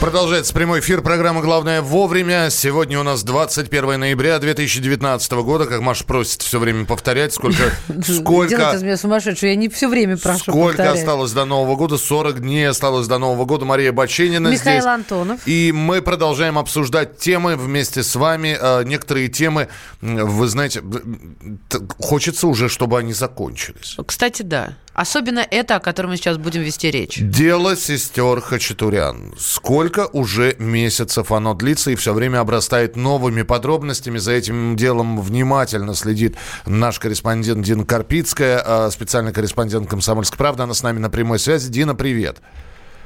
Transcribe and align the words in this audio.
Продолжается 0.00 0.54
прямой 0.54 0.80
эфир 0.80 1.02
программы 1.02 1.42
«Главное 1.42 1.82
вовремя». 1.82 2.48
Сегодня 2.48 2.98
у 2.98 3.02
нас 3.02 3.22
21 3.22 4.00
ноября 4.00 4.38
2019 4.38 5.32
года. 5.32 5.66
Как 5.66 5.82
Маша 5.82 6.04
просит 6.04 6.40
все 6.40 6.58
время 6.58 6.86
повторять, 6.86 7.34
сколько... 7.34 7.70
сколько 8.02 8.48
Делать 8.48 8.76
из 8.76 8.82
меня 8.82 8.96
сумасшедшую. 8.96 9.50
Я 9.50 9.56
не 9.56 9.68
все 9.68 9.88
время 9.88 10.16
прошу 10.16 10.38
Сколько 10.52 10.68
повторять. 10.78 11.00
осталось 11.00 11.32
до 11.32 11.44
Нового 11.44 11.76
года? 11.76 11.98
40 11.98 12.40
дней 12.40 12.66
осталось 12.66 13.08
до 13.08 13.18
Нового 13.18 13.44
года. 13.44 13.66
Мария 13.66 13.92
Баченина 13.92 14.48
Михаил 14.48 14.80
здесь. 14.80 14.84
Антонов. 14.86 15.40
И 15.46 15.70
мы 15.70 16.00
продолжаем 16.00 16.56
обсуждать 16.56 17.18
темы 17.18 17.56
вместе 17.56 18.02
с 18.02 18.16
вами. 18.16 18.56
Э, 18.58 18.82
Некоторые 18.84 19.28
темы, 19.28 19.68
вы 20.00 20.48
знаете, 20.48 20.82
хочется 21.98 22.46
уже, 22.46 22.70
чтобы 22.70 22.98
они 22.98 23.12
закончились. 23.12 23.98
Кстати, 24.06 24.40
да. 24.40 24.76
Особенно 24.92 25.46
это, 25.50 25.76
о 25.76 25.80
котором 25.80 26.10
мы 26.10 26.16
сейчас 26.16 26.36
будем 26.36 26.62
вести 26.62 26.90
речь. 26.90 27.18
Дело 27.20 27.76
сестер 27.76 28.40
Хачатурян. 28.40 29.32
Сколько 29.38 30.06
уже 30.12 30.56
месяцев 30.58 31.30
оно 31.32 31.54
длится 31.54 31.90
и 31.92 31.94
все 31.94 32.12
время 32.12 32.40
обрастает 32.40 32.96
новыми 32.96 33.42
подробностями. 33.42 34.18
За 34.18 34.32
этим 34.32 34.76
делом 34.76 35.20
внимательно 35.20 35.94
следит 35.94 36.36
наш 36.66 36.98
корреспондент 36.98 37.64
Дина 37.64 37.84
Карпицкая, 37.84 38.62
э, 38.66 38.90
специальный 38.90 39.32
корреспондент 39.32 39.88
«Комсомольской 39.88 40.36
правды». 40.36 40.64
Она 40.64 40.74
с 40.74 40.82
нами 40.82 40.98
на 40.98 41.08
прямой 41.08 41.38
связи. 41.38 41.70
Дина, 41.70 41.94
привет. 41.94 42.38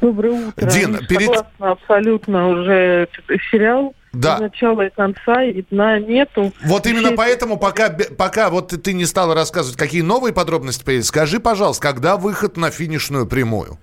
Доброе 0.00 0.48
утро. 0.48 0.70
Дин, 0.70 0.98
перед- 1.06 1.26
Согласна 1.26 1.70
абсолютно 1.72 2.48
уже 2.48 3.08
сериал. 3.50 3.94
Да. 4.14 4.38
Начала 4.38 4.86
и 4.86 4.90
конца, 4.90 5.42
и 5.42 5.62
дна 5.70 5.98
нету. 5.98 6.52
Вот 6.64 6.86
именно 6.86 7.10
Вообще, 7.10 7.16
поэтому, 7.16 7.58
пока, 7.58 7.88
бе- 7.88 8.10
пока 8.16 8.48
вот 8.48 8.68
ты 8.68 8.92
не 8.92 9.04
стала 9.04 9.34
рассказывать, 9.34 9.76
какие 9.76 10.02
новые 10.02 10.32
подробности 10.32 10.84
появились, 10.84 11.06
скажи, 11.06 11.40
пожалуйста, 11.40 11.82
когда 11.82 12.16
выход 12.16 12.56
на 12.56 12.70
финишную 12.70 13.26
прямую? 13.26 13.78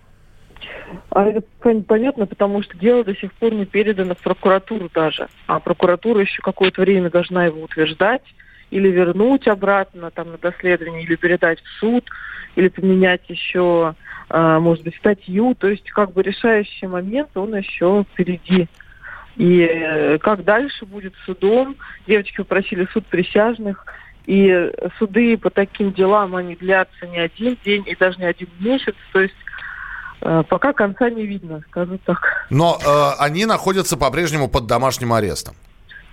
А 1.10 1.26
это 1.26 1.44
пон- 1.62 1.84
понятно, 1.84 2.26
потому 2.26 2.64
что 2.64 2.78
дело 2.78 3.04
до 3.04 3.16
сих 3.16 3.34
пор 3.34 3.54
не 3.54 3.66
передано 3.66 4.16
в 4.16 4.20
прокуратуру 4.20 4.90
даже. 4.94 5.28
А 5.48 5.60
прокуратура 5.60 6.22
еще 6.22 6.42
какое-то 6.42 6.82
время 6.82 7.10
должна 7.10 7.46
его 7.46 7.62
утверждать 7.62 8.24
или 8.70 8.88
вернуть 8.90 9.48
обратно 9.48 10.12
там 10.12 10.32
на 10.32 10.38
доследование, 10.38 11.04
или 11.04 11.16
передать 11.16 11.60
в 11.62 11.80
суд, 11.80 12.06
или 12.56 12.70
поменять 12.70 13.22
еще, 13.28 13.96
а, 14.30 14.60
может 14.60 14.84
быть, 14.86 14.96
статью. 14.96 15.56
То 15.56 15.68
есть 15.68 15.90
как 15.92 16.14
бы 16.14 16.24
решающий 16.24 16.88
момент, 16.88 17.30
он 17.36 17.56
еще 17.56 18.06
впереди. 18.14 18.70
И 19.38 19.62
э, 19.62 20.18
как 20.20 20.44
дальше 20.44 20.86
будет 20.86 21.14
судом? 21.26 21.76
Девочки 22.08 22.38
попросили 22.38 22.88
суд 22.94 23.06
присяжных. 23.08 23.86
И 24.26 24.72
суды 25.00 25.38
по 25.38 25.50
таким 25.50 25.94
делам, 25.94 26.36
они 26.36 26.56
длятся 26.56 27.08
не 27.08 27.20
один 27.20 27.58
день 27.66 27.84
и 27.88 27.96
даже 27.96 28.20
не 28.20 28.26
один 28.26 28.50
месяц. 28.60 28.96
То 29.14 29.22
есть 29.22 29.34
э, 30.22 30.44
пока 30.48 30.74
конца 30.74 31.10
не 31.10 31.26
видно, 31.26 31.62
скажу 31.70 31.98
так. 32.06 32.46
Но 32.50 32.78
э, 32.80 33.12
они 33.20 33.46
находятся 33.46 33.98
по-прежнему 33.98 34.48
под 34.48 34.68
домашним 34.68 35.14
арестом. 35.14 35.56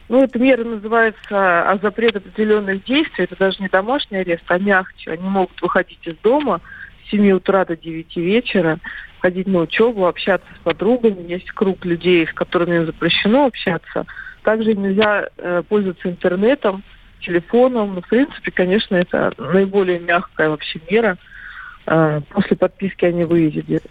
Ну, 0.08 0.24
эта 0.24 0.38
мера 0.38 0.64
называется 0.64 1.20
а, 1.30 1.78
запрет 1.82 2.16
определенных 2.16 2.84
действий. 2.84 3.24
Это 3.24 3.36
даже 3.36 3.58
не 3.60 3.68
домашний 3.68 4.18
арест, 4.18 4.44
а 4.46 4.58
мягче. 4.58 5.12
Они 5.12 5.28
могут 5.28 5.60
выходить 5.60 6.00
из 6.02 6.16
дома 6.22 6.62
7 7.10 7.30
утра 7.32 7.64
до 7.64 7.76
9 7.76 8.16
вечера, 8.16 8.78
ходить 9.20 9.46
на 9.46 9.60
учебу, 9.60 10.06
общаться 10.06 10.46
с 10.54 10.64
подругами. 10.64 11.28
Есть 11.28 11.50
круг 11.50 11.84
людей, 11.84 12.26
с 12.26 12.32
которыми 12.32 12.84
запрещено 12.84 13.46
общаться. 13.46 14.06
Также 14.42 14.74
нельзя 14.74 15.28
э, 15.36 15.62
пользоваться 15.68 16.08
интернетом, 16.08 16.82
телефоном. 17.20 17.94
Ну, 17.94 18.02
в 18.02 18.08
принципе, 18.08 18.50
конечно, 18.50 18.94
это 18.94 19.32
наиболее 19.38 19.98
мягкая 19.98 20.50
вообще 20.50 20.80
мера. 20.90 21.18
Э, 21.86 22.20
после 22.30 22.56
подписки 22.56 23.04
они 23.04 23.24
выездят. 23.24 23.82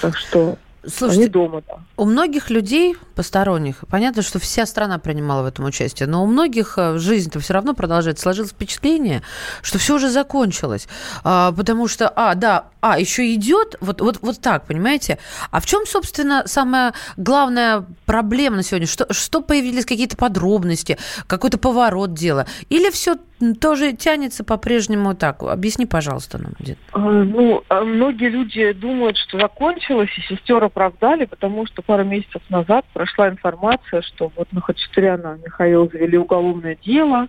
Так 0.00 0.16
что 0.16 0.56
они 0.88 0.96
Слушайте, 0.96 1.28
дома, 1.28 1.62
да. 1.66 1.78
у 1.96 2.04
многих 2.04 2.50
людей 2.50 2.96
посторонних, 3.14 3.84
понятно, 3.90 4.22
что 4.22 4.38
вся 4.38 4.66
страна 4.66 4.98
принимала 4.98 5.42
в 5.42 5.46
этом 5.46 5.64
участие, 5.64 6.08
но 6.08 6.22
у 6.22 6.26
многих 6.26 6.74
э, 6.76 6.98
жизнь-то 6.98 7.40
все 7.40 7.54
равно 7.54 7.74
продолжается. 7.74 8.22
Сложилось 8.22 8.50
впечатление, 8.50 9.22
что 9.62 9.78
все 9.78 9.96
уже 9.96 10.10
закончилось. 10.10 10.88
А, 11.24 11.52
потому 11.52 11.88
что, 11.88 12.08
а, 12.08 12.34
да, 12.34 12.66
а, 12.80 12.98
еще 12.98 13.32
идет, 13.34 13.76
вот, 13.80 14.00
вот, 14.00 14.18
вот 14.22 14.40
так, 14.40 14.66
понимаете? 14.66 15.18
А 15.50 15.60
в 15.60 15.66
чем, 15.66 15.86
собственно, 15.86 16.44
самая 16.46 16.94
главная 17.16 17.84
проблема 18.06 18.56
на 18.56 18.62
сегодня? 18.62 18.86
Что, 18.86 19.12
что 19.12 19.40
появились 19.40 19.84
какие-то 19.84 20.16
подробности, 20.16 20.98
какой-то 21.26 21.58
поворот 21.58 22.14
дела? 22.14 22.46
Или 22.68 22.90
все 22.90 23.16
тоже 23.60 23.92
тянется 23.92 24.44
по-прежнему 24.44 25.14
так? 25.14 25.42
Объясни, 25.42 25.86
пожалуйста, 25.86 26.38
нам, 26.38 26.52
Дин. 26.58 26.76
А, 26.92 26.98
Ну, 27.00 27.62
а 27.68 27.84
многие 27.84 28.28
люди 28.28 28.72
думают, 28.72 29.16
что 29.16 29.38
закончилось, 29.38 30.10
и 30.16 30.34
сестер 30.34 30.62
оправдали, 30.62 31.24
потому 31.24 31.66
что 31.66 31.82
пару 31.82 32.04
месяцев 32.04 32.42
назад 32.48 32.84
прошла 32.92 33.28
информация, 33.28 34.02
что 34.02 34.32
вот 34.36 34.52
на 34.52 34.60
Хачатуряна 34.60 35.38
Михаил 35.44 35.90
завели 35.90 36.18
уголовное 36.18 36.76
дело 36.84 37.28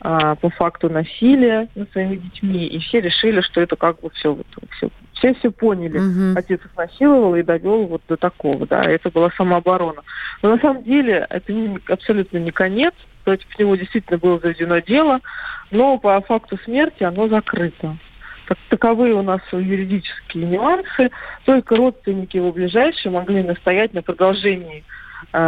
по 0.00 0.50
факту 0.50 0.90
насилия 0.90 1.68
над 1.74 1.90
своими 1.92 2.16
детьми, 2.16 2.66
и 2.66 2.78
все 2.80 3.00
решили, 3.00 3.40
что 3.40 3.60
это 3.60 3.76
как 3.76 4.00
бы 4.00 4.10
все, 4.10 4.34
вот, 4.34 4.46
все, 4.76 4.90
все 5.14 5.34
все 5.34 5.50
поняли. 5.50 5.98
Мгм. 5.98 6.36
Отец 6.36 6.60
их 6.64 6.76
насиловал 6.76 7.34
и 7.34 7.42
довел 7.42 7.86
вот 7.86 8.02
до 8.08 8.16
такого, 8.16 8.66
да, 8.66 8.82
это 8.84 9.10
была 9.10 9.30
самооборона. 9.30 10.02
Но 10.42 10.54
на 10.54 10.60
самом 10.60 10.84
деле 10.84 11.26
это 11.30 11.52
не- 11.52 11.80
абсолютно 11.88 12.38
не 12.38 12.50
конец, 12.50 12.94
против 13.24 13.58
него 13.58 13.74
действительно 13.76 14.18
было 14.18 14.38
заведено 14.38 14.78
дело, 14.78 15.20
но 15.70 15.98
по 15.98 16.20
факту 16.20 16.58
смерти 16.64 17.02
оно 17.02 17.28
закрыто. 17.28 17.96
Так, 18.46 18.58
таковы 18.68 19.12
у 19.12 19.22
нас 19.22 19.40
юридические 19.50 20.46
нюансы. 20.46 21.10
Только 21.44 21.74
родственники 21.74 22.36
его 22.36 22.52
ближайшие 22.52 23.10
могли 23.10 23.42
настоять 23.42 23.92
на 23.92 24.02
продолжении 24.02 24.84
про- 24.84 24.86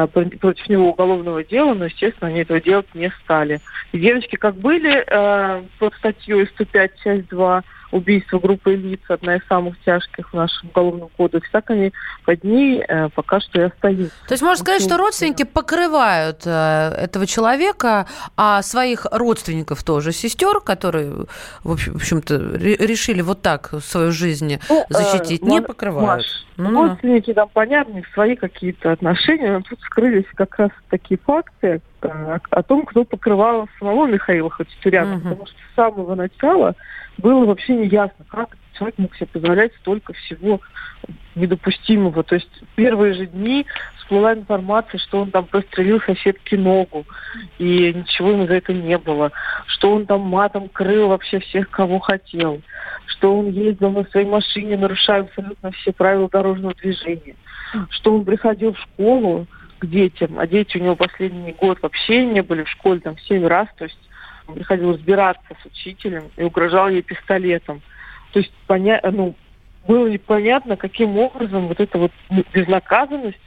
против 0.09 0.69
него 0.69 0.91
уголовного 0.91 1.43
дела, 1.43 1.75
но, 1.75 1.87
естественно, 1.87 2.29
они 2.29 2.41
этого 2.41 2.61
делать 2.61 2.95
не 2.95 3.11
стали. 3.23 3.61
Девочки 3.93 4.37
как 4.37 4.57
были 4.57 5.05
э, 5.07 5.63
под 5.79 5.95
статьей 5.95 6.47
105, 6.47 6.93
часть 7.03 7.29
2, 7.29 7.63
убийство 7.91 8.39
группы 8.39 8.75
лиц, 8.75 9.01
одна 9.09 9.37
из 9.37 9.47
самых 9.47 9.75
тяжких 9.85 10.31
в 10.33 10.35
нашем 10.37 10.69
уголовном 10.69 11.09
кодексе, 11.17 11.49
так 11.53 11.71
они 11.71 11.93
под 12.25 12.45
ней 12.45 12.83
э, 12.87 13.09
пока 13.15 13.41
что 13.41 13.61
и 13.61 13.65
остаются. 13.65 14.15
То 14.27 14.35
есть 14.35 14.43
можно 14.43 14.63
сказать, 14.63 14.83
что 14.83 14.97
родственники 14.97 15.45
покрывают 15.45 16.43
э, 16.45 16.51
этого 16.97 17.27
человека, 17.27 18.07
а 18.37 18.63
своих 18.63 19.07
родственников 19.11 19.83
тоже, 19.83 20.13
сестер, 20.13 20.61
которые, 20.61 21.27
в 21.65 21.73
общем- 21.73 21.93
в 21.95 21.97
общем-то, 21.97 22.39
ре- 22.39 22.77
решили 22.77 23.23
вот 23.23 23.43
так 23.43 23.71
свою 23.83 24.13
жизнь 24.13 24.59
Ну, 24.69 24.85
э, 24.89 24.93
защитить, 24.93 25.43
не 25.43 25.61
Ма- 25.61 25.67
покрывают. 25.67 26.09
Маш, 26.19 26.27
Ну-ну. 26.57 26.89
родственники 26.89 27.33
там 27.33 27.49
понятно, 27.53 28.03
свои 28.15 28.37
какие-то 28.37 28.93
отношения, 28.93 29.53
но 29.53 29.61
тут 29.63 29.81
скрылись 29.81 30.25
как 30.35 30.59
раз 30.59 30.71
такие 30.91 31.19
факты 31.25 31.81
о, 32.01 32.63
том, 32.63 32.85
кто 32.87 33.05
покрывал 33.05 33.69
самого 33.79 34.07
Михаила 34.07 34.51
Хачатуряна, 34.51 35.17
Мгм. 35.17 35.23
потому 35.23 35.47
что 35.47 35.57
с 35.57 35.75
самого 35.75 36.15
начала 36.15 36.75
было 37.19 37.45
вообще 37.45 37.75
не 37.75 37.87
ясно, 37.89 38.25
как 38.29 38.57
человек 38.75 38.99
мог 38.99 39.15
себе 39.17 39.27
позволять 39.27 39.75
столько 39.81 40.13
всего 40.13 40.61
недопустимого. 41.35 42.23
То 42.23 42.37
есть 42.37 42.51
в 42.63 42.77
первые 42.77 43.15
же 43.15 43.27
дни 43.27 43.67
всплыла 43.97 44.35
информация, 44.35 44.99
что 44.99 45.21
он 45.21 45.31
там 45.31 45.47
прострелил 45.47 46.01
соседке 46.01 46.57
ногу, 46.57 47.05
и 47.59 47.93
ничего 47.93 48.31
ему 48.31 48.47
за 48.47 48.55
это 48.55 48.73
не 48.73 48.97
было, 48.99 49.33
что 49.67 49.93
он 49.93 50.07
там 50.07 50.21
матом 50.21 50.69
крыл 50.69 51.09
вообще 51.09 51.41
всех, 51.41 51.71
кого 51.71 51.99
хотел, 51.99 52.61
что 53.07 53.37
он 53.37 53.51
ездил 53.51 53.91
на 53.91 54.05
своей 54.05 54.27
машине, 54.27 54.77
нарушая 54.77 55.23
абсолютно 55.23 55.73
все 55.73 55.93
правила 55.93 56.29
дорожного 56.29 56.75
движения, 56.75 57.35
что 57.91 58.15
он 58.15 58.25
приходил 58.25 58.75
в 58.75 58.79
школу 58.79 59.47
к 59.79 59.87
детям, 59.87 60.39
а 60.39 60.47
дети 60.47 60.77
у 60.77 60.81
него 60.81 60.97
последний 60.97 61.53
год 61.53 61.79
вообще 61.83 62.25
не 62.25 62.43
были 62.43 62.65
в 62.65 62.69
школе, 62.69 63.01
там, 63.01 63.17
семь 63.19 63.47
раз, 63.47 63.69
то 63.77 63.85
есть 63.85 63.99
он 64.47 64.55
приходил 64.55 64.93
разбираться 64.93 65.57
с 65.63 65.67
учителем 65.67 66.31
и 66.37 66.43
угрожал 66.43 66.89
ей 66.89 67.03
пистолетом. 67.03 67.83
То 68.33 68.41
есть 68.41 68.53
поня... 68.67 69.01
ну, 69.11 69.35
было 69.87 70.07
непонятно, 70.07 70.77
каким 70.77 71.19
образом 71.19 71.69
вот 71.69 71.81
эта 71.81 71.99
вот 71.99 72.13
безнаказанность 72.53 73.39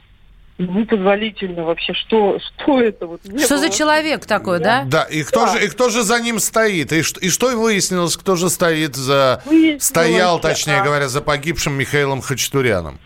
непозволительно 0.58 1.64
вообще, 1.64 1.92
что, 1.94 2.38
что 2.38 2.80
это 2.80 3.06
вот. 3.06 3.22
Что 3.24 3.58
за 3.58 3.70
человек 3.70 4.26
такой, 4.26 4.60
да? 4.60 4.84
Да, 4.84 5.04
и 5.04 5.22
кто, 5.22 5.46
да. 5.46 5.52
Же, 5.52 5.64
и 5.64 5.68
кто 5.68 5.88
же 5.88 6.02
за 6.02 6.20
ним 6.20 6.38
стоит? 6.38 6.92
И, 6.92 7.00
и 7.00 7.30
что 7.30 7.56
выяснилось, 7.56 8.16
кто 8.16 8.36
же 8.36 8.48
стоит 8.48 8.94
за... 8.94 9.42
Выяснилось, 9.46 9.84
стоял, 9.84 10.40
точнее 10.40 10.80
а... 10.80 10.84
говоря, 10.84 11.08
за 11.08 11.20
погибшим 11.20 11.74
Михаилом 11.74 12.20
Хачатуряном? 12.20 12.98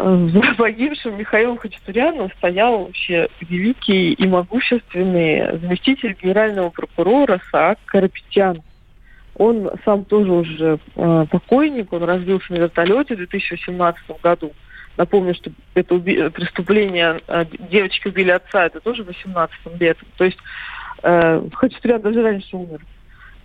За 0.00 0.54
погибшим 0.56 1.18
Михаилом 1.18 1.58
Хачатуряном 1.58 2.30
стоял 2.38 2.84
вообще 2.84 3.28
великий 3.40 4.14
и 4.14 4.26
могущественный 4.26 5.58
заместитель 5.58 6.16
генерального 6.20 6.70
прокурора 6.70 7.38
Саак 7.50 7.78
Карапетян. 7.84 8.62
Он 9.36 9.70
сам 9.84 10.06
тоже 10.06 10.32
уже 10.32 10.78
э, 10.96 11.26
покойник, 11.30 11.92
он 11.92 12.04
разбился 12.04 12.50
на 12.52 12.58
вертолете 12.58 13.14
в 13.14 13.18
2018 13.18 14.22
году. 14.22 14.52
Напомню, 14.96 15.34
что 15.34 15.50
это 15.74 15.94
уби- 15.94 16.30
преступление, 16.30 17.20
э, 17.28 17.44
девочки 17.70 18.08
убили 18.08 18.30
отца, 18.30 18.66
это 18.66 18.80
тоже 18.80 19.04
в 19.04 19.08
18 19.08 19.54
летом. 19.78 20.08
То 20.16 20.24
есть 20.24 20.38
э, 21.02 21.42
Хачатурян 21.52 22.00
даже 22.00 22.22
раньше 22.22 22.56
умер. 22.56 22.80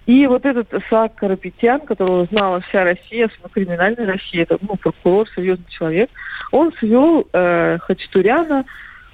И 0.05 0.27
вот 0.27 0.45
этот 0.45 0.69
Саак 0.89 1.15
Карапетян, 1.15 1.81
которого 1.81 2.25
знала 2.25 2.61
вся 2.61 2.83
Россия, 2.83 3.25
особенно 3.25 3.49
криминальная 3.49 4.05
Россия, 4.05 4.43
это 4.43 4.59
ну, 4.61 4.75
прокурор, 4.75 5.27
серьезный 5.35 5.65
человек, 5.69 6.09
он 6.51 6.71
свел 6.73 7.27
э, 7.33 7.79
Хачатуряна, 7.81 8.65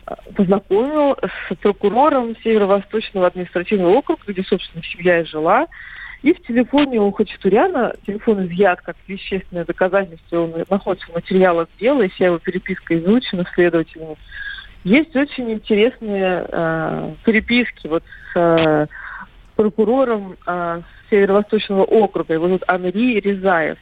э, 0.05 0.13
познакомил 0.35 1.15
с 1.21 1.55
прокурором 1.55 2.35
Северо-Восточного 2.43 3.27
административного 3.27 3.91
округа, 3.91 4.21
где, 4.27 4.43
собственно, 4.43 4.83
семья 4.83 5.21
и 5.21 5.25
жила, 5.25 5.67
и 6.23 6.33
в 6.33 6.41
телефоне 6.43 6.99
у 6.99 7.11
Хачатуряна, 7.11 7.95
телефон 8.05 8.45
изъят 8.45 8.81
как 8.81 8.97
вещественное 9.07 9.63
доказательство, 9.63 10.41
он 10.41 10.65
находится 10.69 11.07
в 11.09 11.15
материалах 11.15 11.69
дела, 11.79 12.01
и 12.01 12.09
вся 12.09 12.25
его 12.25 12.37
переписка 12.37 12.97
изучена 12.97 13.45
следователями. 13.55 14.17
Есть 14.83 15.15
очень 15.15 15.51
интересные 15.51 16.45
э, 16.47 17.13
переписки 17.23 17.87
вот 17.87 18.03
с 18.33 18.39
э, 18.39 18.87
прокурором 19.55 20.37
э, 20.45 20.81
Северо-Восточного 21.09 21.83
округа, 21.83 22.33
его 22.33 22.47
зовут 22.47 22.63
Анри 22.67 23.19
Резаев. 23.19 23.77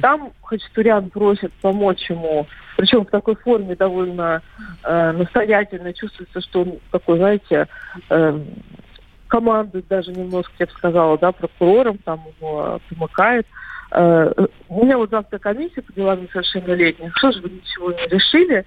Там 0.00 0.32
Хачатурян 0.42 1.10
просит 1.10 1.52
помочь 1.60 2.08
ему, 2.08 2.46
причем 2.76 3.04
в 3.04 3.10
такой 3.10 3.36
форме 3.36 3.76
довольно 3.76 4.42
э, 4.82 5.12
настоятельно 5.12 5.92
чувствуется, 5.92 6.40
что 6.40 6.62
он 6.62 6.78
такой, 6.90 7.18
знаете, 7.18 7.68
э, 8.08 8.40
командует 9.28 9.86
даже 9.88 10.12
немножко, 10.12 10.52
я 10.58 10.66
бы 10.66 10.72
сказала, 10.72 11.18
да, 11.18 11.32
прокурором, 11.32 11.98
там 11.98 12.20
его 12.40 12.80
помыкает. 12.88 13.46
Э, 13.90 14.32
у 14.68 14.84
меня 14.84 14.98
вот 14.98 15.10
завтра 15.10 15.38
комиссия 15.38 15.82
по 15.82 15.92
делам 15.92 16.22
несовершеннолетних. 16.22 17.16
Что 17.16 17.32
же 17.32 17.40
вы 17.40 17.50
ничего 17.50 17.92
не 17.92 18.06
решили? 18.08 18.64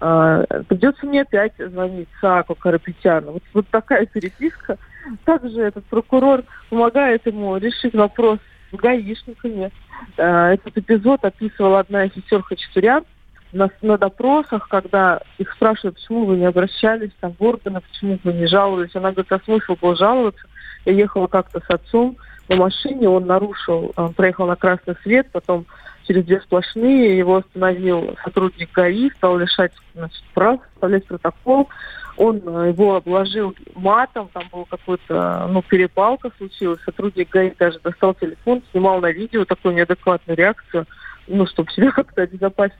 Э, 0.00 0.44
придется 0.68 1.06
мне 1.06 1.22
опять 1.22 1.54
звонить 1.58 2.08
Саку 2.20 2.54
Карапетяну. 2.54 3.32
Вот, 3.32 3.42
вот 3.52 3.68
такая 3.68 4.06
переписка. 4.06 4.78
Также 5.24 5.60
этот 5.60 5.84
прокурор 5.86 6.44
помогает 6.70 7.26
ему 7.26 7.56
решить 7.56 7.94
вопрос 7.94 8.38
с 8.70 8.76
гаишниками. 8.76 9.70
Э, 10.16 10.54
этот 10.54 10.78
эпизод 10.78 11.24
описывала 11.24 11.80
одна 11.80 12.04
из 12.04 12.14
сестер 12.14 12.42
Хачатурян 12.42 13.04
на, 13.52 13.70
на 13.82 13.98
допросах, 13.98 14.68
когда 14.68 15.20
их 15.38 15.52
спрашивают, 15.52 15.96
почему 15.96 16.24
вы 16.24 16.36
не 16.36 16.46
обращались 16.46 17.10
там, 17.20 17.34
в 17.38 17.42
органы, 17.42 17.80
почему 17.80 18.18
вы 18.24 18.32
не 18.32 18.46
жаловались. 18.46 18.94
Она 18.94 19.12
говорит, 19.12 19.32
а 19.32 19.40
смысл 19.44 19.76
был 19.80 19.94
жаловаться. 19.94 20.44
Я 20.84 20.92
ехала 20.92 21.26
как-то 21.26 21.60
с 21.60 21.70
отцом 21.70 22.16
на 22.48 22.56
машине, 22.56 23.08
он 23.08 23.26
нарушил, 23.26 23.92
он 23.96 24.14
проехал 24.14 24.46
на 24.46 24.56
красный 24.56 24.96
свет, 25.02 25.28
потом 25.32 25.66
через 26.06 26.24
две 26.24 26.40
сплошные 26.40 27.18
его 27.18 27.36
остановил 27.36 28.16
сотрудник 28.24 28.72
ГАИ, 28.72 29.10
стал 29.16 29.38
лишать 29.38 29.72
значит, 29.94 30.22
прав, 30.34 30.60
составлять 30.72 31.06
протокол. 31.06 31.68
Он 32.16 32.42
э, 32.44 32.68
его 32.68 32.96
обложил 32.96 33.54
матом, 33.74 34.28
там 34.32 34.44
был 34.52 34.66
какой-то, 34.66 35.48
ну, 35.50 35.62
перепалка 35.62 36.30
случилась. 36.36 36.80
Сотрудник 36.84 37.30
ГАИ 37.30 37.52
даже 37.58 37.78
достал 37.80 38.14
телефон, 38.14 38.62
снимал 38.70 39.00
на 39.00 39.10
видео 39.10 39.44
такую 39.44 39.74
неадекватную 39.74 40.36
реакцию, 40.36 40.86
ну, 41.26 41.46
чтобы 41.46 41.70
себя 41.72 41.90
как-то 41.92 42.22
обезопасить. 42.22 42.76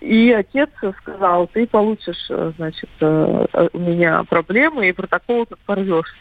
И 0.00 0.32
отец 0.32 0.68
сказал, 1.00 1.46
ты 1.46 1.66
получишь, 1.66 2.26
э, 2.28 2.52
значит, 2.56 2.90
э, 3.00 3.46
э, 3.52 3.68
у 3.72 3.78
меня 3.78 4.22
проблемы, 4.24 4.88
и 4.88 4.92
протокол 4.92 5.46
тут 5.46 5.58
порвешь. 5.60 6.14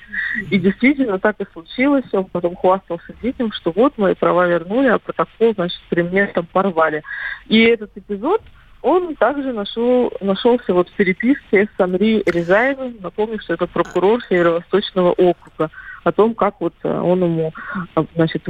И 0.50 0.58
действительно 0.58 1.20
так 1.20 1.42
и 1.42 1.46
случилось. 1.52 2.06
Он 2.14 2.26
потом 2.26 2.56
хвастался 2.56 3.14
детям, 3.22 3.52
что 3.52 3.74
вот 3.76 3.98
мои 3.98 4.14
права 4.14 4.48
вернули, 4.48 4.88
а 4.88 5.00
протокол, 5.00 5.54
значит, 5.56 5.82
при 5.90 6.02
мне 6.02 6.28
там 6.28 6.46
порвали. 6.46 7.04
И 7.48 7.60
этот 7.60 7.92
эпизод, 7.98 8.42
он 8.82 9.16
также 9.16 9.52
нашел, 9.52 10.14
нашелся 10.22 10.74
вот 10.74 10.88
в 10.90 10.94
переписке 10.94 11.68
с 11.76 11.80
Анри 11.80 12.24
Резаевым. 12.26 12.98
Напомню, 13.02 13.40
что 13.42 13.54
это 13.54 13.68
прокурор 13.68 14.24
Северо-Восточного 14.30 15.12
округа 15.12 15.70
о 16.04 16.12
том, 16.12 16.36
как 16.36 16.56
вот 16.60 16.74
э, 16.84 16.90
он 16.90 17.24
ему, 17.24 17.54
э, 17.96 18.04
значит, 18.16 18.46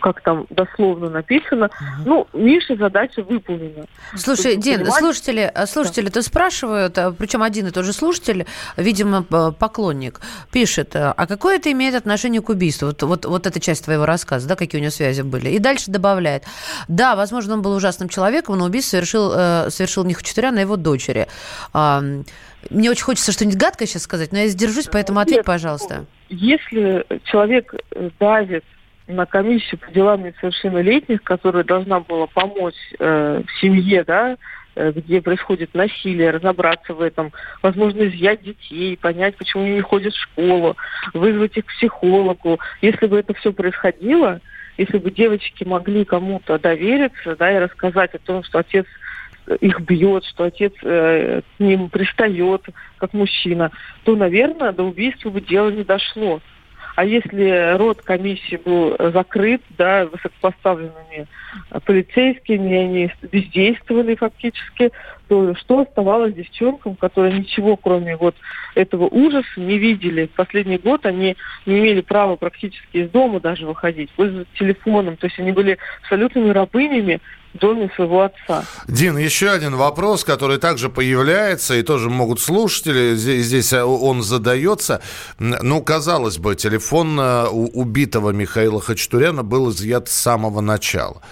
как 0.00 0.22
там 0.22 0.46
дословно 0.50 1.10
написано. 1.10 1.66
Угу. 1.66 2.08
Ну, 2.08 2.26
Миша 2.32 2.76
задача 2.76 3.22
выполнена. 3.22 3.84
Слушай, 4.16 4.56
Дин, 4.56 4.80
понимать... 4.80 4.98
слушатели, 4.98 5.50
э, 5.54 5.66
слушатели 5.66 6.08
да. 6.08 6.22
спрашивают, 6.22 6.98
причем 7.18 7.42
один 7.42 7.66
и 7.66 7.70
тот 7.70 7.84
же 7.84 7.92
слушатель, 7.92 8.46
видимо, 8.76 9.22
поклонник, 9.22 10.20
пишет, 10.50 10.94
а 10.94 11.26
какое 11.26 11.56
это 11.56 11.70
имеет 11.72 11.94
отношение 11.94 12.40
к 12.40 12.48
убийству? 12.48 12.88
Вот, 12.88 13.02
вот, 13.02 13.24
вот 13.26 13.46
эта 13.46 13.60
часть 13.60 13.84
твоего 13.84 14.06
рассказа, 14.06 14.48
да, 14.48 14.56
какие 14.56 14.80
у 14.80 14.82
него 14.82 14.90
связи 14.90 15.22
были. 15.22 15.50
И 15.50 15.58
дальше 15.58 15.90
добавляет, 15.90 16.44
да, 16.88 17.16
возможно, 17.16 17.54
он 17.54 17.62
был 17.62 17.72
ужасным 17.72 18.08
человеком, 18.08 18.58
но 18.58 18.64
убийство 18.64 18.96
совершил, 18.96 19.30
совершил 19.70 20.04
не 20.04 20.14
Хачатурян, 20.14 20.56
а 20.56 20.60
его 20.60 20.76
дочери. 20.76 21.28
Мне 22.70 22.90
очень 22.90 23.04
хочется 23.04 23.32
что-нибудь 23.32 23.58
гадкое 23.58 23.86
сейчас 23.86 24.02
сказать, 24.02 24.32
но 24.32 24.38
я 24.38 24.48
сдержусь, 24.48 24.88
поэтому 24.90 25.20
ответь, 25.20 25.38
Нет, 25.38 25.46
пожалуйста. 25.46 26.06
Если 26.28 27.04
человек 27.24 27.74
давит 28.18 28.64
на 29.06 29.26
комиссию 29.26 29.78
по 29.78 29.90
делам 29.90 30.24
несовершеннолетних, 30.24 31.22
которая 31.22 31.64
должна 31.64 32.00
была 32.00 32.26
помочь 32.26 32.74
э, 32.98 33.42
семье, 33.60 34.04
да, 34.04 34.36
э, 34.76 34.92
где 34.92 35.20
происходит 35.20 35.74
насилие, 35.74 36.30
разобраться 36.30 36.94
в 36.94 37.02
этом, 37.02 37.32
возможно, 37.62 38.08
изъять 38.08 38.42
детей, 38.42 38.96
понять, 38.96 39.36
почему 39.36 39.64
они 39.64 39.74
не 39.74 39.80
ходят 39.82 40.14
в 40.14 40.22
школу, 40.22 40.76
вызвать 41.12 41.56
их 41.56 41.66
к 41.66 41.74
психологу. 41.74 42.58
Если 42.80 43.06
бы 43.06 43.18
это 43.18 43.34
все 43.34 43.52
происходило, 43.52 44.40
если 44.78 44.98
бы 44.98 45.10
девочки 45.10 45.64
могли 45.64 46.04
кому-то 46.04 46.58
довериться, 46.58 47.36
да, 47.36 47.52
и 47.52 47.58
рассказать 47.58 48.14
о 48.14 48.18
том, 48.18 48.42
что 48.42 48.58
отец 48.58 48.86
их 49.60 49.80
бьет, 49.80 50.24
что 50.24 50.44
отец 50.44 50.72
э, 50.82 51.42
к 51.42 51.60
ним 51.60 51.88
пристает, 51.88 52.62
как 52.98 53.12
мужчина, 53.12 53.70
то, 54.04 54.16
наверное, 54.16 54.72
до 54.72 54.84
убийства 54.84 55.30
бы 55.30 55.40
дело 55.40 55.70
не 55.70 55.84
дошло. 55.84 56.40
А 56.96 57.04
если 57.04 57.76
род 57.76 58.02
комиссии 58.02 58.56
был 58.56 58.96
закрыт, 58.98 59.62
да, 59.76 60.06
высокопоставленными 60.06 61.26
полицейскими, 61.84 62.72
они 62.72 63.10
бездействовали 63.32 64.14
фактически, 64.14 64.92
то 65.28 65.54
что 65.56 65.80
оставалось 65.80 66.34
девчонкам, 66.34 66.96
которые 66.96 67.38
ничего, 67.38 67.76
кроме 67.76 68.16
вот 68.16 68.34
этого 68.74 69.04
ужаса, 69.04 69.48
не 69.56 69.78
видели? 69.78 70.26
В 70.26 70.36
последний 70.36 70.78
год 70.78 71.06
они 71.06 71.36
не 71.66 71.78
имели 71.78 72.00
права 72.00 72.36
практически 72.36 72.98
из 72.98 73.10
дома 73.10 73.40
даже 73.40 73.66
выходить, 73.66 74.10
пользоваться 74.10 74.52
телефоном. 74.58 75.16
То 75.16 75.26
есть 75.26 75.38
они 75.38 75.52
были 75.52 75.78
абсолютными 76.02 76.50
рабынями 76.50 77.20
доме 77.54 77.90
своего 77.94 78.22
отца. 78.22 78.64
Дин, 78.88 79.16
еще 79.16 79.50
один 79.50 79.76
вопрос, 79.76 80.24
который 80.24 80.58
также 80.58 80.88
появляется, 80.88 81.74
и 81.74 81.82
тоже 81.82 82.10
могут 82.10 82.40
слушатели, 82.40 83.14
здесь, 83.14 83.46
здесь 83.46 83.72
э, 83.72 83.82
он 83.82 84.22
задается. 84.22 85.00
Ну, 85.38 85.80
казалось 85.82 86.38
бы, 86.38 86.56
телефон 86.56 87.18
э, 87.18 87.46
убитого 87.46 88.30
Михаила 88.30 88.80
Хачатуряна 88.80 89.42
был 89.42 89.70
изъят 89.70 90.08
с 90.08 90.12
самого 90.12 90.60
начала. 90.60 91.22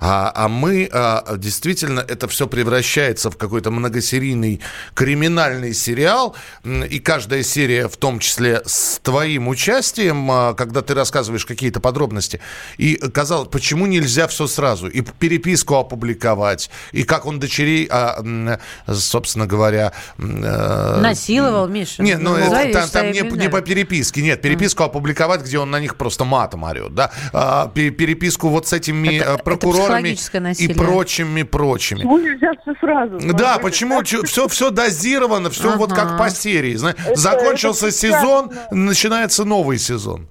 А, 0.00 0.30
а 0.34 0.48
мы 0.48 0.88
а, 0.92 1.36
действительно, 1.36 2.00
это 2.00 2.28
все 2.28 2.46
превращается 2.46 3.30
в 3.30 3.36
какой-то 3.40 3.70
многосерийный 3.70 4.60
криминальный 4.94 5.74
сериал, 5.74 6.36
и 6.64 7.00
каждая 7.00 7.42
серия, 7.42 7.88
в 7.88 7.96
том 7.96 8.18
числе 8.20 8.62
с 8.64 9.00
твоим 9.02 9.48
участием, 9.48 10.30
а, 10.30 10.54
когда 10.54 10.82
ты 10.82 10.94
рассказываешь 10.94 11.46
какие-то 11.46 11.80
подробности, 11.80 12.40
и 12.76 12.96
казалось, 12.96 13.48
почему 13.48 13.86
нельзя 13.86 14.28
все 14.28 14.46
сразу? 14.46 14.88
И 14.88 15.00
переписку 15.00 15.76
опубликовать, 15.76 16.70
и 16.92 17.02
как 17.02 17.26
он 17.26 17.40
дочерей, 17.40 17.88
а, 17.90 18.58
собственно 18.86 19.46
говоря... 19.46 19.92
Э, 20.18 21.00
Насиловал, 21.00 21.66
Миша. 21.68 22.02
Нет, 22.02 22.20
ну, 22.20 22.36
это, 22.36 22.72
там, 22.72 22.88
там 22.90 23.12
не, 23.12 23.20
не 23.20 23.48
по 23.48 23.62
переписке, 23.62 24.22
нет, 24.22 24.42
переписку 24.42 24.82
mm. 24.82 24.86
опубликовать, 24.86 25.42
где 25.42 25.58
он 25.58 25.70
на 25.70 25.80
них 25.80 25.96
просто 25.96 26.24
матом 26.24 26.64
орет, 26.64 26.94
да, 26.94 27.10
а, 27.32 27.68
переписку 27.68 28.48
вот 28.48 28.66
с 28.66 28.72
этими 28.72 29.16
это, 29.16 29.38
прокурорами 29.38 30.16
это 30.32 30.62
и 30.62 30.74
прочими, 30.74 31.42
прочими. 31.42 31.98
Почему 31.98 32.18
нельзя 32.18 32.52
все 32.62 32.74
сразу? 32.80 33.18
Да, 33.32 33.58
почему 33.58 34.02
все, 34.02 34.48
все 34.48 34.70
дозировано, 34.70 35.50
все 35.50 35.70
ага. 35.70 35.78
вот 35.78 35.92
как 35.92 36.18
по 36.18 36.30
серии. 36.30 36.74
Закончился 37.14 37.88
это 37.88 37.96
сезон, 37.96 38.50
начинается 38.70 39.44
новый 39.44 39.78
сезон. 39.78 40.26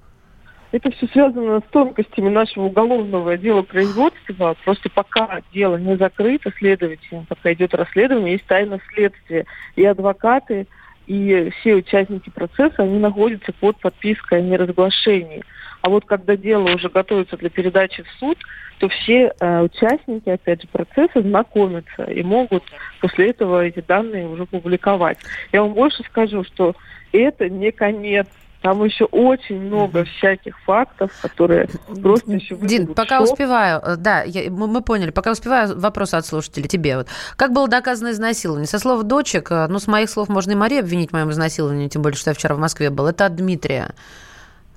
это 0.72 0.92
все 0.92 1.08
связано 1.08 1.60
с 1.60 1.72
тонкостями 1.72 2.30
нашего 2.30 2.66
уголовного 2.66 3.38
дела 3.38 3.62
производства. 3.64 4.56
Просто 4.64 4.90
пока 4.90 5.42
дело 5.54 5.78
не 5.78 5.98
закрыто 5.98 6.52
следователем, 6.58 7.26
пока 7.28 7.54
идет 7.54 7.74
расследование, 7.74 8.34
есть 8.34 8.46
тайна 8.46 8.80
следствия. 8.94 9.46
И 9.76 9.84
адвокаты, 9.86 10.68
и 11.08 11.52
все 11.60 11.76
участники 11.76 12.30
процесса, 12.30 12.84
они 12.84 13.00
находятся 13.00 13.52
под 13.60 13.80
подпиской 13.80 14.40
о 14.40 14.42
неразглашении. 14.42 15.44
А 15.82 15.90
вот 15.90 16.06
когда 16.06 16.36
дело 16.36 16.70
уже 16.76 16.90
готовится 16.90 17.38
для 17.38 17.50
передачи 17.50 18.04
в 18.04 18.20
суд, 18.20 18.38
то 18.80 18.88
все 18.90 19.34
э, 19.40 19.62
участники, 19.62 20.30
опять 20.30 20.62
же, 20.62 20.68
процесса 20.68 21.22
знакомятся 21.22 22.04
и 22.04 22.24
могут 22.24 22.64
после 23.02 23.32
этого 23.32 23.66
эти 23.66 23.82
данные 23.82 24.28
уже 24.28 24.46
публиковать. 24.46 25.18
Я 25.52 25.62
вам 25.64 25.74
больше 25.74 26.04
скажу, 26.04 26.44
что 26.44 26.76
это 27.12 27.50
не 27.50 27.72
конец 27.72 28.28
там 28.62 28.84
еще 28.84 29.06
очень 29.06 29.60
много 29.62 30.04
всяких 30.04 30.60
фактов, 30.62 31.12
которые 31.22 31.70
просто 32.02 32.34
еще 32.34 32.56
Дин, 32.58 32.94
пока 32.94 33.20
шок. 33.20 33.32
успеваю, 33.32 33.82
э, 33.82 33.96
да, 33.96 34.24
я, 34.24 34.52
мы, 34.52 34.68
мы 34.68 34.82
поняли, 34.82 35.12
пока 35.12 35.32
успеваю, 35.32 35.80
вопрос 35.80 36.14
от 36.14 36.26
слушателей 36.26 36.68
тебе. 36.68 36.98
Вот. 36.98 37.08
Как 37.38 37.54
было 37.54 37.68
доказано 37.68 38.12
изнасилование? 38.12 38.68
Со 38.68 38.80
слов 38.80 39.04
дочек, 39.04 39.52
э, 39.52 39.68
ну, 39.68 39.80
с 39.80 39.88
моих 39.88 40.10
слов 40.10 40.28
можно 40.28 40.52
и 40.52 40.56
Марию 40.56 40.82
обвинить 40.82 41.12
в 41.12 41.14
моем 41.14 41.32
изнасиловании, 41.32 41.88
тем 41.88 42.02
более, 42.02 42.18
что 42.18 42.32
я 42.32 42.34
вчера 42.34 42.56
в 42.56 42.60
Москве 42.60 42.90
был. 42.90 43.08
Это 43.08 43.28
от 43.28 43.36
Дмитрия 43.36 43.94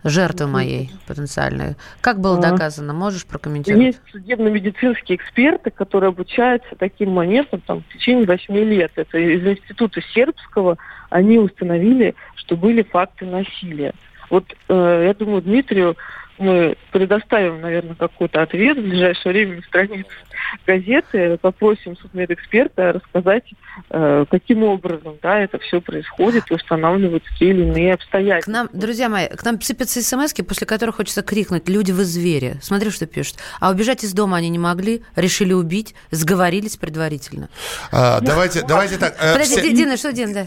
жертвы 0.05 0.47
моей 0.47 0.91
потенциальной. 1.07 1.77
Как 2.01 2.21
было 2.21 2.41
доказано? 2.41 2.93
Можешь 2.93 3.27
прокомментировать? 3.27 3.87
Есть 3.87 4.01
судебно-медицинские 4.11 5.17
эксперты, 5.17 5.71
которые 5.71 6.09
обучаются 6.09 6.75
таким 6.77 7.11
моментам 7.11 7.61
там, 7.67 7.83
в 7.83 7.93
течение 7.93 8.27
восьми 8.27 8.65
лет. 8.65 8.93
Это 8.97 9.19
из 9.19 9.47
института 9.47 10.01
сербского 10.15 10.79
они 11.11 11.39
установили, 11.39 12.15
что 12.37 12.57
были 12.57 12.83
факты 12.83 13.27
насилия. 13.27 13.93
Вот 14.31 14.45
э, 14.69 15.05
я 15.07 15.15
думаю, 15.15 15.43
Дмитрию 15.43 15.97
мы 16.39 16.77
предоставим, 16.91 17.61
наверное, 17.61 17.95
какой-то 17.95 18.43
ответ 18.43 18.79
в 18.79 18.83
ближайшее 18.83 19.33
время 19.33 19.57
на 19.57 19.63
странице 19.63 20.11
газеты, 20.67 21.39
попросим 21.39 21.97
судмедэксперта 21.97 22.93
рассказать, 22.93 23.45
э, 23.91 24.25
каким 24.31 24.65
образом 24.65 25.17
да, 25.23 25.39
это 25.39 25.59
все 25.59 25.81
происходит 25.81 26.51
и 26.51 26.55
устанавливают 26.55 27.25
те 27.39 27.51
или 27.51 27.63
иные 27.63 27.95
обстоятельства. 27.95 28.51
К 28.51 28.55
нам, 28.55 28.69
друзья 28.73 29.09
мои, 29.09 29.29
к 29.29 29.45
нам 29.45 29.61
сыпятся 29.61 30.03
смс 30.03 30.33
после 30.33 30.67
которых 30.67 30.97
хочется 30.97 31.23
крикнуть 31.23 31.69
«Люди, 31.69 31.93
вы 31.93 32.05
звери!» 32.05 32.57
Смотри, 32.61 32.91
что 32.91 33.07
пишут. 33.07 33.37
А 33.61 33.71
убежать 33.71 34.05
из 34.05 34.13
дома 34.13 34.39
они 34.39 34.49
не 34.49 34.59
могли, 34.59 35.03
решили 35.17 35.53
убить, 35.53 35.95
сговорились 36.11 36.77
предварительно. 36.77 37.49
А, 37.91 38.21
давайте, 38.21 38.63
давайте 38.67 38.99
так. 38.99 39.17
Э, 39.21 39.33
Подожди. 39.33 39.73
Дина, 39.75 39.97
что, 39.97 40.13
Дина, 40.13 40.35
да? 40.35 40.47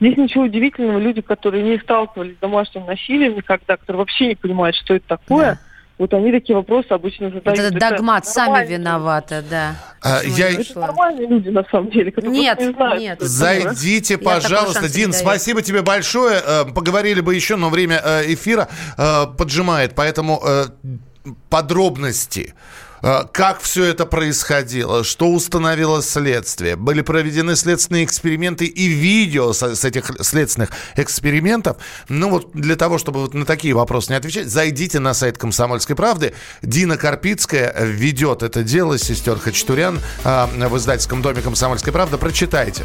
Здесь 0.00 0.16
ничего 0.16 0.44
удивительного. 0.44 0.98
Люди, 0.98 1.20
которые 1.22 1.62
не 1.62 1.78
сталкивались 1.78 2.36
с 2.36 2.40
домашним 2.40 2.86
насилием 2.86 3.36
никогда, 3.36 3.76
которые 3.76 4.00
вообще 4.00 4.28
не 4.28 4.34
понимают, 4.34 4.76
что 4.76 4.94
это 4.94 5.08
такое, 5.08 5.52
да. 5.52 5.58
вот 5.98 6.12
они 6.12 6.32
такие 6.32 6.54
вопросы 6.54 6.88
обычно 6.90 7.30
задают. 7.30 7.58
Это 7.58 7.70
догмат, 7.78 8.26
сами 8.26 8.66
виноваты, 8.66 9.42
да. 9.48 9.76
А, 10.02 10.20
я... 10.22 10.50
Это 10.50 10.78
нормальные 10.78 11.26
люди, 11.28 11.48
на 11.48 11.64
самом 11.70 11.90
деле, 11.90 12.12
которые 12.12 12.38
нет, 12.38 12.60
не 12.60 12.72
знают. 12.72 13.00
Нет, 13.00 13.20
Зайдите, 13.20 14.18
пожалуйста. 14.18 14.88
Дин, 14.88 15.12
спасибо 15.12 15.62
тебе 15.62 15.82
большое. 15.82 16.42
Э, 16.46 16.64
поговорили 16.66 17.20
бы 17.20 17.34
еще, 17.34 17.56
но 17.56 17.70
время 17.70 18.00
э, 18.04 18.34
эфира 18.34 18.68
э, 18.98 19.26
поджимает, 19.38 19.94
поэтому 19.94 20.42
подробности 21.48 22.54
как 23.00 23.60
все 23.60 23.84
это 23.84 24.06
происходило, 24.06 25.04
что 25.04 25.30
установило 25.30 26.02
следствие. 26.02 26.76
Были 26.76 27.02
проведены 27.02 27.56
следственные 27.56 28.04
эксперименты 28.04 28.64
и 28.64 28.86
видео 28.88 29.52
с, 29.52 29.62
с 29.62 29.84
этих 29.84 30.10
следственных 30.20 30.70
экспериментов. 30.96 31.76
Ну 32.08 32.30
вот 32.30 32.50
для 32.52 32.76
того, 32.76 32.98
чтобы 32.98 33.20
вот 33.20 33.34
на 33.34 33.44
такие 33.44 33.74
вопросы 33.74 34.12
не 34.12 34.16
отвечать, 34.16 34.48
зайдите 34.48 34.98
на 34.98 35.14
сайт 35.14 35.38
«Комсомольской 35.38 35.96
правды». 35.96 36.34
Дина 36.62 36.96
Карпицкая 36.96 37.74
ведет 37.84 38.42
это 38.42 38.62
дело, 38.62 38.98
сестер 38.98 39.38
Хачатурян 39.38 40.00
э, 40.24 40.68
в 40.68 40.76
издательском 40.76 41.22
доме 41.22 41.42
«Комсомольской 41.42 41.92
правды». 41.92 42.18
Прочитайте. 42.18 42.84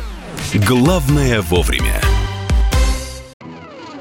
Главное 0.53 1.41
вовремя. 1.41 2.01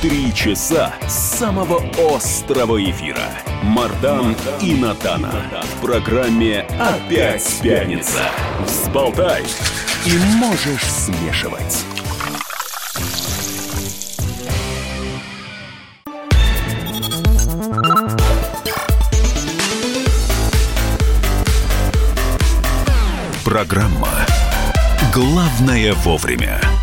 Три 0.00 0.32
часа 0.32 0.94
самого 1.08 1.82
острого 2.14 2.80
эфира. 2.80 3.18
Мардан 3.64 4.36
и 4.62 4.74
Надана. 4.74 5.32
В 5.64 5.84
программе 5.84 6.60
«Опять 6.78 7.58
пятница». 7.60 8.20
Взболтай 8.64 9.42
и 10.06 10.16
можешь 10.36 10.84
смешивать. 10.84 11.84
Программа 23.44 24.10
«Главное 25.12 25.92
вовремя». 25.94 26.77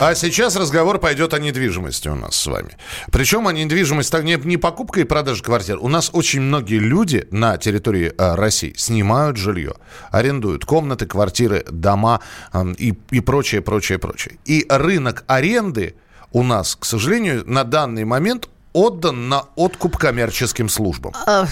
А 0.00 0.14
сейчас 0.14 0.56
разговор 0.56 0.98
пойдет 0.98 1.34
о 1.34 1.38
недвижимости 1.38 2.08
у 2.08 2.14
нас 2.14 2.34
с 2.34 2.46
вами. 2.46 2.78
Причем 3.12 3.46
о 3.46 3.52
недвижимости 3.52 4.10
так 4.10 4.24
не, 4.24 4.36
не 4.44 4.56
покупка 4.56 5.00
и 5.00 5.04
продажа 5.04 5.44
квартир. 5.44 5.76
У 5.78 5.88
нас 5.88 6.08
очень 6.14 6.40
многие 6.40 6.78
люди 6.78 7.28
на 7.30 7.58
территории 7.58 8.10
э, 8.16 8.34
России 8.34 8.72
снимают 8.78 9.36
жилье, 9.36 9.74
арендуют 10.10 10.64
комнаты, 10.64 11.04
квартиры, 11.04 11.66
дома 11.70 12.20
э, 12.54 12.64
и, 12.78 12.94
и 13.10 13.20
прочее, 13.20 13.60
прочее, 13.60 13.98
прочее. 13.98 14.38
И 14.46 14.64
рынок 14.70 15.24
аренды 15.26 15.96
у 16.32 16.44
нас, 16.44 16.76
к 16.76 16.86
сожалению, 16.86 17.42
на 17.44 17.64
данный 17.64 18.06
момент 18.06 18.48
отдан 18.72 19.28
на 19.28 19.44
откуп 19.56 19.96
коммерческим 19.96 20.68
службам. 20.68 21.12
А, 21.26 21.46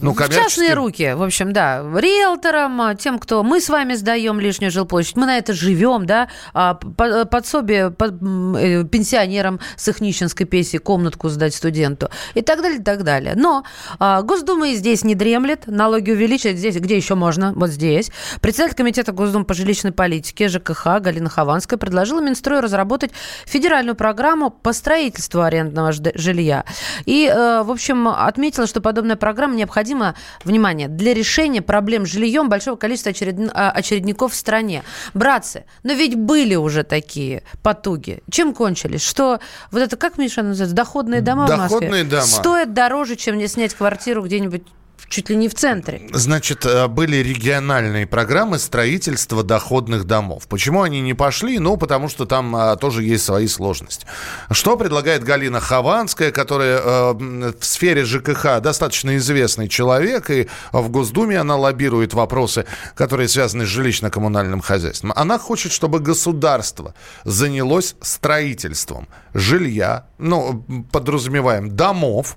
ну, 0.00 0.14
коммерческие... 0.14 0.44
В 0.44 0.48
частные 0.48 0.74
руки, 0.74 1.12
в 1.14 1.22
общем, 1.22 1.52
да. 1.52 1.82
Риэлторам, 1.96 2.80
а, 2.82 2.94
тем, 2.94 3.18
кто... 3.18 3.42
Мы 3.42 3.60
с 3.60 3.68
вами 3.68 3.94
сдаем 3.94 4.38
лишнюю 4.40 4.70
жилплощадь, 4.70 5.16
мы 5.16 5.26
на 5.26 5.38
это 5.38 5.54
живем, 5.54 6.06
да. 6.06 6.28
А 6.52 6.74
подсобие 6.74 7.90
под, 7.90 8.14
э, 8.58 8.84
пенсионерам 8.84 9.60
с 9.76 9.88
их 9.88 10.00
нищенской 10.00 10.46
пенсии 10.46 10.76
комнатку 10.76 11.28
сдать 11.28 11.54
студенту 11.54 12.10
и 12.34 12.42
так 12.42 12.60
далее, 12.60 12.80
и 12.80 12.82
так 12.82 13.04
далее. 13.04 13.34
Но 13.36 13.64
Госдума 13.98 14.68
и 14.68 14.74
здесь 14.74 15.04
не 15.04 15.14
дремлет, 15.14 15.66
налоги 15.66 16.10
увеличивать 16.10 16.58
здесь, 16.58 16.76
где 16.76 16.96
еще 16.96 17.14
можно, 17.14 17.52
вот 17.54 17.70
здесь. 17.70 18.10
Председатель 18.40 18.76
комитета 18.76 19.12
Госдумы 19.12 19.44
по 19.44 19.54
жилищной 19.54 19.92
политике 19.92 20.48
ЖКХ 20.48 21.00
Галина 21.00 21.30
Хованская 21.30 21.78
предложила 21.78 22.20
Минстрою 22.20 22.60
разработать 22.60 23.12
федеральную 23.46 23.94
программу 23.94 24.50
по 24.50 24.72
строительству 24.72 25.42
арендного 25.42 25.92
жилья 25.92 26.49
жилья. 26.50 26.64
И, 27.04 27.26
э, 27.26 27.62
в 27.62 27.70
общем, 27.70 28.08
отметила, 28.08 28.66
что 28.66 28.80
подобная 28.80 29.16
программа 29.16 29.54
необходима, 29.54 30.14
внимание, 30.44 30.88
для 30.88 31.14
решения 31.14 31.62
проблем 31.62 32.06
с 32.06 32.10
жильем 32.10 32.48
большого 32.48 32.76
количества 32.76 33.10
очеред... 33.10 33.50
А, 33.52 33.70
очередников 33.70 34.32
в 34.32 34.36
стране. 34.36 34.82
Братцы, 35.14 35.64
но 35.82 35.92
ведь 35.92 36.16
были 36.16 36.54
уже 36.54 36.82
такие 36.82 37.42
потуги. 37.62 38.22
Чем 38.30 38.54
кончились? 38.54 39.02
Что 39.02 39.40
вот 39.70 39.80
это, 39.80 39.96
как, 39.96 40.18
Миша, 40.18 40.42
называется, 40.42 40.76
доходные 40.76 41.20
дома 41.20 41.46
доходные 41.46 41.68
в 41.68 41.72
Москве? 41.72 42.04
дома. 42.04 42.22
Стоят 42.22 42.74
дороже, 42.74 43.16
чем 43.16 43.40
снять 43.46 43.74
квартиру 43.74 44.22
где-нибудь 44.22 44.62
чуть 45.10 45.28
ли 45.28 45.36
не 45.36 45.48
в 45.48 45.54
центре. 45.54 46.02
Значит, 46.12 46.64
э, 46.64 46.86
были 46.86 47.16
региональные 47.16 48.06
программы 48.06 48.58
строительства 48.58 49.42
доходных 49.42 50.04
домов. 50.04 50.46
Почему 50.48 50.82
они 50.82 51.00
не 51.00 51.14
пошли? 51.14 51.58
Ну, 51.58 51.76
потому 51.76 52.08
что 52.08 52.26
там 52.26 52.54
а, 52.54 52.76
тоже 52.76 53.02
есть 53.02 53.24
свои 53.24 53.48
сложности. 53.48 54.06
Что 54.50 54.76
предлагает 54.76 55.24
Галина 55.24 55.60
Хованская, 55.60 56.30
которая 56.30 56.80
а, 56.82 57.12
в 57.14 57.64
сфере 57.64 58.04
ЖКХ 58.04 58.60
достаточно 58.62 59.16
известный 59.16 59.68
человек, 59.68 60.30
и 60.30 60.48
в 60.72 60.88
Госдуме 60.88 61.40
она 61.40 61.56
лоббирует 61.56 62.14
вопросы, 62.14 62.64
которые 62.94 63.28
связаны 63.28 63.66
с 63.66 63.68
жилищно-коммунальным 63.68 64.60
хозяйством. 64.60 65.12
Она 65.16 65.38
хочет, 65.38 65.72
чтобы 65.72 65.98
государство 65.98 66.94
занялось 67.24 67.96
строительством 68.00 69.08
жилья, 69.34 70.06
ну, 70.18 70.64
подразумеваем, 70.92 71.74
домов, 71.74 72.36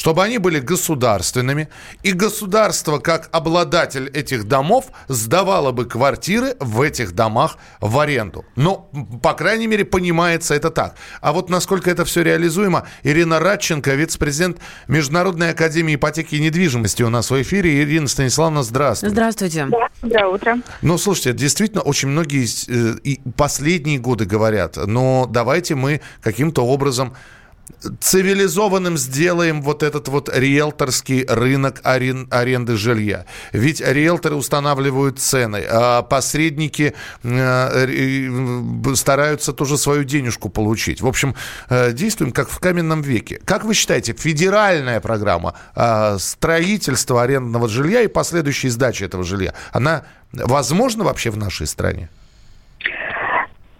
чтобы 0.00 0.24
они 0.24 0.38
были 0.38 0.60
государственными, 0.60 1.68
и 2.02 2.12
государство, 2.12 3.00
как 3.00 3.28
обладатель 3.32 4.08
этих 4.08 4.48
домов, 4.48 4.86
сдавало 5.08 5.72
бы 5.72 5.84
квартиры 5.84 6.56
в 6.58 6.80
этих 6.80 7.12
домах 7.14 7.58
в 7.82 7.98
аренду. 7.98 8.46
Ну, 8.56 8.88
по 9.22 9.34
крайней 9.34 9.66
мере, 9.66 9.84
понимается 9.84 10.54
это 10.54 10.70
так. 10.70 10.94
А 11.20 11.34
вот 11.34 11.50
насколько 11.50 11.90
это 11.90 12.06
все 12.06 12.22
реализуемо, 12.22 12.86
Ирина 13.02 13.40
Радченко, 13.40 13.92
вице-президент 13.92 14.56
Международной 14.88 15.50
академии 15.50 15.96
ипотеки 15.96 16.36
и 16.36 16.40
недвижимости 16.40 17.02
у 17.02 17.10
нас 17.10 17.30
в 17.30 17.42
эфире. 17.42 17.82
Ирина 17.82 18.08
Станиславовна, 18.08 18.62
здравствуйте. 18.62 19.12
Здравствуйте. 19.12 19.66
Да, 19.66 19.88
доброе 20.00 20.26
утро. 20.28 20.58
Ну, 20.80 20.96
слушайте, 20.96 21.34
действительно, 21.34 21.82
очень 21.82 22.08
многие 22.08 22.46
э, 22.68 22.98
и 23.04 23.20
последние 23.36 23.98
годы 23.98 24.24
говорят, 24.24 24.78
но 24.78 25.26
давайте 25.28 25.74
мы 25.74 26.00
каким-то 26.22 26.64
образом 26.64 27.14
цивилизованным 28.00 28.96
сделаем 28.96 29.62
вот 29.62 29.82
этот 29.82 30.08
вот 30.08 30.28
риэлторский 30.32 31.24
рынок 31.26 31.80
арен, 31.82 32.28
аренды 32.30 32.76
жилья. 32.76 33.26
Ведь 33.52 33.80
риэлторы 33.80 34.36
устанавливают 34.36 35.18
цены, 35.18 35.64
а 35.68 36.02
посредники 36.02 36.94
э, 37.22 38.94
стараются 38.94 39.52
тоже 39.52 39.78
свою 39.78 40.04
денежку 40.04 40.48
получить. 40.48 41.00
В 41.00 41.06
общем, 41.06 41.34
э, 41.68 41.92
действуем 41.92 42.32
как 42.32 42.48
в 42.48 42.58
каменном 42.58 43.02
веке. 43.02 43.40
Как 43.44 43.64
вы 43.64 43.74
считаете, 43.74 44.12
федеральная 44.12 45.00
программа 45.00 45.54
э, 45.74 46.16
строительства 46.18 47.22
арендного 47.22 47.68
жилья 47.68 48.02
и 48.02 48.08
последующей 48.08 48.68
сдачи 48.68 49.04
этого 49.04 49.24
жилья, 49.24 49.54
она 49.72 50.04
возможна 50.32 51.04
вообще 51.04 51.30
в 51.30 51.36
нашей 51.36 51.66
стране? 51.66 52.08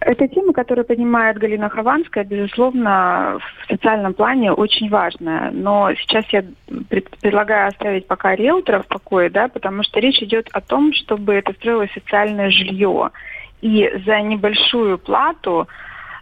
Эта 0.00 0.28
тема, 0.28 0.54
которую 0.54 0.87
поднимает 0.87 1.37
Галина 1.37 1.69
Хованская, 1.69 2.25
безусловно, 2.25 3.38
в 3.38 3.71
социальном 3.71 4.14
плане 4.14 4.50
очень 4.50 4.88
важная. 4.88 5.50
Но 5.50 5.92
сейчас 5.95 6.25
я 6.30 6.42
предлагаю 7.21 7.69
оставить 7.69 8.07
пока 8.07 8.35
риэлтора 8.35 8.80
в 8.83 8.87
покое, 8.87 9.28
да, 9.28 9.49
потому 9.49 9.83
что 9.83 10.00
речь 10.00 10.23
идет 10.23 10.49
о 10.52 10.62
том, 10.62 10.95
чтобы 10.95 11.35
это 11.35 11.52
строилось 11.52 11.92
социальное 11.92 12.50
жилье. 12.50 13.11
И 13.61 13.92
за 14.07 14.23
небольшую 14.23 14.97
плату, 14.97 15.69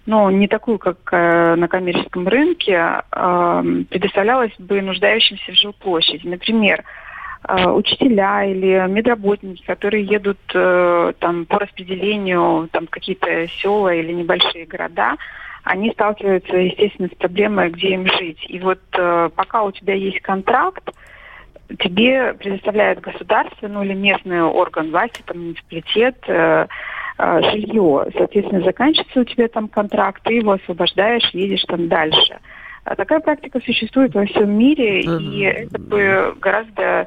ну, 0.06 0.28
не 0.30 0.48
такую, 0.48 0.78
как 0.78 0.96
э, 1.12 1.54
на 1.54 1.68
коммерческом 1.68 2.26
рынке, 2.26 3.02
э, 3.12 3.62
предоставлялась 3.90 4.54
бы 4.58 4.82
нуждающимся 4.82 5.52
в 5.52 5.54
жилплощади. 5.54 6.26
Например, 6.26 6.82
учителя 7.44 8.44
или 8.44 8.86
медработники, 8.88 9.64
которые 9.64 10.04
едут 10.04 10.38
э, 10.54 11.12
там 11.18 11.46
по 11.46 11.58
распределению 11.58 12.68
там 12.72 12.86
какие-то 12.86 13.46
села 13.48 13.94
или 13.94 14.12
небольшие 14.12 14.66
города, 14.66 15.16
они 15.64 15.90
сталкиваются, 15.90 16.56
естественно, 16.56 17.08
с 17.08 17.16
проблемой, 17.16 17.70
где 17.70 17.88
им 17.90 18.06
жить. 18.06 18.44
И 18.48 18.58
вот 18.58 18.80
э, 18.92 19.30
пока 19.34 19.62
у 19.62 19.70
тебя 19.70 19.94
есть 19.94 20.20
контракт, 20.20 20.90
тебе 21.78 22.34
предоставляет 22.34 23.00
государство, 23.00 23.68
ну 23.68 23.82
или 23.82 23.92
местный 23.92 24.42
орган 24.42 24.90
власти, 24.90 25.22
там 25.26 25.38
муниципалитет, 25.38 26.16
э, 26.26 26.66
э, 27.18 27.42
жилье. 27.50 28.06
Соответственно, 28.16 28.62
заканчивается 28.62 29.20
у 29.20 29.24
тебя 29.24 29.48
там 29.48 29.68
контракт, 29.68 30.22
ты 30.22 30.34
его 30.34 30.52
освобождаешь, 30.52 31.28
едешь 31.32 31.64
там 31.64 31.88
дальше. 31.88 32.38
А 32.88 32.96
такая 32.96 33.20
практика 33.20 33.60
существует 33.60 34.14
во 34.14 34.24
всем 34.24 34.50
мире, 34.50 35.02
и 35.02 35.40
это 35.42 35.78
бы 35.78 36.34
гораздо 36.40 37.06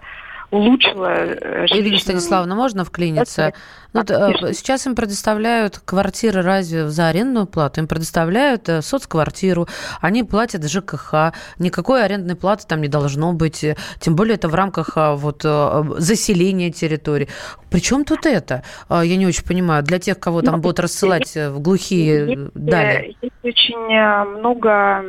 улучшила 0.51 1.07
э, 1.07 1.65
Ирина 1.67 1.97
Станиславовна, 1.97 2.55
можно 2.55 2.83
вклиниться? 2.83 3.53
Ну, 3.93 4.01
э, 4.01 4.53
сейчас 4.53 4.85
им 4.85 4.95
предоставляют 4.95 5.79
квартиры 5.79 6.41
разве 6.41 6.87
за 6.89 7.07
арендную 7.07 7.47
плату? 7.47 7.79
Им 7.81 7.87
предоставляют 7.87 8.67
э, 8.69 8.81
соцквартиру, 8.81 9.67
они 10.01 10.23
платят 10.23 10.69
ЖКХ, 10.69 11.33
никакой 11.57 12.03
арендной 12.03 12.35
платы 12.35 12.65
там 12.67 12.81
не 12.81 12.89
должно 12.89 13.33
быть, 13.33 13.65
тем 13.99 14.15
более 14.15 14.35
это 14.35 14.49
в 14.49 14.55
рамках 14.55 14.91
вот 14.95 15.43
заселения 15.43 16.71
территории. 16.71 17.29
Причем 17.69 18.03
тут 18.03 18.25
это? 18.25 18.63
Я 18.89 19.15
не 19.15 19.25
очень 19.25 19.45
понимаю. 19.45 19.83
Для 19.83 19.99
тех, 19.99 20.19
кого 20.19 20.41
там 20.41 20.55
ну, 20.55 20.61
будут 20.61 20.79
рассылать 20.81 21.35
в 21.35 21.59
глухие 21.59 22.27
есть, 22.27 22.51
дали. 22.53 23.15
Есть 23.21 23.33
очень 23.43 24.39
много 24.39 25.03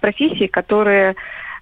профессий, 0.00 0.48
которые 0.48 1.14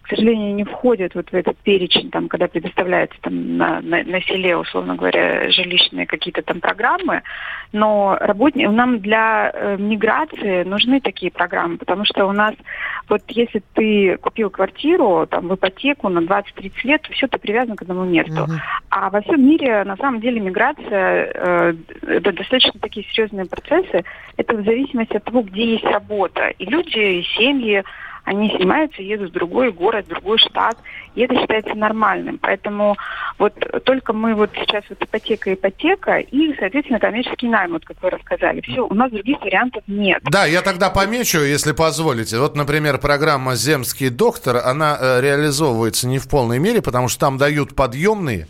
к 0.05 0.09
сожалению, 0.09 0.55
не 0.55 0.65
входят 0.65 1.15
вот 1.15 1.31
в 1.31 1.35
этот 1.35 1.57
перечень, 1.59 2.11
там, 2.11 2.29
когда 2.29 2.47
предоставляются 2.47 3.17
там, 3.23 3.57
на, 3.57 3.81
на, 3.81 4.05
на 4.05 4.21
селе, 4.21 4.55
условно 4.55 4.97
говоря, 4.97 5.51
жилищные 5.51 6.05
какие-то 6.07 6.43
там 6.43 6.61
программы. 6.61 7.23
Но 7.73 8.19
работни... 8.21 8.67
нам 8.67 8.99
для 8.99 9.51
э, 9.51 9.77
миграции 9.79 10.65
нужны 10.65 11.01
такие 11.01 11.33
программы, 11.33 11.79
потому 11.79 12.05
что 12.05 12.27
у 12.27 12.33
нас, 12.33 12.55
вот 13.09 13.23
если 13.29 13.63
ты 13.73 14.19
купил 14.19 14.51
квартиру 14.51 15.27
там, 15.27 15.49
в 15.49 15.55
ипотеку 15.55 16.11
на 16.11 16.19
20-30 16.19 16.73
лет, 16.85 17.01
то 17.01 17.13
все, 17.15 17.27
ты 17.27 17.39
привязан 17.39 17.75
к 17.75 17.83
одному 17.83 18.05
месту. 18.05 18.45
Uh-huh. 18.45 18.59
А 18.91 19.09
во 19.09 19.23
всем 19.23 19.43
мире, 19.43 19.85
на 19.85 19.97
самом 19.97 20.21
деле, 20.21 20.39
миграция, 20.39 21.33
э, 21.35 21.75
это 22.03 22.31
достаточно 22.33 22.79
такие 22.79 23.07
серьезные 23.07 23.47
процессы. 23.47 24.05
Это 24.37 24.55
в 24.55 24.65
зависимости 24.65 25.17
от 25.17 25.25
того, 25.25 25.41
где 25.41 25.73
есть 25.73 25.85
работа. 25.85 26.49
И 26.49 26.67
люди, 26.67 27.21
и 27.21 27.23
семьи, 27.39 27.83
они 28.25 28.51
снимаются, 28.57 29.03
едут 29.03 29.31
в 29.31 29.35
другой 29.35 29.71
город, 29.71 30.07
в 30.07 30.09
другой 30.09 30.39
штат, 30.39 30.77
и 31.15 31.23
это 31.23 31.35
считается 31.35 31.75
нормальным. 31.75 32.39
Поэтому 32.39 32.97
вот 33.39 33.55
только 33.85 34.13
мы 34.13 34.35
вот 34.35 34.51
сейчас 34.55 34.85
вот 34.89 35.03
ипотека, 35.03 35.53
ипотека 35.53 36.19
и, 36.19 36.55
соответственно, 36.59 36.99
коммерческий 36.99 37.49
найм, 37.49 37.73
вот 37.73 37.85
как 37.85 38.03
вы 38.03 38.11
рассказали. 38.11 38.61
Все, 38.63 38.81
у 38.81 38.95
нас 38.95 39.11
других 39.11 39.41
вариантов 39.41 39.83
нет. 39.87 40.23
Да, 40.25 40.47
я 40.47 40.63
тогда 40.63 40.91
помечу, 40.91 41.41
если 41.41 41.73
позволите. 41.73 42.39
Вот, 42.39 42.57
например, 42.57 42.99
программа 42.99 43.55
«Земский 43.55 44.09
доктор», 44.09 44.57
она 44.65 44.97
э, 44.99 45.21
реализовывается 45.21 46.09
не 46.09 46.19
в 46.19 46.29
полной 46.29 46.59
мере, 46.59 46.81
потому 46.81 47.09
что 47.09 47.21
там 47.21 47.39
дают 47.39 47.77
подъемные, 47.77 48.49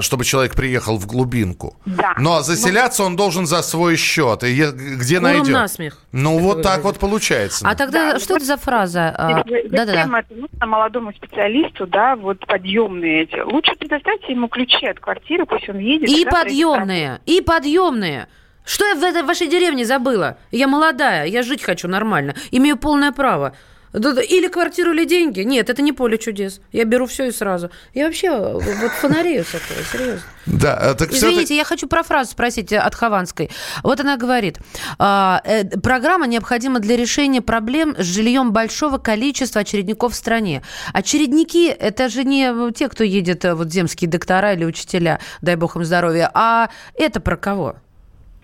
чтобы 0.00 0.24
человек 0.24 0.54
приехал 0.54 0.96
в 0.98 1.06
глубинку. 1.06 1.76
Да. 1.84 2.14
Ну 2.18 2.34
а 2.34 2.42
заселяться 2.42 3.04
он 3.04 3.16
должен 3.16 3.46
за 3.46 3.62
свой 3.62 3.96
счет. 3.96 4.42
И 4.44 4.54
где 4.54 5.18
Куром 5.18 5.32
найдет? 5.32 5.54
насмех. 5.54 5.98
Ну 6.12 6.38
вот 6.38 6.62
так 6.62 6.82
вот 6.84 6.98
получается. 6.98 7.66
А 7.68 7.74
тогда 7.74 8.12
да, 8.12 8.18
что 8.18 8.36
это 8.36 8.44
за 8.44 8.56
фраза? 8.56 9.14
А, 9.16 9.44
да-да-да. 9.44 10.18
Это 10.18 10.34
нужно 10.34 10.66
молодому 10.66 11.12
специалисту, 11.12 11.86
да, 11.86 12.16
вот 12.16 12.46
подъемные 12.46 13.24
эти. 13.24 13.40
Лучше 13.40 13.72
предоставьте 13.78 14.32
ему 14.32 14.48
ключи 14.48 14.86
от 14.86 15.00
квартиры, 15.00 15.46
пусть 15.46 15.68
он 15.68 15.78
едет. 15.78 16.08
И 16.08 16.24
подъемные, 16.24 17.20
и 17.26 17.40
подъемные. 17.40 18.28
Что 18.64 18.86
я 18.86 18.94
в 18.94 19.02
этой 19.02 19.22
вашей 19.22 19.46
деревне 19.46 19.84
забыла? 19.84 20.38
Я 20.50 20.68
молодая, 20.68 21.26
я 21.26 21.42
жить 21.42 21.62
хочу 21.62 21.86
нормально, 21.86 22.34
имею 22.50 22.78
полное 22.78 23.12
право. 23.12 23.54
Или 23.94 24.48
квартиру, 24.48 24.92
или 24.92 25.04
деньги. 25.04 25.40
Нет, 25.40 25.70
это 25.70 25.80
не 25.80 25.92
поле 25.92 26.18
чудес. 26.18 26.60
Я 26.72 26.84
беру 26.84 27.06
все 27.06 27.26
и 27.26 27.32
сразу. 27.32 27.70
Я 27.94 28.06
вообще 28.06 28.30
вот 28.30 28.92
фонарею 29.00 29.44
с 29.44 29.54
этого, 29.54 29.80
серьезно. 29.92 30.22
Да, 30.46 30.74
а 30.74 30.94
так 30.94 31.12
Извините, 31.12 31.56
я 31.56 31.64
хочу 31.64 31.86
про 31.86 32.02
фразу 32.02 32.32
спросить 32.32 32.72
от 32.72 32.94
Хованской. 32.94 33.50
Вот 33.82 34.00
она 34.00 34.16
говорит, 34.16 34.58
а, 34.98 35.40
э, 35.44 35.64
программа 35.78 36.26
необходима 36.26 36.80
для 36.80 36.96
решения 36.96 37.40
проблем 37.40 37.94
с 37.96 38.04
жильем 38.04 38.52
большого 38.52 38.98
количества 38.98 39.60
очередников 39.60 40.12
в 40.12 40.16
стране. 40.16 40.62
Очередники– 40.92 41.68
это 41.68 42.08
же 42.08 42.24
не 42.24 42.72
те, 42.72 42.88
кто 42.88 43.04
едет, 43.04 43.44
э, 43.44 43.54
вот 43.54 43.72
земские 43.72 44.10
доктора 44.10 44.52
или 44.54 44.64
учителя, 44.64 45.20
дай 45.40 45.56
бог 45.56 45.76
им 45.76 45.84
здоровья, 45.84 46.30
а 46.34 46.68
это 46.94 47.20
про 47.20 47.36
кого? 47.36 47.76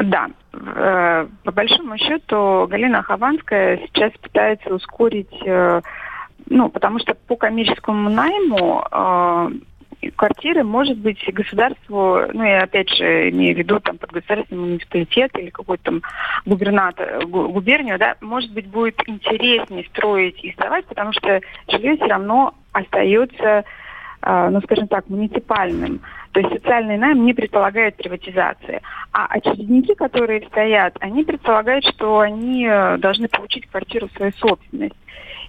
Да, 0.00 0.30
э, 0.52 1.26
по 1.44 1.52
большому 1.52 1.98
счету 1.98 2.66
Галина 2.70 3.02
Хованская 3.02 3.78
сейчас 3.86 4.12
пытается 4.12 4.74
ускорить, 4.74 5.42
э, 5.44 5.82
ну, 6.46 6.70
потому 6.70 6.98
что 7.00 7.14
по 7.14 7.36
коммерческому 7.36 8.08
найму 8.08 8.82
э, 8.90 9.50
квартиры 10.16 10.64
может 10.64 10.96
быть 10.96 11.22
государству, 11.34 12.22
ну 12.32 12.42
я 12.42 12.62
опять 12.62 12.88
же 12.88 13.28
имею 13.28 13.54
в 13.54 13.58
виду 13.58 13.78
там 13.78 13.98
под 13.98 14.12
государственный 14.12 14.60
муниципалитет 14.62 15.38
или 15.38 15.50
какой-то 15.50 15.84
там 15.84 16.02
губернатор, 16.46 17.26
губернию, 17.26 17.98
да, 17.98 18.16
может 18.22 18.50
быть 18.52 18.68
будет 18.68 18.98
интереснее 19.06 19.84
строить 19.90 20.42
и 20.42 20.52
сдавать, 20.52 20.86
потому 20.86 21.12
что 21.12 21.42
жилье 21.68 21.96
все 21.96 22.06
равно 22.06 22.54
остается, 22.72 23.64
ну 24.22 24.60
скажем 24.62 24.88
так, 24.88 25.08
муниципальным. 25.10 26.00
То 26.32 26.40
есть 26.40 26.52
социальный 26.52 26.96
найм 26.96 27.24
не 27.24 27.34
предполагает 27.34 27.96
приватизации. 27.96 28.80
А 29.12 29.26
очередники, 29.26 29.94
которые 29.94 30.46
стоят, 30.46 30.96
они 31.00 31.24
предполагают, 31.24 31.84
что 31.84 32.20
они 32.20 32.66
э, 32.66 32.98
должны 32.98 33.28
получить 33.28 33.66
квартиру 33.66 34.08
в 34.08 34.16
свою 34.16 34.32
собственность. 34.32 34.94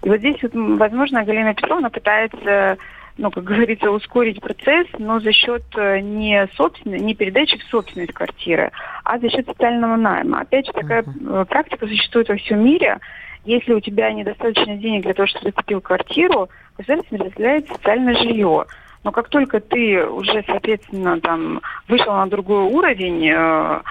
И 0.01 0.09
вот 0.09 0.17
здесь, 0.17 0.37
вот, 0.41 0.51
возможно, 0.53 1.23
Галина 1.23 1.53
Петровна 1.53 1.89
пытается 1.89 2.77
ну, 3.17 3.29
как 3.29 3.43
говорится, 3.43 3.91
ускорить 3.91 4.41
процесс, 4.41 4.87
но 4.97 5.19
за 5.19 5.31
счет 5.31 5.63
э, 5.75 5.99
не 5.99 6.47
собственной, 6.55 6.99
не 6.99 7.13
передачи 7.13 7.57
в 7.57 7.63
собственность 7.65 8.13
квартиры, 8.13 8.71
а 9.03 9.19
за 9.19 9.29
счет 9.29 9.45
социального 9.45 9.95
найма. 9.95 10.41
Опять 10.41 10.65
же, 10.65 10.71
такая 10.71 11.03
uh-huh. 11.03 11.45
практика 11.45 11.87
существует 11.87 12.29
во 12.29 12.37
всем 12.37 12.63
мире. 12.63 12.97
Если 13.43 13.73
у 13.73 13.79
тебя 13.79 14.11
недостаточно 14.13 14.75
денег 14.77 15.03
для 15.03 15.13
того, 15.13 15.27
чтобы 15.27 15.45
ты 15.45 15.51
купил 15.51 15.81
квартиру, 15.81 16.49
государство 16.77 17.17
предоставляет 17.17 17.67
социальное 17.67 18.15
жилье. 18.15 18.65
Но 19.03 19.11
как 19.11 19.29
только 19.29 19.59
ты 19.59 20.05
уже, 20.05 20.43
соответственно, 20.45 21.19
там 21.19 21.61
вышел 21.87 22.13
на 22.13 22.27
другой 22.27 22.63
уровень, 22.63 23.29
э, 23.29 23.81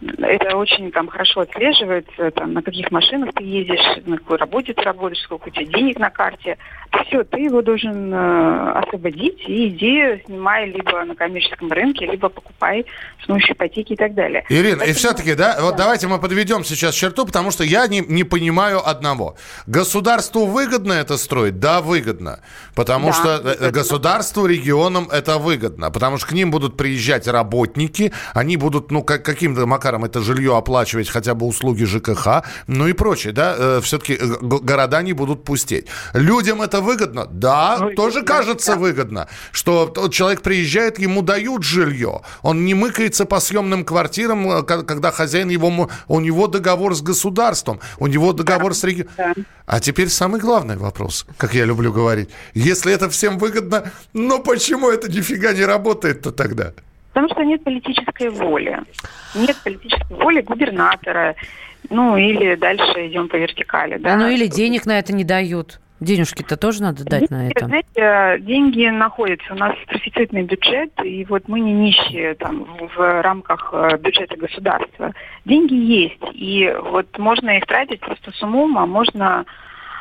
это 0.00 0.56
очень 0.56 0.92
там 0.92 1.08
хорошо 1.08 1.40
отслеживается, 1.40 2.30
там, 2.30 2.52
на 2.52 2.62
каких 2.62 2.90
машинах 2.90 3.30
ты 3.34 3.42
ездишь, 3.42 4.04
на 4.06 4.16
какой 4.16 4.38
работе 4.38 4.72
ты 4.72 4.82
работаешь, 4.82 5.22
сколько 5.22 5.48
у 5.48 5.50
тебя 5.50 5.64
денег 5.64 5.98
на 5.98 6.10
карте. 6.10 6.56
Все, 7.06 7.24
ты 7.24 7.40
его 7.40 7.62
должен 7.62 8.12
э, 8.14 8.70
освободить 8.78 9.40
и 9.48 9.68
иди 9.68 10.22
снимай 10.24 10.70
либо 10.70 11.04
на 11.04 11.14
коммерческом 11.14 11.70
рынке, 11.70 12.06
либо 12.06 12.28
покупай 12.28 12.86
с 13.22 13.26
помощью 13.26 13.54
ипотеки 13.54 13.94
и 13.94 13.96
так 13.96 14.14
далее. 14.14 14.44
Ирина, 14.48 14.78
Поэтому, 14.78 14.90
и 14.90 14.92
все-таки, 14.94 15.34
да, 15.34 15.56
да, 15.56 15.62
вот 15.62 15.76
давайте 15.76 16.06
мы 16.06 16.18
подведем 16.18 16.64
сейчас 16.64 16.94
черту, 16.94 17.26
потому 17.26 17.50
что 17.50 17.64
я 17.64 17.86
не, 17.88 18.00
не 18.00 18.24
понимаю 18.24 18.86
одного. 18.86 19.36
Государству 19.66 20.46
выгодно 20.46 20.92
это 20.92 21.16
строить? 21.16 21.58
Да, 21.58 21.80
выгодно. 21.80 22.40
Потому 22.74 23.08
да, 23.08 23.12
что 23.12 23.28
э, 23.28 23.40
выгодно. 23.40 23.70
государству, 23.70 24.46
регионам 24.46 25.08
это 25.10 25.38
выгодно. 25.38 25.90
Потому 25.90 26.18
что 26.18 26.28
к 26.28 26.32
ним 26.32 26.50
будут 26.50 26.76
приезжать 26.76 27.26
работники, 27.26 28.12
они 28.34 28.56
будут, 28.56 28.90
ну, 28.90 29.02
как, 29.02 29.24
каким-то 29.24 29.66
макаром 29.66 29.87
это 30.04 30.20
жилье 30.20 30.56
оплачивать, 30.56 31.08
хотя 31.08 31.34
бы 31.34 31.46
услуги 31.46 31.84
ЖКХ, 31.84 32.44
ну 32.66 32.88
и 32.88 32.92
прочее, 32.92 33.32
да, 33.32 33.54
э, 33.58 33.80
все-таки 33.82 34.14
э, 34.20 34.36
города 34.40 35.02
не 35.02 35.12
будут 35.12 35.44
пустеть. 35.44 35.86
Людям 36.12 36.62
это 36.62 36.80
выгодно? 36.80 37.26
Да, 37.26 37.78
ну, 37.80 37.94
тоже 37.94 38.22
кажется 38.22 38.72
да. 38.72 38.78
выгодно, 38.78 39.28
что 39.52 39.92
человек 40.10 40.42
приезжает, 40.42 40.98
ему 40.98 41.22
дают 41.22 41.62
жилье, 41.62 42.22
он 42.42 42.64
не 42.64 42.74
мыкается 42.74 43.24
по 43.24 43.40
съемным 43.40 43.84
квартирам, 43.84 44.48
э, 44.50 44.62
когда 44.62 45.10
хозяин 45.10 45.48
его, 45.48 45.88
у 46.08 46.20
него 46.20 46.46
договор 46.46 46.94
с 46.94 47.02
государством, 47.02 47.80
у 47.98 48.06
него 48.06 48.32
договор 48.32 48.72
да, 48.72 48.78
с 48.78 48.84
регионом. 48.84 49.12
Да. 49.16 49.34
А 49.66 49.80
теперь 49.80 50.08
самый 50.08 50.40
главный 50.40 50.76
вопрос, 50.76 51.26
как 51.36 51.54
я 51.54 51.64
люблю 51.64 51.92
говорить. 51.92 52.30
Если 52.54 52.92
это 52.92 53.10
всем 53.10 53.38
выгодно, 53.38 53.92
но 54.14 54.38
почему 54.38 54.90
это 54.90 55.10
нифига 55.10 55.52
не 55.52 55.64
работает-то 55.64 56.32
тогда? 56.32 56.72
Потому 57.12 57.28
что 57.28 57.44
нет 57.44 57.64
политической 57.64 58.28
воли. 58.28 58.80
Нет 59.34 59.56
политической 59.64 60.14
воли 60.14 60.40
губернатора. 60.40 61.34
Ну, 61.90 62.16
или 62.16 62.54
дальше 62.54 63.06
идем 63.06 63.28
по 63.28 63.36
вертикали. 63.36 63.96
Да, 63.98 64.10
да 64.10 64.16
ну 64.16 64.28
или 64.28 64.46
денег 64.46 64.86
на 64.86 64.98
это 64.98 65.12
не 65.12 65.24
дают. 65.24 65.80
Денежки-то 66.00 66.56
тоже 66.56 66.82
надо 66.82 67.04
дать 67.04 67.28
на 67.28 67.48
это. 67.48 67.66
Знаете, 67.66 68.44
деньги 68.44 68.86
находятся. 68.86 69.52
У 69.52 69.56
нас 69.56 69.74
профицитный 69.88 70.42
бюджет, 70.42 70.92
и 71.02 71.24
вот 71.24 71.48
мы 71.48 71.58
не 71.58 71.72
нищие 71.72 72.34
там 72.34 72.66
в 72.96 73.22
рамках 73.22 73.70
э, 73.72 73.96
бюджета 73.98 74.36
государства. 74.36 75.12
Деньги 75.44 75.74
есть, 75.74 76.22
и 76.34 76.72
вот 76.84 77.18
можно 77.18 77.50
их 77.50 77.66
тратить 77.66 77.98
просто 77.98 78.30
с 78.30 78.40
умом, 78.42 78.78
а 78.78 78.86
можно 78.86 79.44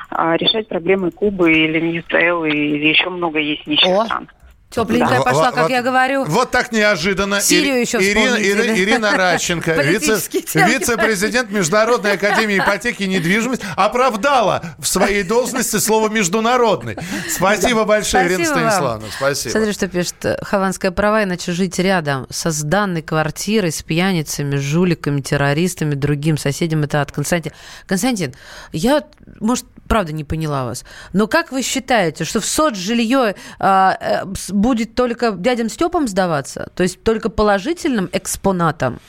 а, 0.10 0.38
решать 0.38 0.67
проблемы 0.67 1.12
Кубы 1.12 1.52
или 1.52 1.80
Венесуэлы 1.80 2.50
или 2.50 2.88
еще 2.88 3.10
много 3.10 3.39
есть 3.39 3.65
нищих 3.65 3.89
О. 3.89 4.06
стран. 4.06 4.30
Тепленькая 4.69 5.19
да. 5.19 5.23
пошла, 5.23 5.51
как 5.51 5.63
вот, 5.63 5.71
я 5.71 5.82
говорю. 5.82 6.25
Вот 6.25 6.51
так 6.51 6.73
неожиданно. 6.73 7.39
Сирию 7.39 7.80
еще 7.80 7.99
Ирина, 7.99 8.36
Ирина, 8.36 8.77
Ирина 8.77 9.12
Радченко, 9.17 9.71
вице, 9.82 10.19
вице-президент 10.53 11.49
Международной 11.51 12.13
академии 12.13 12.58
ипотеки 12.60 13.03
и 13.03 13.08
недвижимости, 13.08 13.65
оправдала 13.77 14.75
в 14.77 14.86
своей 14.86 15.23
должности 15.23 15.77
слово 15.77 16.10
«международный». 16.10 16.97
Спасибо 17.30 17.86
большое, 17.86 18.27
Ирина 18.27 18.45
Станиславовна. 18.45 19.08
Спасибо. 19.15 19.51
Смотри, 19.51 19.71
что 19.71 19.88
пишет. 19.88 20.15
Хованская 20.41 20.91
права, 20.91 21.23
иначе 21.23 21.53
жить 21.53 21.80
рядом 21.80 22.27
со 22.30 22.51
сданной 22.51 23.01
квартирой, 23.01 23.71
с 23.71 23.82
пьяницами, 23.82 24.58
жуликами, 24.58 25.21
террористами, 25.21 25.95
другим 25.95 26.38
соседям. 26.38 26.84
Это 26.84 27.01
от 27.01 27.13
Константина. 27.13 27.56
Константин, 27.86 28.36
я, 28.73 29.03
может, 29.39 29.65
правда 29.88 30.12
не 30.12 30.25
поняла 30.25 30.65
вас, 30.65 30.84
но 31.13 31.27
как 31.27 31.51
вы 31.51 31.62
считаете, 31.62 32.25
что 32.25 32.41
в 32.41 32.45
соцжилье 32.45 33.36
а, 33.60 33.97
э, 33.99 34.25
будет 34.58 34.96
только 34.96 35.32
дядям 35.32 35.70
Степам 35.70 36.08
сдаваться? 36.08 36.72
То 36.76 36.84
есть 36.84 37.04
только 37.04 37.30
положительным 37.30 38.10
экспонатом? 38.12 39.00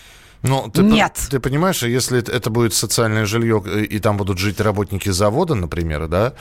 Ну, 0.43 0.71
ты, 0.73 0.83
Нет. 0.83 1.19
Ты 1.31 1.41
понимаешь, 1.41 1.83
если 1.83 2.19
это 2.21 2.51
будет 2.51 2.73
социальное 2.73 3.27
жилье, 3.27 3.63
э, 3.67 3.83
и 3.83 3.99
там 3.99 4.17
будут 4.17 4.39
жить 4.39 4.61
работники 4.61 5.09
завода, 5.09 5.55
например, 5.55 6.07
да? 6.07 6.35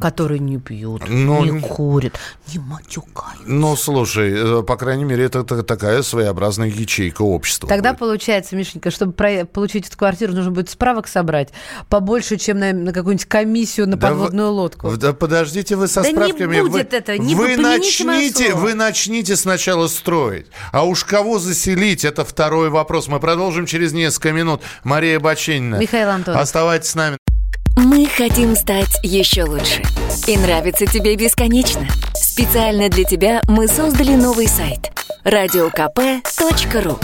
Которые 0.00 0.40
не 0.40 0.58
пьют, 0.58 1.08
ну, 1.08 1.44
не 1.44 1.60
курят, 1.60 2.18
не 2.52 2.58
матюкают. 2.58 3.42
Ну, 3.46 3.76
слушай, 3.76 4.60
э, 4.60 4.62
по 4.62 4.76
крайней 4.76 5.04
мере, 5.04 5.24
это 5.24 5.44
такая 5.44 6.02
своеобразная 6.02 6.68
ячейка 6.68 7.22
общества. 7.22 7.68
Тогда 7.68 7.90
будет. 7.90 8.00
получается, 8.00 8.56
Мишенька, 8.56 8.90
чтобы 8.90 9.12
про- 9.12 9.44
получить 9.44 9.86
эту 9.88 9.96
квартиру, 9.96 10.32
нужно 10.34 10.50
будет 10.50 10.70
справок 10.70 11.06
собрать 11.08 11.50
побольше, 11.88 12.36
чем 12.38 12.58
на, 12.58 12.72
на 12.72 12.92
какую-нибудь 12.92 13.26
комиссию 13.26 13.88
на 13.88 13.96
да 13.96 14.08
подводную 14.08 14.48
вы, 14.48 14.54
лодку. 14.54 14.96
Да 14.96 15.12
подождите 15.12 15.76
вы 15.76 15.86
со 15.88 16.02
да 16.02 16.10
справками. 16.10 16.56
не 16.56 16.62
будет 16.62 16.92
вы, 16.92 16.96
это, 16.96 17.18
не 17.18 17.34
вы, 17.34 17.56
начните, 17.56 18.54
вы 18.54 18.74
начните 18.74 19.36
сначала 19.36 19.86
строить. 19.88 20.46
А 20.72 20.84
уж 20.84 21.04
кого 21.04 21.38
заселить, 21.38 22.04
это 22.04 22.24
второй 22.24 22.68
вопрос. 22.70 23.08
Мы 23.08 23.20
Продолжим 23.28 23.66
через 23.66 23.92
несколько 23.92 24.32
минут. 24.32 24.62
Мария 24.84 25.20
Бачинина. 25.20 25.76
Михаил 25.76 26.08
Антонов. 26.08 26.40
Оставайтесь 26.40 26.88
с 26.88 26.94
нами. 26.94 27.18
Мы 27.76 28.06
хотим 28.06 28.56
стать 28.56 28.98
еще 29.02 29.44
лучше. 29.44 29.82
И 30.26 30.34
нравится 30.38 30.86
тебе 30.86 31.14
бесконечно. 31.14 31.86
Специально 32.14 32.88
для 32.88 33.04
тебя 33.04 33.42
мы 33.46 33.68
создали 33.68 34.14
новый 34.14 34.48
сайт. 34.48 34.90
радиокп.ру 35.24 36.98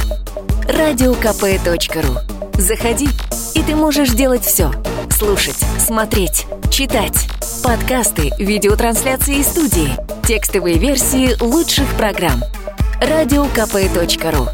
радиокп.ру 0.67 2.19
Заходи, 2.55 3.09
и 3.55 3.63
ты 3.63 3.77
можешь 3.77 4.09
делать 4.09 4.45
все. 4.45 4.73
Слушать, 5.11 5.63
смотреть, 5.79 6.47
читать. 6.71 7.29
Подкасты, 7.63 8.31
видеотрансляции 8.39 9.41
из 9.41 9.49
студии, 9.49 9.91
текстовые 10.27 10.79
версии 10.79 11.37
лучших 11.43 11.87
программ– 11.99 12.43
радиокп.ру 13.05 14.49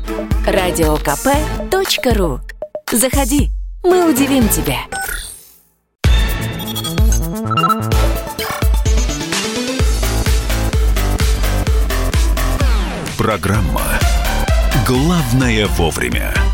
радиокп.ру 0.44 2.40
Заходи, 2.90 3.50
мы 3.84 4.10
удивим 4.10 4.48
тебя. 4.48 4.78
Программа 13.16 13.82
«Главное 14.84 15.68
вовремя». 15.68 16.49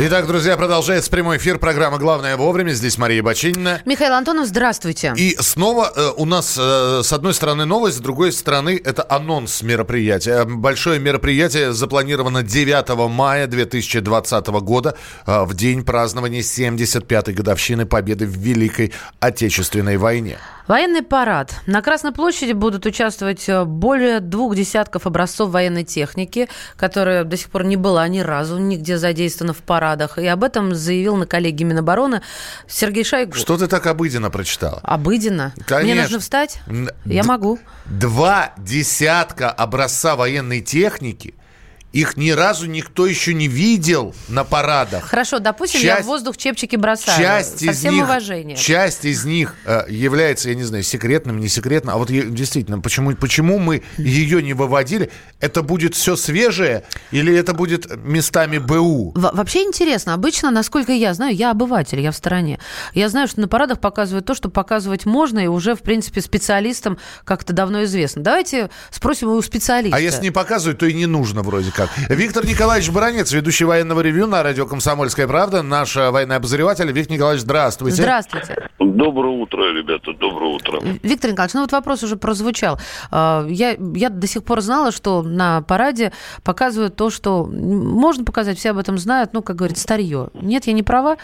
Итак, 0.00 0.28
друзья, 0.28 0.56
продолжается 0.56 1.10
прямой 1.10 1.38
эфир 1.38 1.58
программы 1.58 1.98
«Главное 1.98 2.36
вовремя». 2.36 2.70
Здесь 2.70 2.98
Мария 2.98 3.20
Бочинина. 3.20 3.82
Михаил 3.84 4.12
Антонов, 4.12 4.46
здравствуйте. 4.46 5.12
И 5.16 5.36
снова 5.40 5.92
э, 5.92 6.10
у 6.16 6.24
нас 6.24 6.56
э, 6.56 7.00
с 7.02 7.12
одной 7.12 7.34
стороны 7.34 7.64
новость, 7.64 7.96
с 7.96 8.00
другой 8.00 8.30
стороны 8.30 8.80
это 8.82 9.04
анонс 9.08 9.60
мероприятия. 9.62 10.44
Большое 10.44 11.00
мероприятие 11.00 11.72
запланировано 11.72 12.44
9 12.44 13.10
мая 13.10 13.48
2020 13.48 14.46
года, 14.46 14.94
э, 15.26 15.42
в 15.42 15.54
день 15.54 15.84
празднования 15.84 16.42
75-й 16.42 17.32
годовщины 17.32 17.84
победы 17.84 18.24
в 18.24 18.36
Великой 18.36 18.92
Отечественной 19.18 19.96
войне. 19.96 20.38
Военный 20.68 21.02
парад. 21.02 21.54
На 21.64 21.80
Красной 21.80 22.12
площади 22.12 22.52
будут 22.52 22.84
участвовать 22.84 23.48
э, 23.48 23.64
более 23.64 24.20
двух 24.20 24.54
десятков 24.54 25.06
образцов 25.06 25.48
военной 25.48 25.82
техники, 25.82 26.46
которая 26.76 27.24
до 27.24 27.38
сих 27.38 27.48
пор 27.48 27.64
не 27.64 27.76
была 27.76 28.06
ни 28.06 28.20
разу 28.20 28.58
нигде 28.58 28.98
задействована 28.98 29.54
в 29.54 29.62
парадах. 29.62 30.18
И 30.18 30.26
об 30.26 30.44
этом 30.44 30.74
заявил 30.74 31.16
на 31.16 31.26
коллеге 31.26 31.64
Минобороны 31.64 32.20
Сергей 32.68 33.02
Шойгу. 33.02 33.32
Что 33.32 33.56
ты 33.56 33.66
так 33.66 33.86
обыденно 33.86 34.28
прочитала? 34.28 34.80
Обыденно? 34.82 35.54
Конечно. 35.66 35.94
Мне 35.94 36.02
нужно 36.02 36.18
встать? 36.18 36.60
Я 37.06 37.24
могу. 37.24 37.58
Два 37.86 38.52
десятка 38.58 39.50
образца 39.50 40.16
военной 40.16 40.60
техники– 40.60 41.34
их 41.92 42.16
ни 42.16 42.30
разу 42.30 42.66
никто 42.66 43.06
еще 43.06 43.32
не 43.32 43.48
видел 43.48 44.14
на 44.28 44.44
парадах. 44.44 45.04
Хорошо, 45.04 45.38
допустим, 45.38 45.80
часть, 45.80 45.98
я 45.98 46.02
в 46.02 46.06
воздух 46.06 46.36
чепчики 46.36 46.76
бросаю. 46.76 47.18
Часть 47.18 47.64
Со 47.64 47.72
всем 47.72 47.94
них, 47.94 48.04
уважением. 48.04 48.58
Часть 48.58 49.06
из 49.06 49.24
них 49.24 49.54
э, 49.64 49.84
является, 49.88 50.50
я 50.50 50.54
не 50.54 50.64
знаю, 50.64 50.82
секретным, 50.82 51.40
не 51.40 51.48
секретным. 51.48 51.94
А 51.94 51.98
вот 51.98 52.08
действительно, 52.10 52.80
почему, 52.80 53.14
почему 53.16 53.58
мы 53.58 53.82
ее 53.96 54.42
не 54.42 54.52
выводили? 54.52 55.10
Это 55.40 55.62
будет 55.62 55.94
все 55.94 56.16
свежее 56.16 56.84
или 57.10 57.34
это 57.34 57.54
будет 57.54 57.86
местами 58.04 58.58
БУ? 58.58 59.12
Во 59.14 59.32
вообще 59.32 59.62
интересно. 59.62 60.12
Обычно, 60.12 60.50
насколько 60.50 60.92
я 60.92 61.14
знаю, 61.14 61.34
я 61.34 61.50
обыватель, 61.50 62.00
я 62.00 62.12
в 62.12 62.16
стороне. 62.16 62.58
Я 62.92 63.08
знаю, 63.08 63.28
что 63.28 63.40
на 63.40 63.48
парадах 63.48 63.80
показывают 63.80 64.26
то, 64.26 64.34
что 64.34 64.50
показывать 64.50 65.06
можно, 65.06 65.38
и 65.38 65.46
уже, 65.46 65.74
в 65.74 65.80
принципе, 65.80 66.20
специалистам 66.20 66.98
как-то 67.24 67.54
давно 67.54 67.84
известно. 67.84 68.22
Давайте 68.22 68.68
спросим 68.90 69.28
у 69.30 69.40
специалиста. 69.40 69.96
А 69.96 70.00
если 70.00 70.24
не 70.24 70.30
показывают, 70.30 70.78
то 70.78 70.86
и 70.86 70.92
не 70.92 71.06
нужно 71.06 71.42
вроде 71.42 71.70
как. 71.78 71.90
Виктор 72.08 72.44
Николаевич 72.44 72.90
Баранец, 72.90 73.30
ведущий 73.30 73.64
военного 73.64 74.00
ревю 74.00 74.26
на 74.26 74.42
радио 74.42 74.66
«Комсомольская 74.66 75.28
правда», 75.28 75.62
наш 75.62 75.96
э, 75.96 76.10
военный 76.10 76.34
обозреватель. 76.34 76.90
Виктор 76.90 77.14
Николаевич, 77.14 77.42
здравствуйте. 77.42 78.02
Здравствуйте. 78.02 78.68
Доброе 78.80 79.34
утро, 79.34 79.62
ребята, 79.72 80.12
доброе 80.12 80.56
утро. 80.56 80.80
Виктор 81.04 81.30
Николаевич, 81.30 81.54
ну 81.54 81.60
вот 81.60 81.70
вопрос 81.70 82.02
уже 82.02 82.16
прозвучал. 82.16 82.80
А, 83.12 83.46
я, 83.48 83.76
я 83.94 84.08
до 84.08 84.26
сих 84.26 84.42
пор 84.42 84.60
знала, 84.60 84.90
что 84.90 85.22
на 85.22 85.62
параде 85.62 86.12
показывают 86.42 86.96
то, 86.96 87.10
что 87.10 87.44
можно 87.46 88.24
показать, 88.24 88.58
все 88.58 88.70
об 88.70 88.78
этом 88.78 88.98
знают, 88.98 89.32
ну, 89.32 89.42
как 89.42 89.54
говорится, 89.54 89.84
старье. 89.84 90.30
Нет, 90.34 90.66
я 90.66 90.72
не 90.72 90.82
права? 90.82 91.16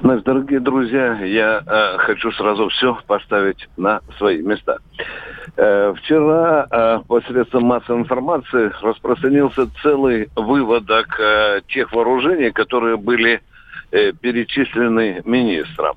Наши 0.00 0.22
дорогие 0.22 0.60
друзья, 0.60 1.14
я 1.24 1.62
э, 1.66 1.98
хочу 1.98 2.30
сразу 2.32 2.68
все 2.68 2.98
поставить 3.06 3.68
на 3.76 4.00
свои 4.16 4.42
места. 4.42 4.78
Э, 5.56 5.92
вчера 5.96 6.66
э, 6.70 7.00
посредством 7.08 7.64
массовой 7.64 8.00
информации 8.00 8.72
распространился 8.80 9.66
целый 9.82 10.28
выводок 10.36 11.18
э, 11.18 11.62
тех 11.68 11.92
вооружений, 11.92 12.50
которые 12.50 12.96
были 12.96 13.42
перечислены 13.90 15.22
министром. 15.24 15.96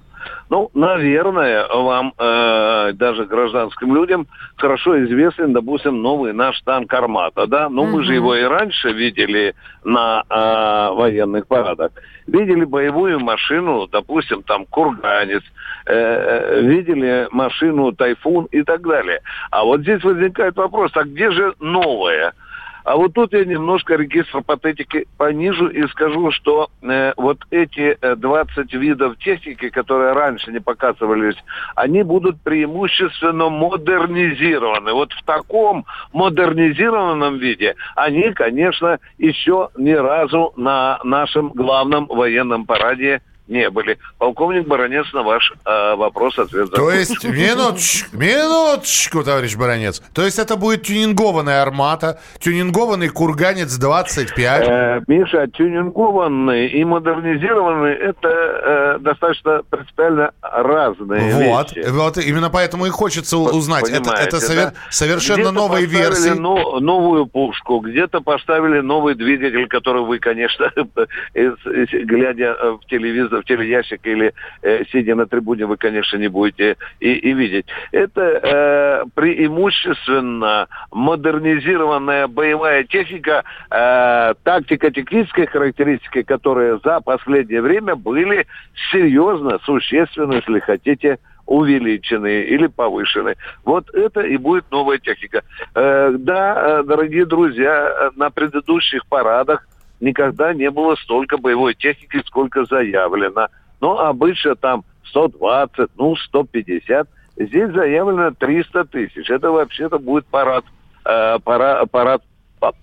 Ну, 0.49 0.69
наверное, 0.73 1.67
вам, 1.67 2.13
э, 2.17 2.91
даже 2.93 3.25
гражданским 3.25 3.95
людям, 3.95 4.27
хорошо 4.57 5.03
известен, 5.05 5.53
допустим, 5.53 6.01
новый 6.01 6.33
наш 6.33 6.59
танк 6.61 6.93
«Армата», 6.93 7.47
да? 7.47 7.69
Но 7.69 7.83
mm-hmm. 7.83 7.91
мы 7.91 8.03
же 8.03 8.13
его 8.13 8.35
и 8.35 8.43
раньше 8.43 8.91
видели 8.91 9.55
на 9.83 10.23
э, 10.29 10.93
военных 10.93 11.47
парадах. 11.47 11.91
Видели 12.27 12.65
боевую 12.65 13.19
машину, 13.19 13.87
допустим, 13.87 14.43
там 14.43 14.65
«Курганец», 14.65 15.43
э, 15.85 15.93
э 15.93 16.61
видели 16.61 17.27
машину 17.31 17.91
«Тайфун» 17.93 18.45
и 18.51 18.63
так 18.63 18.81
далее. 18.81 19.21
А 19.51 19.63
вот 19.63 19.81
здесь 19.81 20.03
возникает 20.03 20.55
вопрос, 20.57 20.91
а 20.95 21.03
где 21.03 21.31
же 21.31 21.53
новое? 21.59 22.33
А 22.83 22.95
вот 22.95 23.13
тут 23.13 23.33
я 23.33 23.45
немножко 23.45 23.95
регистр 23.95 24.41
патетики 24.41 25.07
понижу 25.17 25.67
и 25.67 25.87
скажу, 25.87 26.31
что 26.31 26.69
э, 26.81 27.13
вот 27.17 27.39
эти 27.51 27.97
20 28.01 28.73
э, 28.73 28.77
видов 28.77 29.17
техники, 29.19 29.69
которые 29.69 30.13
раньше 30.13 30.51
не 30.51 30.59
показывались, 30.59 31.35
они 31.75 32.03
будут 32.03 32.41
преимущественно 32.41 33.49
модернизированы. 33.49 34.93
Вот 34.93 35.11
в 35.13 35.23
таком 35.23 35.85
модернизированном 36.13 37.37
виде 37.37 37.75
они, 37.95 38.31
конечно, 38.33 38.99
еще 39.17 39.69
ни 39.77 39.93
разу 39.93 40.53
на 40.55 40.99
нашем 41.03 41.49
главном 41.49 42.07
военном 42.07 42.65
параде 42.65 43.21
не 43.51 43.69
были. 43.69 43.99
Полковник 44.17 44.67
Баранец 44.67 45.05
на 45.13 45.23
ваш 45.23 45.53
э, 45.65 45.95
вопрос 45.95 46.39
ответ. 46.39 46.71
То 46.71 46.89
есть, 46.91 47.23
минуточку, 47.23 48.17
минуточку, 48.17 49.23
товарищ 49.23 49.55
Баранец. 49.55 50.01
То 50.13 50.23
есть 50.23 50.39
это 50.39 50.55
будет 50.55 50.83
тюнингованная 50.83 51.61
армата, 51.61 52.19
тюнингованный 52.39 53.09
курганец 53.09 53.75
25? 53.75 54.67
Э, 54.67 55.01
Миша, 55.07 55.47
тюнингованный 55.47 56.67
и 56.67 56.83
модернизированный 56.85 57.93
это 57.93 58.29
э, 58.29 58.97
достаточно 58.99 59.61
принципиально 59.69 60.31
разные 60.41 61.33
вот, 61.51 61.75
вещи. 61.75 61.89
Вот, 61.89 62.17
именно 62.17 62.49
поэтому 62.49 62.85
и 62.85 62.89
хочется 62.89 63.37
узнать. 63.37 63.89
Это, 63.89 64.11
это 64.11 64.39
совер, 64.39 64.65
да? 64.65 64.73
совершенно 64.89 65.51
новые 65.51 65.85
версии. 65.85 66.29
Но, 66.29 66.79
новую 66.79 67.25
пушку, 67.25 67.79
где-то 67.79 68.21
поставили 68.21 68.79
новый 68.79 69.15
двигатель, 69.15 69.67
который 69.67 70.03
вы, 70.03 70.19
конечно, 70.19 70.71
глядя 71.33 72.55
в 72.81 72.85
телевизор, 72.89 73.40
в 73.41 73.45
телеящик 73.45 73.99
или 74.03 74.33
э, 74.61 74.85
сидя 74.91 75.15
на 75.15 75.25
трибуне, 75.25 75.65
вы, 75.65 75.77
конечно, 75.77 76.17
не 76.17 76.27
будете 76.27 76.77
и, 76.99 77.13
и 77.13 77.33
видеть. 77.33 77.65
Это 77.91 78.21
э, 78.21 79.03
преимущественно 79.15 80.67
модернизированная 80.91 82.27
боевая 82.27 82.83
техника, 82.83 83.43
э, 83.69 84.33
тактика, 84.43 84.91
технические 84.91 85.47
характеристики, 85.47 86.21
которые 86.23 86.79
за 86.83 87.01
последнее 87.01 87.61
время 87.61 87.95
были 87.95 88.47
серьезно, 88.91 89.59
существенно, 89.63 90.33
если 90.33 90.59
хотите, 90.59 91.19
увеличены 91.45 92.43
или 92.43 92.67
повышены. 92.67 93.35
Вот 93.65 93.93
это 93.93 94.21
и 94.21 94.37
будет 94.37 94.65
новая 94.71 94.99
техника. 94.99 95.43
Э, 95.75 96.13
да, 96.17 96.79
э, 96.79 96.83
дорогие 96.83 97.25
друзья, 97.25 98.11
на 98.15 98.29
предыдущих 98.29 99.05
парадах 99.07 99.67
никогда 100.01 100.53
не 100.53 100.69
было 100.69 100.95
столько 100.95 101.37
боевой 101.37 101.75
техники, 101.75 102.21
сколько 102.25 102.65
заявлено. 102.65 103.47
Ну, 103.79 103.97
обычно 103.97 104.55
там 104.55 104.83
120, 105.05 105.91
ну, 105.97 106.15
150. 106.15 107.07
Здесь 107.37 107.71
заявлено 107.71 108.31
300 108.31 108.85
тысяч. 108.85 109.29
Это 109.29 109.51
вообще-то 109.51 109.99
будет 109.99 110.25
парад, 110.25 110.65
э, 111.05 111.39
пара, 111.43 111.85
парад 111.85 112.23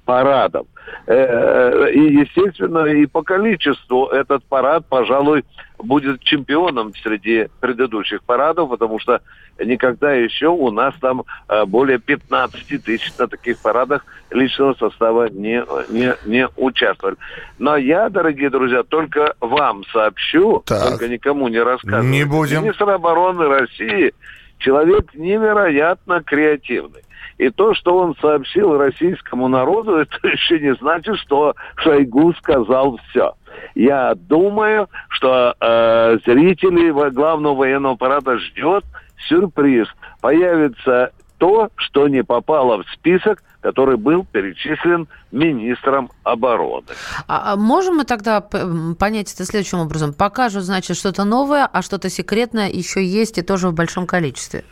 парадов. 0.04 0.66
Э, 1.06 1.14
э, 1.14 1.92
и, 1.92 2.20
естественно, 2.20 2.84
и 2.86 3.06
по 3.06 3.22
количеству 3.22 4.06
этот 4.06 4.44
парад, 4.44 4.84
пожалуй, 4.88 5.44
будет 5.78 6.20
чемпионом 6.20 6.92
среди 7.02 7.48
предыдущих 7.60 8.22
парадов, 8.24 8.70
потому 8.70 8.98
что 8.98 9.20
никогда 9.58 10.12
еще 10.12 10.48
у 10.48 10.70
нас 10.70 10.94
там 11.00 11.24
э, 11.48 11.64
более 11.66 11.98
15 11.98 12.82
тысяч 12.82 13.12
на 13.18 13.28
таких 13.28 13.58
парадах 13.58 14.04
личного 14.30 14.74
состава 14.74 15.28
не, 15.28 15.64
не, 15.90 16.14
не 16.26 16.48
участвовали. 16.56 17.16
Но 17.58 17.76
я, 17.76 18.08
дорогие 18.08 18.50
друзья, 18.50 18.82
только 18.82 19.34
вам 19.40 19.84
сообщу, 19.92 20.62
так. 20.66 20.90
только 20.90 21.08
никому 21.08 21.48
не 21.48 21.60
рассказываю. 21.60 22.10
Не 22.10 22.24
будем. 22.24 22.62
Министр 22.64 22.90
обороны 22.90 23.46
России 23.46 24.12
человек 24.58 25.14
невероятно 25.14 26.22
креативный. 26.22 27.02
И 27.38 27.51
то, 27.51 27.72
что 27.74 27.96
он 27.96 28.16
сообщил 28.20 28.77
российскому 28.77 29.48
народу, 29.48 29.96
это 29.96 30.29
еще 30.29 30.61
не 30.61 30.74
значит, 30.74 31.16
что 31.18 31.55
Шойгу 31.77 32.35
сказал 32.35 32.98
все. 33.09 33.35
Я 33.74 34.14
думаю, 34.14 34.88
что 35.09 35.55
э, 35.61 36.18
зрителей 36.27 36.92
главного 37.11 37.55
военного 37.55 37.94
аппарата 37.94 38.38
ждет 38.38 38.85
сюрприз. 39.29 39.88
Появится 40.20 41.12
то, 41.38 41.70
что 41.77 42.09
не 42.09 42.24
попало 42.24 42.83
в 42.83 42.87
список, 42.90 43.42
который 43.61 43.96
был 43.96 44.24
перечислен 44.24 45.09
министром 45.31 46.11
обороны. 46.24 46.87
А, 47.27 47.53
а 47.53 47.57
можем 47.57 47.96
мы 47.96 48.05
тогда 48.05 48.40
понять 48.40 49.33
это 49.33 49.44
следующим 49.44 49.79
образом? 49.79 50.12
Покажут, 50.12 50.64
значит, 50.64 50.96
что-то 50.96 51.24
новое, 51.24 51.66
а 51.66 51.83
что-то 51.83 52.11
секретное 52.11 52.68
еще 52.68 53.05
есть 53.05 53.38
и 53.38 53.42
тоже 53.42 53.68
в 53.68 53.74
большом 53.74 54.07
количестве. 54.07 54.64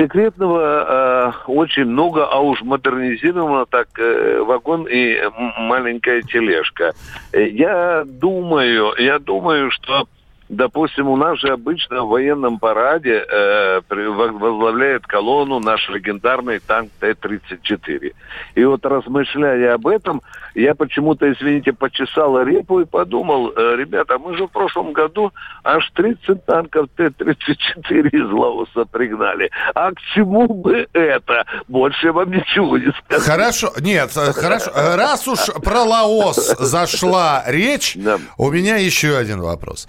Секретного 0.00 1.34
э, 1.46 1.50
очень 1.50 1.84
много, 1.84 2.24
а 2.24 2.40
уж 2.40 2.62
модернизировано 2.62 3.66
так 3.66 3.88
э, 3.98 4.40
вагон 4.40 4.86
и 4.88 5.18
маленькая 5.58 6.22
тележка. 6.22 6.94
Э, 7.32 7.46
я 7.46 8.04
думаю, 8.06 8.94
я 8.96 9.18
думаю, 9.18 9.70
что 9.70 10.06
Допустим, 10.50 11.08
у 11.08 11.16
нас 11.16 11.38
же 11.38 11.46
обычно 11.52 12.02
в 12.02 12.08
военном 12.08 12.58
параде 12.58 13.24
э, 13.24 13.80
возглавляет 13.88 15.06
колонну 15.06 15.60
наш 15.60 15.88
легендарный 15.88 16.58
танк 16.58 16.90
Т-34. 16.98 18.12
И 18.56 18.64
вот 18.64 18.84
размышляя 18.84 19.74
об 19.74 19.86
этом, 19.86 20.22
я 20.54 20.74
почему-то, 20.74 21.30
извините, 21.32 21.72
почесал 21.72 22.40
репу 22.42 22.80
и 22.80 22.84
подумал, 22.84 23.52
э, 23.56 23.76
ребята, 23.76 24.18
мы 24.18 24.36
же 24.36 24.46
в 24.46 24.50
прошлом 24.50 24.92
году 24.92 25.32
аж 25.64 25.88
30 25.94 26.44
танков 26.44 26.88
Т-34 26.96 28.08
из 28.08 28.30
Лаоса 28.30 28.84
пригнали. 28.90 29.50
А 29.74 29.90
к 29.92 30.00
чему 30.14 30.46
бы 30.48 30.86
это? 30.92 31.44
Больше 31.68 32.06
я 32.06 32.12
вам 32.12 32.30
ничего 32.30 32.78
не 32.78 32.92
скажу. 33.04 33.24
Хорошо, 33.24 33.72
нет, 33.80 34.10
э, 34.16 34.32
хорошо. 34.32 34.70
Э, 34.74 34.96
раз 34.96 35.26
уж 35.28 35.38
про 35.62 35.82
Лаос 35.82 36.56
зашла 36.58 37.44
речь, 37.46 37.96
у 38.36 38.50
меня 38.50 38.76
еще 38.76 39.16
один 39.16 39.40
вопрос 39.40 39.86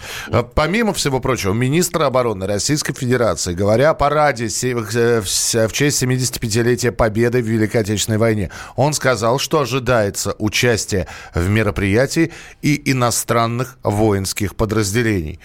помимо 0.55 0.93
всего 0.93 1.19
прочего, 1.19 1.53
министр 1.53 2.03
обороны 2.03 2.47
Российской 2.47 2.93
Федерации, 2.93 3.53
говоря 3.53 3.91
о 3.91 3.93
параде 3.93 4.45
в 4.45 5.71
честь 5.71 6.03
75-летия 6.03 6.91
Победы 6.91 7.41
в 7.41 7.45
Великой 7.45 7.81
Отечественной 7.81 8.17
войне, 8.17 8.51
он 8.75 8.93
сказал, 8.93 9.39
что 9.39 9.61
ожидается 9.61 10.33
участие 10.51 11.07
в 11.33 11.49
мероприятии 11.49 12.31
и 12.61 12.91
иностранных 12.91 13.77
воинских 13.83 14.55
подразделений. 14.55 15.39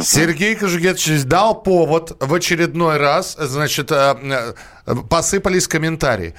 Сергей 0.00 0.54
Кожугетович 0.54 1.24
дал 1.24 1.62
повод 1.62 2.16
в 2.20 2.32
очередной 2.34 2.96
раз, 2.98 3.36
значит, 3.38 3.90
э, 3.92 4.54
э, 4.86 4.94
посыпались 5.08 5.68
комментарии. 5.68 6.34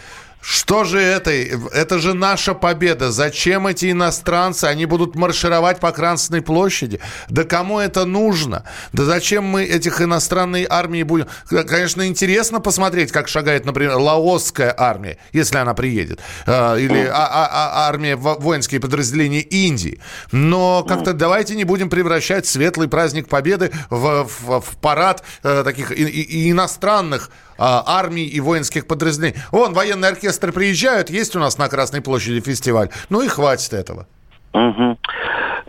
Что 0.47 0.83
же 0.83 0.99
это? 0.99 1.31
Это 1.31 1.97
же 1.97 2.13
наша 2.13 2.53
победа. 2.53 3.11
Зачем 3.11 3.65
эти 3.65 3.89
иностранцы? 3.89 4.65
Они 4.65 4.85
будут 4.85 5.15
маршировать 5.15 5.79
по 5.79 5.91
Красной 5.91 6.43
площади. 6.43 6.99
Да 7.29 7.45
кому 7.45 7.79
это 7.79 8.05
нужно? 8.05 8.63
Да 8.93 9.05
зачем 9.05 9.43
мы 9.43 9.63
этих 9.63 10.01
иностранной 10.01 10.67
армии 10.69 11.01
будем... 11.01 11.25
Конечно, 11.49 12.05
интересно 12.05 12.59
посмотреть, 12.59 13.11
как 13.11 13.27
шагает, 13.27 13.65
например, 13.65 13.95
лаосская 13.95 14.71
армия, 14.77 15.17
если 15.31 15.57
она 15.57 15.73
приедет. 15.73 16.19
А, 16.45 16.75
или 16.75 17.09
а, 17.11 17.25
а, 17.25 17.87
армия, 17.87 18.15
воинские 18.15 18.79
подразделения 18.79 19.41
Индии. 19.41 19.99
Но 20.31 20.83
как-то 20.83 21.13
давайте 21.13 21.55
не 21.55 21.63
будем 21.63 21.89
превращать 21.89 22.45
светлый 22.45 22.87
праздник 22.87 23.27
победы 23.27 23.71
в, 23.89 24.25
в, 24.25 24.61
в 24.61 24.77
парад 24.77 25.23
э, 25.41 25.63
таких 25.63 25.91
и, 25.91 26.03
и 26.03 26.51
иностранных 26.51 27.31
армий 27.57 28.25
и 28.25 28.39
воинских 28.39 28.85
подразделений. 28.87 29.39
Вон, 29.51 29.73
военные 29.73 30.09
оркестры 30.35 30.51
приезжают, 30.51 31.09
есть 31.09 31.35
у 31.35 31.39
нас 31.39 31.57
на 31.57 31.69
Красной 31.69 32.01
площади 32.01 32.41
фестиваль. 32.41 32.89
Ну 33.09 33.21
и 33.21 33.27
хватит 33.27 33.73
этого. 33.73 34.05
Угу. 34.53 34.97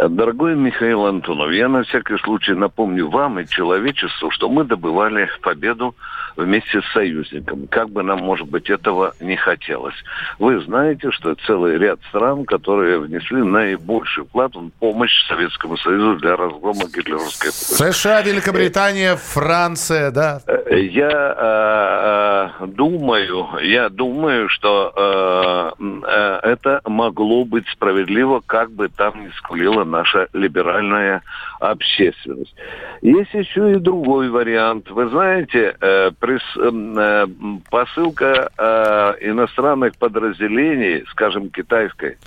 Дорогой 0.08 0.56
Михаил 0.56 1.06
Антонов, 1.06 1.52
я 1.52 1.68
на 1.68 1.82
всякий 1.82 2.18
случай 2.18 2.54
напомню 2.54 3.08
вам 3.08 3.40
и 3.40 3.46
человечеству, 3.46 4.30
что 4.30 4.48
мы 4.48 4.64
добывали 4.64 5.28
победу 5.40 5.94
вместе 6.36 6.80
с 6.82 6.92
союзниками. 6.92 7.66
Как 7.66 7.90
бы 7.90 8.02
нам, 8.02 8.20
может 8.20 8.48
быть, 8.48 8.70
этого 8.70 9.14
не 9.20 9.36
хотелось. 9.36 9.94
Вы 10.38 10.60
знаете, 10.60 11.10
что 11.10 11.34
целый 11.46 11.78
ряд 11.78 11.98
стран, 12.08 12.44
которые 12.44 12.98
внесли 12.98 13.42
наибольший 13.42 14.24
вклад 14.24 14.54
в 14.54 14.70
помощь 14.78 15.12
Советскому 15.28 15.76
Союзу 15.76 16.16
для 16.16 16.36
разгрома 16.36 16.84
гитлеровской 16.84 17.50
США, 17.50 18.22
Великобритания, 18.22 19.16
Франция, 19.16 20.10
да? 20.10 20.40
Я 20.70 22.52
э, 22.60 22.66
думаю, 22.66 23.48
я 23.62 23.88
думаю, 23.88 24.48
что 24.48 24.92
э, 24.96 25.84
э, 26.06 26.40
это 26.42 26.80
могло 26.84 27.44
быть 27.44 27.68
справедливо, 27.68 28.42
как 28.46 28.70
бы 28.72 28.88
там 28.88 29.24
ни 29.24 29.30
скулила 29.38 29.84
наша 29.84 30.28
либеральная 30.32 31.22
общественность. 31.60 32.54
Есть 33.02 33.32
еще 33.34 33.72
и 33.72 33.76
другой 33.76 34.28
вариант. 34.30 34.90
Вы 34.90 35.08
знаете, 35.08 35.76
э, 35.80 36.10
прис, 36.18 36.42
э, 36.56 37.26
посылка 37.70 38.50
э, 38.56 39.14
иностранных 39.30 39.96
подразделений, 39.98 41.04
скажем, 41.10 41.50
китайской, 41.50 42.18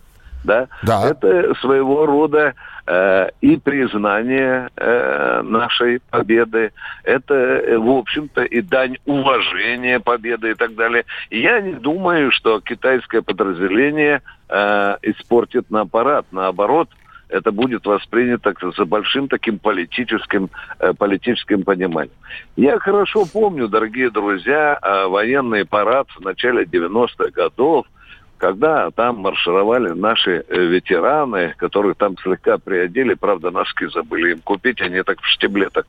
да, 0.44 0.68
Да. 0.84 1.10
это 1.10 1.54
своего 1.56 2.06
рода 2.06 2.54
э, 2.88 3.30
и 3.42 3.58
признание 3.58 4.70
э, 4.78 5.42
нашей 5.44 6.00
победы, 6.10 6.72
это, 7.04 7.62
в 7.78 7.90
общем-то, 7.90 8.44
и 8.44 8.62
дань 8.62 8.98
уважения 9.06 10.00
победы 10.00 10.52
и 10.52 10.54
так 10.54 10.76
далее. 10.76 11.04
Я 11.30 11.60
не 11.60 11.74
думаю, 11.74 12.32
что 12.32 12.62
китайское 12.62 13.22
подразделение 13.22 14.22
э, 14.48 14.96
испортит 15.02 15.70
на 15.70 15.82
аппарат, 15.82 16.26
наоборот, 16.32 16.90
это 17.30 17.52
будет 17.52 17.86
воспринято 17.86 18.54
за 18.76 18.86
большим 18.86 19.28
таким 19.28 19.60
политическим, 19.60 20.50
э, 20.80 20.94
политическим 20.94 21.64
пониманием. 21.64 22.16
Я 22.56 22.80
хорошо 22.80 23.26
помню, 23.32 23.68
дорогие 23.68 24.10
друзья, 24.10 24.78
э, 24.82 25.06
военный 25.06 25.66
парад 25.66 26.08
в 26.10 26.22
начале 26.22 26.66
90-х 26.66 27.30
годов, 27.32 27.86
когда 28.38 28.90
там 28.92 29.18
маршировали 29.18 29.90
наши 29.90 30.44
э, 30.48 30.58
ветераны, 30.66 31.54
которых 31.58 31.98
там 31.98 32.18
слегка 32.18 32.58
приодели, 32.58 33.14
правда, 33.14 33.52
носки 33.52 33.86
забыли 33.88 34.32
им 34.32 34.40
купить, 34.40 34.82
они 34.82 35.04
так 35.04 35.22
в 35.22 35.26
штиблетах 35.28 35.86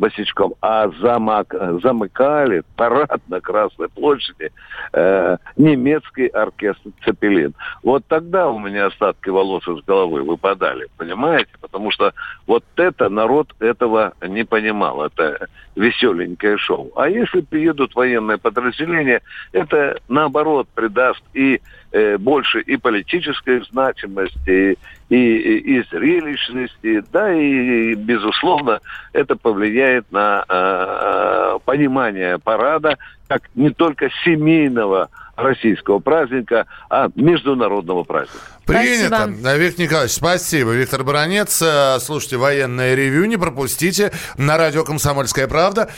босичком, 0.00 0.54
а 0.62 0.88
замок, 1.00 1.54
замыкали 1.82 2.62
парад 2.76 3.20
на 3.28 3.40
Красной 3.40 3.88
площади 3.88 4.50
э, 4.92 5.36
немецкий 5.56 6.26
оркестр 6.26 6.90
«Цепелин». 7.04 7.54
Вот 7.82 8.04
тогда 8.08 8.48
у 8.48 8.58
меня 8.58 8.86
остатки 8.86 9.28
волос 9.28 9.68
из 9.68 9.84
головы 9.84 10.22
выпадали, 10.22 10.88
понимаете? 10.96 11.50
Потому 11.60 11.90
что 11.90 12.12
вот 12.46 12.64
это 12.76 13.08
народ 13.10 13.54
этого 13.60 14.14
не 14.26 14.44
понимал, 14.44 15.04
это 15.04 15.48
веселенькое 15.76 16.56
шоу. 16.56 16.90
А 16.96 17.08
если 17.08 17.42
приедут 17.42 17.94
военные 17.94 18.38
подразделения, 18.38 19.20
это 19.52 20.00
наоборот 20.08 20.66
придаст 20.74 21.22
и 21.34 21.60
э, 21.92 22.18
больше 22.18 22.60
и 22.60 22.76
политической 22.76 23.64
значимости, 23.70 24.78
и, 25.08 25.14
и, 25.16 25.78
и 25.78 25.84
зрелищности, 25.90 27.02
да, 27.12 27.32
и, 27.32 27.94
безусловно, 27.94 28.80
это 29.12 29.36
повлияет 29.36 30.10
на 30.12 30.44
э, 30.48 31.58
понимание 31.64 32.38
парада 32.38 32.96
как 33.28 33.42
не 33.54 33.70
только 33.70 34.10
семейного 34.24 35.08
российского 35.36 35.98
праздника, 36.00 36.66
а 36.88 37.08
международного 37.14 38.04
праздника. 38.04 38.44
Принято. 38.66 39.28
Спасибо. 39.28 39.56
Виктор 39.56 39.84
Николаевич, 39.84 40.12
спасибо. 40.12 40.70
Виктор 40.72 41.04
Баранец. 41.04 41.62
Э, 41.62 41.98
Слушайте 42.00 42.36
военное 42.36 42.94
ревю, 42.94 43.24
не 43.24 43.36
пропустите. 43.36 44.12
На 44.36 44.56
радио 44.56 44.84
«Комсомольская 44.84 45.48
правда». 45.48 45.90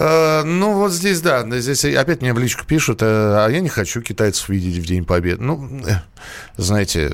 Э, 0.00 0.42
Ну, 0.44 0.74
вот 0.74 0.92
здесь, 0.92 1.20
да, 1.20 1.46
здесь 1.60 1.84
опять 1.84 2.22
мне 2.22 2.32
в 2.32 2.38
личку 2.38 2.64
пишут, 2.64 3.02
э, 3.02 3.06
а 3.06 3.48
я 3.48 3.60
не 3.60 3.68
хочу 3.68 4.00
китайцев 4.00 4.48
видеть 4.48 4.82
в 4.82 4.86
День 4.86 5.04
Победы. 5.04 5.42
Ну, 5.42 5.82
э, 5.86 6.00
знаете, 6.56 7.12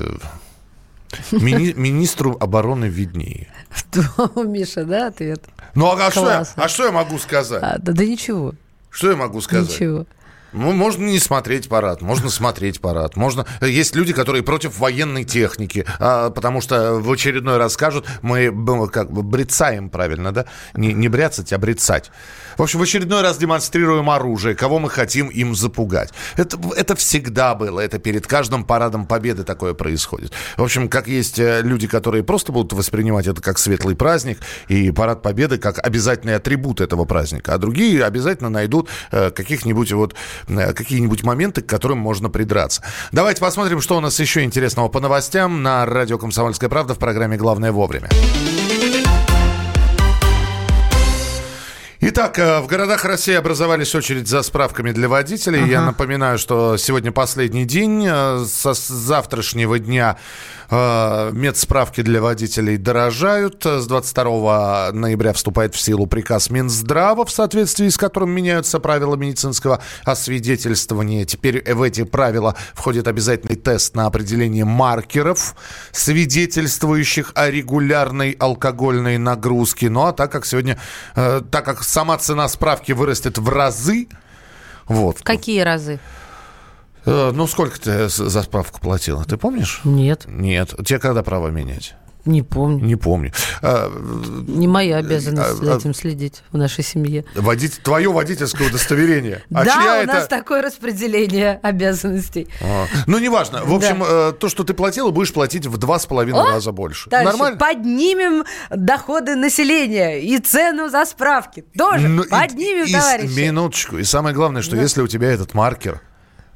мини- 1.31 1.73
министру 1.77 2.37
обороны 2.39 2.85
виднее. 2.85 3.47
Миша, 4.35 4.85
да, 4.85 5.07
ответ? 5.07 5.43
Ну, 5.75 5.91
а 5.91 6.11
что, 6.11 6.29
я, 6.29 6.45
а 6.55 6.67
что 6.69 6.85
я 6.85 6.91
могу 6.91 7.19
сказать? 7.19 7.61
А, 7.61 7.77
да, 7.77 7.91
да 7.91 8.05
ничего, 8.05 8.53
Что 8.89 9.11
я 9.11 9.17
могу 9.17 9.41
сказать? 9.41 9.69
ничего. 9.69 10.05
Ну, 10.57 10.71
можно 10.71 11.05
не 11.05 11.19
смотреть 11.19 11.69
парад, 11.69 12.01
можно 12.01 12.29
смотреть 12.29 12.81
парад. 12.81 13.15
Можно... 13.15 13.45
Есть 13.61 13.95
люди, 13.95 14.11
которые 14.11 14.41
против 14.43 14.79
военной 14.79 15.23
техники, 15.23 15.85
а, 15.99 16.31
потому 16.31 16.61
что 16.61 16.95
в 16.95 17.11
очередной 17.11 17.57
раз 17.57 17.73
скажут, 17.73 18.05
мы 18.21 18.51
как 18.91 19.11
бы 19.11 19.21
брецаем 19.21 19.89
правильно, 19.89 20.31
да? 20.31 20.45
Не, 20.73 20.93
не 20.93 21.09
бряцать, 21.09 21.53
а 21.53 21.57
брецать. 21.57 22.11
В 22.57 22.63
общем, 22.63 22.79
в 22.79 22.81
очередной 22.81 23.21
раз 23.21 23.37
демонстрируем 23.37 24.09
оружие, 24.09 24.55
кого 24.55 24.79
мы 24.79 24.89
хотим 24.89 25.27
им 25.27 25.55
запугать. 25.55 26.11
Это, 26.37 26.57
это 26.75 26.95
всегда 26.95 27.53
было, 27.53 27.79
это 27.79 27.99
перед 27.99 28.25
каждым 28.25 28.65
парадом 28.65 29.05
победы 29.05 29.43
такое 29.43 29.75
происходит. 29.75 30.33
В 30.57 30.63
общем, 30.63 30.89
как 30.89 31.07
есть 31.07 31.37
э, 31.37 31.61
люди, 31.61 31.87
которые 31.87 32.23
просто 32.23 32.51
будут 32.51 32.73
воспринимать 32.73 33.27
это 33.27 33.41
как 33.43 33.59
светлый 33.59 33.95
праздник, 33.95 34.39
и 34.69 34.89
парад 34.89 35.21
победы 35.21 35.59
как 35.59 35.85
обязательный 35.85 36.35
атрибут 36.35 36.81
этого 36.81 37.05
праздника, 37.05 37.53
а 37.53 37.57
другие 37.59 38.03
обязательно 38.03 38.49
найдут 38.49 38.89
э, 39.11 39.29
каких-нибудь 39.29 39.91
вот 39.91 40.15
э, 40.46 40.46
какие-нибудь 40.47 41.23
моменты, 41.23 41.61
к 41.61 41.65
которым 41.65 41.99
можно 41.99 42.29
придраться. 42.29 42.81
Давайте 43.11 43.41
посмотрим, 43.41 43.81
что 43.81 43.97
у 43.97 43.99
нас 43.99 44.19
еще 44.19 44.43
интересного 44.43 44.87
по 44.87 44.99
новостям 44.99 45.63
на 45.63 45.85
радио 45.85 46.17
«Комсомольская 46.17 46.69
правда» 46.69 46.93
в 46.95 46.99
программе 46.99 47.37
«Главное 47.37 47.71
вовремя». 47.71 48.09
Итак, 52.09 52.39
э, 52.39 52.61
в 52.61 52.67
городах 52.67 53.03
России 53.03 53.33
образовались 53.33 53.93
очередь 53.93 54.29
за 54.29 54.41
справками 54.41 54.93
для 54.93 55.09
водителей. 55.09 55.67
Я 55.67 55.81
напоминаю, 55.81 56.37
что 56.37 56.77
сегодня 56.77 57.11
последний 57.11 57.65
день. 57.65 58.05
Э, 58.07 58.45
Со 58.47 58.73
с 58.73 58.87
завтрашнего 58.87 59.77
дня 59.77 60.15
э, 60.69 61.31
медсправки 61.33 61.99
для 61.99 62.21
водителей 62.21 62.77
дорожают. 62.77 63.65
С 63.65 63.85
22 63.87 64.91
ноября 64.93 65.33
вступает 65.33 65.75
в 65.75 65.81
силу 65.81 66.07
приказ 66.07 66.49
Минздрава, 66.49 67.25
в 67.25 67.29
соответствии 67.29 67.89
с 67.89 67.97
которым 67.97 68.29
меняются 68.29 68.79
правила 68.79 69.17
медицинского 69.17 69.81
освидетельствования. 70.05 71.25
Теперь 71.25 71.73
в 71.73 71.81
эти 71.81 72.05
правила 72.05 72.55
входит 72.73 73.09
обязательный 73.09 73.57
тест 73.57 73.97
на 73.97 74.05
определение 74.05 74.63
маркеров, 74.63 75.55
свидетельствующих 75.91 77.33
о 77.35 77.49
регулярной 77.49 78.31
алкогольной 78.31 79.17
нагрузке. 79.17 79.89
Ну 79.89 80.05
а 80.05 80.13
так 80.13 80.31
как 80.31 80.45
сегодня, 80.45 80.79
так 81.13 81.65
как 81.65 81.83
сама 81.97 82.15
цена 82.19 82.47
справки 82.47 82.91
вырастет 82.91 83.39
в 83.39 83.49
разы, 83.49 84.07
вот. 84.87 85.17
В 85.17 85.23
какие 85.23 85.61
разы? 85.61 85.99
Э, 87.07 87.31
ну, 87.33 87.47
сколько 87.47 87.81
ты 87.81 88.07
за 88.07 88.43
справку 88.43 88.79
платила? 88.79 89.25
Ты 89.25 89.35
помнишь? 89.35 89.81
Нет, 89.83 90.25
Нет. 90.27 90.75
Тебе 90.85 90.99
когда 90.99 91.23
права 91.23 91.47
менять? 91.47 91.95
Не 92.27 92.41
помню. 92.43 92.85
Не 92.85 92.95
помню. 92.95 93.31
А, 93.61 93.89
Не 94.47 94.67
моя 94.67 94.97
обязанность 94.97 95.49
а, 95.51 95.53
за 95.55 95.73
а- 95.73 95.77
этим 95.77 95.93
следить 95.93 96.43
в 96.51 96.57
нашей 96.57 96.83
семье. 96.83 97.25
водить, 97.35 97.79
твое 97.83 98.11
водительское 98.11 98.67
удостоверение. 98.69 99.43
А 99.53 99.63
да, 99.65 99.77
у 99.99 100.03
это? 100.03 100.13
нас 100.13 100.27
такое 100.27 100.61
распределение 100.61 101.59
обязанностей. 101.63 102.47
А, 102.61 102.85
Ну, 103.07 103.17
неважно. 103.19 103.63
В 103.63 103.73
общем, 103.73 104.03
э, 104.05 104.33
то, 104.39 104.49
что 104.49 104.63
ты 104.63 104.73
платила, 104.73 105.11
будешь 105.11 105.33
платить 105.33 105.65
в 105.65 105.77
два 105.77 105.99
с 105.99 106.05
половиной 106.05 106.51
раза 106.51 106.71
больше. 106.71 107.09
Дальше. 107.09 107.31
Нормально? 107.31 107.57
Поднимем 107.57 108.43
доходы 108.69 109.35
населения 109.35 110.19
и 110.21 110.37
цену 110.39 110.89
за 110.89 111.05
справки. 111.05 111.65
Тоже 111.77 112.07
Ну, 112.07 112.23
и- 112.23 112.29
поднимем, 112.29 112.85
и 112.85 112.91
товарищи. 112.91 113.39
Минуточку. 113.39 113.97
И 113.97 114.03
самое 114.03 114.35
главное, 114.35 114.61
что 114.61 114.75
если 114.75 115.01
у 115.01 115.07
тебя 115.07 115.31
этот 115.31 115.53
маркер, 115.53 116.01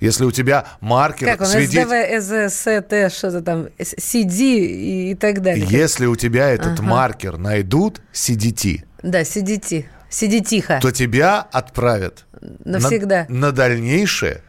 если 0.01 0.25
у 0.25 0.31
тебя 0.31 0.65
маркер 0.81 1.27
Как 1.29 1.41
он, 1.41 1.47
свидетель- 1.47 2.19
СДВ, 2.19 3.15
что-то 3.15 3.41
там, 3.41 3.67
CD 3.79 4.57
и, 4.57 5.15
так 5.15 5.41
далее. 5.41 5.65
Если 5.69 6.05
у 6.07 6.15
тебя 6.17 6.49
этот 6.49 6.79
маркер 6.81 7.37
найдут, 7.37 8.01
CDT, 8.13 8.83
Да, 9.03 9.23
ти- 9.23 9.85
сиди 10.09 10.41
тихо. 10.41 10.79
то 10.81 10.91
тебя 10.91 11.39
отправят 11.39 12.25
Навсегда. 12.65 13.25
на, 13.29 13.35
на 13.47 13.51
дальнейшее 13.51 14.41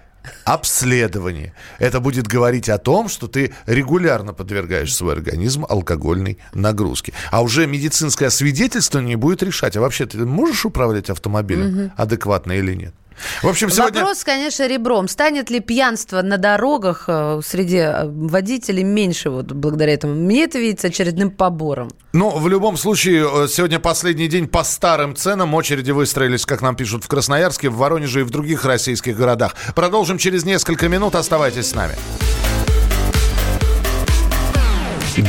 обследование. 0.44 1.52
Это 1.78 2.00
будет 2.00 2.26
говорить 2.28 2.68
о 2.68 2.78
том, 2.78 3.08
что 3.08 3.26
ты 3.26 3.52
регулярно 3.66 4.32
подвергаешь 4.32 4.94
свой 4.94 5.14
организм 5.14 5.64
алкогольной 5.68 6.38
нагрузке. 6.54 7.12
А 7.30 7.42
уже 7.42 7.66
медицинское 7.66 8.30
свидетельствование 8.30 9.16
будет 9.16 9.42
решать, 9.42 9.76
а 9.76 9.80
вообще 9.80 10.06
ты 10.06 10.18
можешь 10.24 10.64
управлять 10.64 11.10
автомобилем 11.10 11.92
адекватно 11.96 12.52
или 12.52 12.74
нет. 12.74 12.94
В 13.42 13.48
общем, 13.48 13.70
сегодня... 13.70 14.00
Вопрос, 14.00 14.24
конечно, 14.24 14.66
ребром. 14.66 15.08
Станет 15.08 15.50
ли 15.50 15.60
пьянство 15.60 16.22
на 16.22 16.38
дорогах 16.38 17.04
э, 17.06 17.40
среди 17.44 17.78
э, 17.78 18.06
водителей 18.06 18.82
меньше 18.82 19.30
вот 19.30 19.52
благодаря 19.52 19.94
этому? 19.94 20.14
Мне 20.14 20.44
это 20.44 20.58
видится 20.58 20.88
очередным 20.88 21.30
побором. 21.30 21.90
Ну, 22.12 22.30
в 22.30 22.48
любом 22.48 22.76
случае, 22.76 23.26
э, 23.44 23.48
сегодня 23.48 23.78
последний 23.78 24.28
день 24.28 24.46
по 24.48 24.64
старым 24.64 25.16
ценам. 25.16 25.54
Очереди 25.54 25.90
выстроились, 25.90 26.46
как 26.46 26.62
нам 26.62 26.76
пишут, 26.76 27.04
в 27.04 27.08
Красноярске, 27.08 27.68
в 27.68 27.76
Воронеже 27.76 28.20
и 28.20 28.24
в 28.24 28.30
других 28.30 28.64
российских 28.64 29.16
городах. 29.16 29.54
Продолжим 29.74 30.18
через 30.18 30.44
несколько 30.44 30.88
минут. 30.88 31.14
Оставайтесь 31.14 31.70
с 31.70 31.74
нами. 31.74 31.94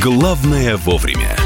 Главное 0.02 0.76
вовремя. 0.76 1.36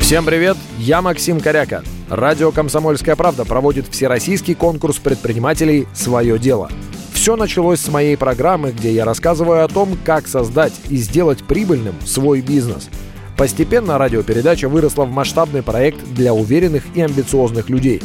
Всем 0.00 0.24
привет, 0.24 0.56
я 0.78 1.02
Максим 1.02 1.38
Коряка. 1.38 1.82
Радио 2.10 2.52
«Комсомольская 2.52 3.16
правда» 3.16 3.44
проводит 3.44 3.86
всероссийский 3.88 4.54
конкурс 4.54 4.96
предпринимателей 4.96 5.86
«Свое 5.92 6.38
дело». 6.38 6.70
Все 7.12 7.36
началось 7.36 7.80
с 7.80 7.88
моей 7.88 8.16
программы, 8.16 8.72
где 8.72 8.92
я 8.92 9.04
рассказываю 9.04 9.62
о 9.62 9.68
том, 9.68 9.98
как 10.06 10.26
создать 10.26 10.72
и 10.88 10.96
сделать 10.96 11.44
прибыльным 11.44 11.94
свой 12.06 12.40
бизнес. 12.40 12.88
Постепенно 13.36 13.98
радиопередача 13.98 14.70
выросла 14.70 15.04
в 15.04 15.10
масштабный 15.10 15.62
проект 15.62 15.98
для 16.14 16.32
уверенных 16.32 16.84
и 16.94 17.02
амбициозных 17.02 17.68
людей. 17.68 18.00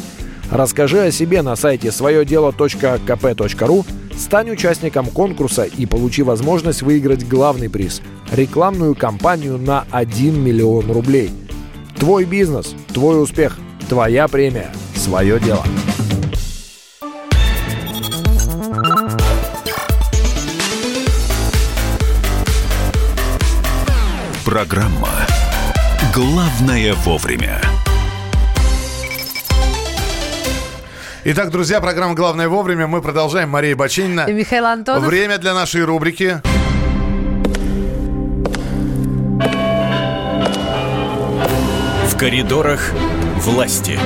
Расскажи 0.50 1.00
о 1.00 1.10
себе 1.10 1.40
на 1.40 1.56
сайте 1.56 1.90
своедело.кп.ру, 1.90 3.86
стань 4.18 4.50
участником 4.50 5.06
конкурса 5.06 5.64
и 5.64 5.86
получи 5.86 6.22
возможность 6.22 6.82
выиграть 6.82 7.26
главный 7.26 7.70
приз– 7.70 8.02
рекламную 8.32 8.94
кампанию 8.94 9.56
на 9.56 9.86
1 9.90 10.38
миллион 10.38 10.90
рублей. 10.90 11.30
Твой 11.96 12.24
бизнес, 12.24 12.74
твой 12.92 13.22
успех, 13.22 13.58
твоя 13.84 14.28
премия, 14.28 14.70
свое 14.94 15.38
дело. 15.40 15.64
Программа 24.44 25.08
«Главное 26.14 26.94
вовремя». 26.94 27.60
Итак, 31.26 31.50
друзья, 31.50 31.80
программа 31.80 32.14
«Главное 32.14 32.48
вовремя». 32.48 32.86
Мы 32.86 33.00
продолжаем. 33.00 33.48
Мария 33.48 33.74
Бачинина. 33.74 34.26
И 34.28 34.32
Михаил 34.32 34.66
Антонов. 34.66 35.04
Время 35.04 35.38
для 35.38 35.54
нашей 35.54 35.82
рубрики. 35.82 36.40
В 42.08 42.16
коридорах 42.16 42.92
власти. 43.38 43.98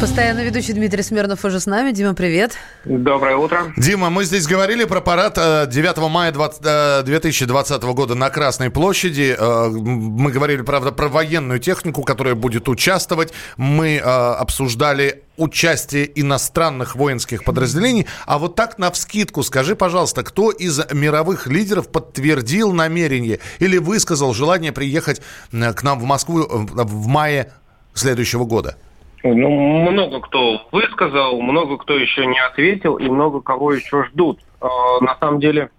Постоянно 0.00 0.40
ведущий 0.40 0.72
Дмитрий 0.72 1.02
Смирнов 1.04 1.44
уже 1.44 1.60
с 1.60 1.66
нами. 1.66 1.92
Дима, 1.92 2.12
привет. 2.14 2.54
Доброе 2.84 3.36
утро. 3.36 3.72
Дима, 3.76 4.10
мы 4.10 4.24
здесь 4.24 4.48
говорили 4.48 4.82
про 4.84 5.00
парад 5.00 5.38
э, 5.38 5.66
9 5.68 6.10
мая 6.10 6.32
20, 6.32 6.60
э, 6.64 7.02
2020 7.04 7.82
года 7.84 8.16
на 8.16 8.28
Красной 8.28 8.68
площади. 8.70 9.36
Э, 9.38 9.68
Мы 9.68 10.32
говорили, 10.32 10.62
правда, 10.62 10.90
про 10.90 11.06
военную 11.06 11.60
технику, 11.60 12.02
которая 12.02 12.34
будет 12.34 12.68
участвовать. 12.68 13.32
Мы 13.56 13.98
э, 13.98 14.00
обсуждали 14.00 15.22
участие 15.36 16.10
иностранных 16.20 16.96
воинских 16.96 17.44
подразделений. 17.44 18.08
А 18.26 18.38
вот 18.38 18.56
так, 18.56 18.78
на 18.78 18.90
вскидку, 18.90 19.44
скажи, 19.44 19.76
пожалуйста, 19.76 20.24
кто 20.24 20.50
из 20.50 20.80
мировых 20.92 21.46
лидеров 21.46 21.88
подтвердил 21.88 22.72
намерение 22.72 23.38
или 23.60 23.78
высказал 23.78 24.34
желание 24.34 24.72
приехать 24.72 25.22
э, 25.52 25.72
к 25.74 25.82
нам 25.84 26.00
в 26.00 26.04
Москву 26.04 26.42
э, 26.42 26.46
в 26.50 27.06
мае 27.06 27.52
следующего 27.94 28.44
года? 28.44 28.76
Ну, 29.24 29.90
много 29.90 30.20
кто 30.20 30.66
высказал, 30.72 31.40
много 31.40 31.78
кто 31.78 31.96
еще 31.96 32.26
не 32.26 32.40
ответил, 32.40 32.96
и 32.96 33.08
много 33.08 33.40
кого 33.40 33.72
еще 33.72 34.04
ждут. 34.04 34.40
Э, 34.60 34.66
На 35.00 35.16
самом 35.20 35.38
деле, 35.38 35.70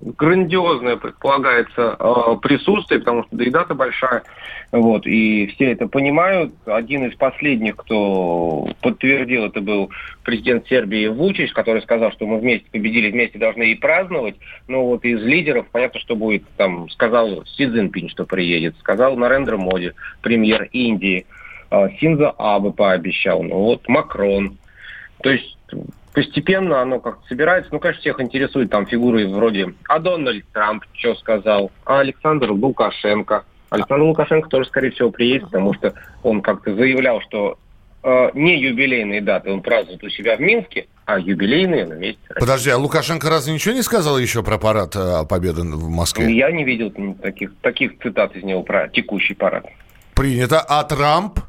грандиозное 0.00 0.96
предполагается 0.96 1.96
э, 1.98 2.36
присутствие, 2.40 3.00
потому 3.00 3.24
что 3.24 3.36
да 3.36 3.44
и 3.44 3.50
дата 3.50 3.74
большая, 3.74 4.22
вот, 4.70 5.06
и 5.06 5.46
все 5.48 5.72
это 5.72 5.88
понимают. 5.88 6.52
Один 6.64 7.06
из 7.06 7.16
последних, 7.16 7.76
кто 7.76 8.68
подтвердил, 8.80 9.46
это 9.46 9.60
был 9.60 9.90
президент 10.24 10.66
Сербии 10.68 11.08
Вучич, 11.08 11.52
который 11.52 11.82
сказал, 11.82 12.12
что 12.12 12.26
мы 12.26 12.38
вместе 12.38 12.66
победили, 12.70 13.10
вместе 13.10 13.38
должны 13.38 13.72
и 13.72 13.74
праздновать. 13.74 14.36
Но 14.68 14.86
вот 14.86 15.04
из 15.04 15.20
лидеров, 15.22 15.66
понятно, 15.72 16.00
что 16.00 16.16
будет, 16.16 16.44
там, 16.56 16.88
сказал 16.90 17.44
Си 17.46 17.66
Цзиньпинь, 17.66 18.10
что 18.10 18.24
приедет, 18.24 18.76
сказал 18.78 19.16
Нарендра 19.16 19.56
Моди, 19.56 19.92
премьер 20.20 20.68
Индии, 20.72 21.26
Синза 22.00 22.30
Абе 22.38 22.70
пообещал, 22.70 23.42
ну 23.42 23.56
вот 23.56 23.88
Макрон. 23.88 24.58
То 25.22 25.30
есть 25.30 25.56
постепенно 26.12 26.82
оно 26.82 27.00
как-то 27.00 27.26
собирается. 27.26 27.70
Ну, 27.72 27.80
конечно, 27.80 28.00
всех 28.00 28.20
интересует 28.20 28.70
там 28.70 28.86
фигуры 28.86 29.26
вроде 29.28 29.74
«А 29.88 29.98
Дональд 29.98 30.44
Трамп 30.52 30.84
что 30.92 31.14
сказал?», 31.14 31.70
«А 31.84 32.00
Александр 32.00 32.50
Лукашенко?». 32.50 33.44
Александр 33.70 34.04
Лукашенко 34.04 34.48
тоже, 34.48 34.68
скорее 34.68 34.90
всего, 34.90 35.10
приедет, 35.10 35.44
потому 35.44 35.72
что 35.74 35.94
он 36.22 36.42
как-то 36.42 36.74
заявлял, 36.74 37.22
что 37.22 37.56
э, 38.02 38.30
не 38.34 38.60
юбилейные 38.60 39.22
даты 39.22 39.50
он 39.50 39.62
празднует 39.62 40.04
у 40.04 40.10
себя 40.10 40.36
в 40.36 40.40
Минске, 40.40 40.88
а 41.06 41.18
юбилейные 41.18 41.86
на 41.86 41.94
месте. 41.94 42.20
Подожди, 42.38 42.68
а 42.68 42.76
Лукашенко 42.76 43.30
разве 43.30 43.54
ничего 43.54 43.74
не 43.74 43.82
сказал 43.82 44.18
еще 44.18 44.42
про 44.42 44.58
парад 44.58 44.94
э, 44.94 45.24
Победы 45.26 45.62
в 45.62 45.88
Москве? 45.88 46.30
Я 46.36 46.50
не 46.50 46.64
видел 46.64 46.92
таких, 47.22 47.54
таких 47.62 47.98
цитат 48.02 48.36
из 48.36 48.42
него 48.42 48.62
про 48.62 48.88
текущий 48.88 49.32
парад. 49.32 49.64
Принято. 50.14 50.60
А 50.60 50.84
Трамп? 50.84 51.40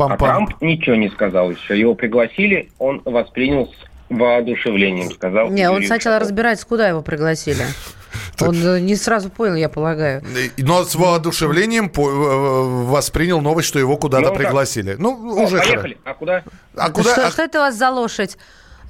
А 0.00 0.08
Пам-пам. 0.08 0.16
Трамп 0.18 0.50
ничего 0.62 0.96
не 0.96 1.08
сказал 1.10 1.50
еще. 1.50 1.78
Его 1.78 1.94
пригласили, 1.94 2.70
он 2.78 3.02
воспринял 3.04 3.66
с 3.68 4.10
воодушевлением, 4.10 5.10
сказал. 5.12 5.50
Не, 5.50 5.70
он 5.70 5.82
сначала 5.84 6.14
Ушаков. 6.14 6.28
разбирается, 6.28 6.66
куда 6.66 6.88
его 6.88 7.02
пригласили. 7.02 7.64
Он 8.40 8.56
э, 8.66 8.80
не 8.80 8.96
сразу 8.96 9.30
понял, 9.30 9.54
я 9.54 9.68
полагаю. 9.68 10.24
Но 10.58 10.82
с 10.82 10.94
воодушевлением 10.96 11.88
по- 11.90 12.08
э, 12.10 12.84
воспринял 12.86 13.40
новость, 13.40 13.68
что 13.68 13.78
его 13.78 13.96
куда-то 13.98 14.30
Ну, 14.30 14.34
пригласили. 14.34 14.96
Ну, 14.98 15.10
О, 15.38 15.44
уже 15.44 15.58
поехали. 15.58 15.98
А 16.04 16.14
куда? 16.14 16.42
А 16.74 16.90
куда? 16.90 17.12
Что, 17.12 17.26
а- 17.26 17.30
что 17.30 17.42
это 17.42 17.58
у 17.58 17.62
вас 17.62 17.76
за 17.76 17.90
лошадь? 17.90 18.36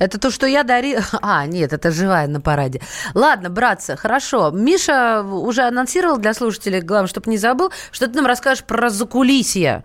Это 0.00 0.18
то, 0.18 0.30
что 0.30 0.46
я 0.46 0.64
дарила... 0.64 1.02
А, 1.22 1.46
нет, 1.46 1.72
это 1.72 1.92
живая 1.92 2.26
на 2.26 2.40
параде. 2.40 2.80
Ладно, 3.14 3.50
братцы, 3.50 3.96
хорошо. 3.96 4.50
Миша 4.50 5.22
уже 5.22 5.62
анонсировал 5.62 6.16
для 6.16 6.34
слушателей, 6.34 6.80
главное, 6.80 7.08
чтобы 7.08 7.30
не 7.30 7.36
забыл, 7.36 7.70
что 7.92 8.08
ты 8.08 8.16
нам 8.16 8.26
расскажешь 8.26 8.64
про 8.64 8.88
закулисье. 8.88 9.84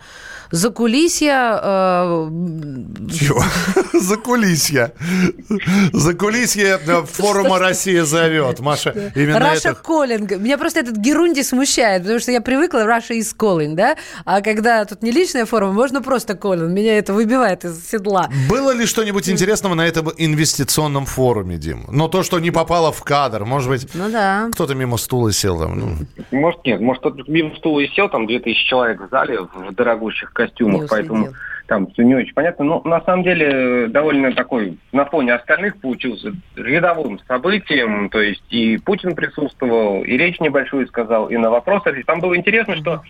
Закулисье... 0.51 1.33
э, 1.33 2.29
Чего? 3.11 3.43
Закулисье. 3.99 4.93
Закулисье 5.91 6.79
э, 6.85 7.03
форума 7.11 7.59
«Россия 7.59 8.05
зовет». 8.05 8.59
Маша, 8.59 9.11
именно 9.15 9.39
Russia. 9.39 9.73
Calling. 9.73 10.31
Меня 10.31 10.57
просто 10.57 10.79
этот 10.79 10.95
герундий 10.97 11.41
смущает, 11.41 12.03
потому 12.03 12.19
что 12.19 12.31
я 12.31 12.41
привыкла 12.41 12.85
Russia 12.85 13.15
is 13.15 13.35
calling, 13.37 13.73
да? 13.75 13.97
А 14.23 14.41
когда 14.41 14.85
тут 14.85 15.03
не 15.03 15.11
личная 15.11 15.45
форма, 15.45 15.73
можно 15.73 16.01
просто 16.01 16.33
calling. 16.33 16.69
Меня 16.69 16.97
это 16.97 17.11
выбивает 17.13 17.65
из 17.65 17.85
седла. 17.85 18.29
Было 18.49 18.71
ли 18.71 18.85
что-нибудь 18.85 19.27
интересного 19.29 19.73
на 19.73 19.85
этом 19.85 20.04
инвестиционном 20.17 21.05
форуме, 21.05 21.57
Дим? 21.57 21.85
Но 21.89 22.07
то, 22.07 22.23
что 22.23 22.39
не 22.39 22.51
попало 22.51 22.91
в 22.91 23.01
кадр, 23.03 23.45
может 23.45 23.69
быть, 23.69 23.87
Ну 23.93 24.09
да. 24.09 24.47
кто-то 24.51 24.75
мимо 24.75 24.97
стула 24.97 25.31
сел 25.31 25.59
там. 25.59 25.79
ну. 25.79 25.95
Может, 26.31 26.65
нет, 26.65 26.81
может, 26.81 27.01
кто-то 27.01 27.23
мимо 27.31 27.55
стула 27.55 27.79
и 27.79 27.87
сел, 27.89 28.09
там 28.09 28.27
2000 28.27 28.67
человек 28.67 29.01
в 29.01 29.09
зале 29.09 29.39
в 29.41 29.73
дорогущих 29.73 30.31
костюмах, 30.33 30.87
поэтому 30.89 31.29
там 31.67 31.87
все 31.91 32.03
не 32.03 32.13
очень 32.15 32.33
понятно. 32.33 32.65
Но 32.65 32.81
на 32.85 33.01
самом 33.01 33.23
деле 33.23 33.87
довольно 33.87 34.31
такой 34.33 34.77
на 34.91 35.05
фоне 35.05 35.33
остальных 35.33 35.77
получился 35.81 36.33
рядовым 36.55 37.19
событием. 37.27 38.09
То 38.09 38.21
есть 38.21 38.43
и 38.49 38.77
Путин 38.77 39.15
присутствовал, 39.15 40.03
и 40.03 40.11
речь 40.17 40.39
небольшую 40.39 40.87
сказал, 40.87 41.27
и 41.27 41.37
на 41.37 41.49
вопросы. 41.49 42.03
Там 42.05 42.19
было 42.19 42.37
интересно, 42.37 42.75
что 42.75 43.01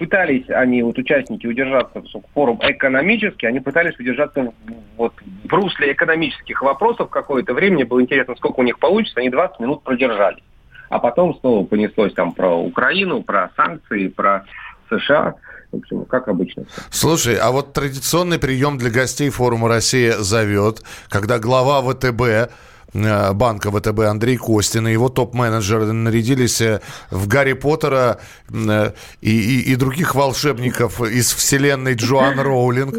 пытались 0.00 0.48
они, 0.48 0.82
вот 0.82 0.96
участники, 0.96 1.46
удержаться 1.46 2.00
в 2.00 2.22
форум 2.32 2.58
экономически, 2.62 3.44
они 3.44 3.60
пытались 3.60 3.98
удержаться 4.00 4.50
вот, 4.96 5.12
в 5.44 5.52
русле 5.52 5.92
экономических 5.92 6.62
вопросов 6.62 7.10
какое-то 7.10 7.52
время. 7.52 7.74
Мне 7.74 7.84
было 7.84 8.00
интересно, 8.00 8.34
сколько 8.36 8.60
у 8.60 8.62
них 8.62 8.78
получится. 8.78 9.20
Они 9.20 9.28
20 9.28 9.60
минут 9.60 9.82
продержались. 9.82 10.42
А 10.88 10.98
потом 10.98 11.38
снова 11.38 11.66
понеслось 11.66 12.14
там 12.14 12.32
про 12.32 12.48
Украину, 12.56 13.22
про 13.22 13.50
санкции, 13.54 14.08
про 14.08 14.46
США. 14.88 15.34
В 15.70 15.76
общем, 15.76 16.06
как 16.06 16.28
обычно. 16.28 16.64
Слушай, 16.90 17.36
а 17.36 17.50
вот 17.50 17.74
традиционный 17.74 18.38
прием 18.38 18.78
для 18.78 18.90
гостей 18.90 19.28
форума 19.28 19.68
«Россия 19.68 20.14
зовет», 20.16 20.82
когда 21.10 21.38
глава 21.38 21.82
ВТБ, 21.82 22.50
банка 22.92 23.70
ВТБ 23.70 24.00
Андрей 24.00 24.36
Костин 24.36 24.88
и 24.88 24.92
его 24.92 25.08
топ-менеджеры 25.08 25.92
нарядились 25.92 26.60
э, 26.60 26.80
в 27.10 27.28
Гарри 27.28 27.52
Поттера 27.52 28.18
э, 28.52 28.92
и, 29.20 29.30
и- 29.30 29.72
и 29.72 29.76
других 29.76 30.14
волшебников 30.14 31.00
из 31.00 31.32
вселенной 31.32 31.94
Джоан 31.94 32.40
Роулинг. 32.40 32.94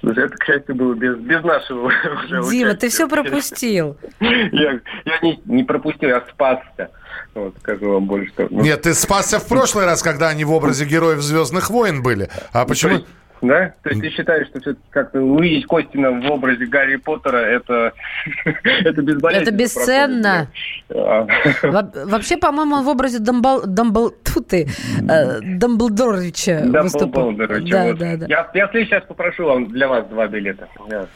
Слушай, 0.00 0.24
это, 0.24 0.36
кстати, 0.38 0.72
было 0.72 0.94
без, 0.94 1.16
без 1.18 1.42
нашего 1.42 1.86
уже 1.86 2.50
Дима, 2.50 2.74
ты 2.74 2.88
все 2.88 3.08
пропустил. 3.08 3.96
Я, 4.20 4.80
я 5.04 5.18
не, 5.22 5.40
не 5.46 5.64
пропустил, 5.64 6.08
я 6.10 6.22
спасся. 6.32 6.90
Вот, 7.34 7.54
скажу 7.60 7.92
вам 7.92 8.06
больше, 8.06 8.32
что... 8.32 8.48
ну, 8.50 8.60
Нет, 8.62 8.82
ты 8.82 8.92
спасся 8.92 9.38
в 9.38 9.46
прошлый 9.46 9.84
раз, 9.86 10.02
когда 10.02 10.28
они 10.28 10.44
в 10.44 10.50
образе 10.52 10.84
героев 10.84 11.20
«Звездных 11.20 11.70
войн» 11.70 12.02
были. 12.02 12.28
А 12.52 12.64
почему... 12.66 13.04
Да? 13.42 13.74
То 13.82 13.90
есть 13.90 14.02
ты 14.02 14.10
считаешь, 14.10 14.46
что 14.48 14.60
все-таки 14.60 14.84
как-то 14.90 15.20
увидеть 15.20 15.66
Костина 15.66 16.10
в 16.10 16.30
образе 16.30 16.66
Гарри 16.66 16.96
Поттера, 16.96 17.38
это, 17.38 17.92
это 18.64 19.02
безболезненно 19.02 19.42
Это 19.48 19.50
бесценно. 19.52 20.48
да? 20.88 20.94
А, 20.94 21.26
Во- 21.62 22.04
Вообще, 22.06 22.36
по-моему, 22.36 22.76
он 22.76 22.84
в 22.84 22.88
образе 22.88 23.18
Дамбл... 23.18 23.62
Дамбл... 23.66 24.10
Тьфу 24.22 24.40
ты, 24.42 24.68
э, 25.08 25.40
Дамблдоровича 25.40 26.62
выступал. 26.82 27.32
Да, 27.32 27.46
вот. 27.46 27.98
да, 27.98 28.16
да. 28.16 28.26
Я, 28.28 28.50
я 28.54 28.66
раз 28.90 29.04
попрошу 29.08 29.44
вам 29.46 29.68
для 29.68 29.88
вас 29.88 30.06
два 30.08 30.26
билета. 30.26 30.68
Я 30.90 31.06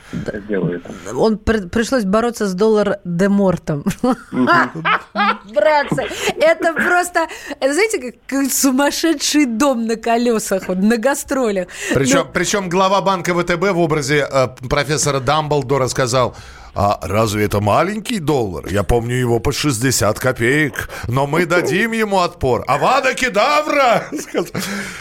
сделаю 0.47 0.77
это. 0.81 1.17
Он 1.17 1.37
при- 1.39 1.69
пришлось 1.69 2.05
бороться 2.05 2.47
с 2.47 2.55
доллар 2.55 2.99
де 3.05 3.29
мортом. 3.29 3.85
Братцы, 5.55 6.05
это 6.41 6.73
просто, 6.75 7.27
это, 7.61 7.73
знаете, 7.73 8.15
как 8.27 8.51
сумасшедший 8.51 9.47
дом 9.47 9.87
на 9.87 9.97
колесах, 9.97 10.69
вот, 10.69 10.79
на 10.79 10.97
гастролях. 10.97 11.69
Причем, 11.95 12.14
Ну, 12.15 12.25
причем 12.33 12.69
глава 12.69 13.01
банка 13.01 13.35
ВТБ 13.35 13.73
в 13.73 13.79
образе 13.79 14.29
э, 14.31 14.49
профессора 14.69 15.19
Дамблдора 15.19 15.89
сказал, 15.89 16.37
а 16.73 17.01
разве 17.03 17.45
это 17.45 17.61
маленький 17.61 18.21
доллар? 18.21 18.67
Я 18.69 18.85
помню 18.85 19.17
его 19.17 19.41
по 19.41 19.53
60 19.53 20.19
копеек, 20.21 20.89
но 21.09 21.27
мы 21.27 21.45
дадим 21.45 21.91
ему 21.93 22.21
отпор. 22.21 22.65
Авада 22.69 23.15
кедавра! 23.15 24.05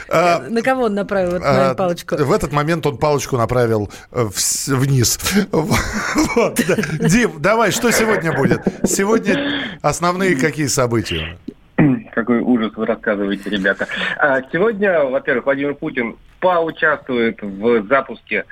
А, 0.10 0.40
На 0.50 0.62
кого 0.62 0.84
он 0.84 0.94
направил 0.96 1.36
эту 1.36 1.46
мою 1.46 1.76
палочку? 1.76 2.16
В 2.16 2.32
этот 2.32 2.52
момент 2.52 2.86
он 2.86 2.98
палочку 2.98 3.38
направил 3.38 3.92
э, 4.12 4.28
вниз. 4.68 5.20
Дим, 7.00 7.42
давай, 7.42 7.72
что 7.72 7.92
сегодня 7.92 8.36
будет? 8.36 8.62
Сегодня 8.86 9.78
основные 9.82 10.36
какие 10.36 10.68
события? 10.68 11.38
Какой 12.14 12.40
ужас 12.40 12.72
вы 12.76 12.86
рассказываете, 12.86 13.50
ребята. 13.50 13.88
А, 14.18 14.42
Сегодня, 14.52 15.04
во-первых, 15.04 15.46
Владимир 15.46 15.76
Путин 15.76 16.16
поучаствует 16.40 17.42
в 17.42 17.88
запуске 17.88 18.46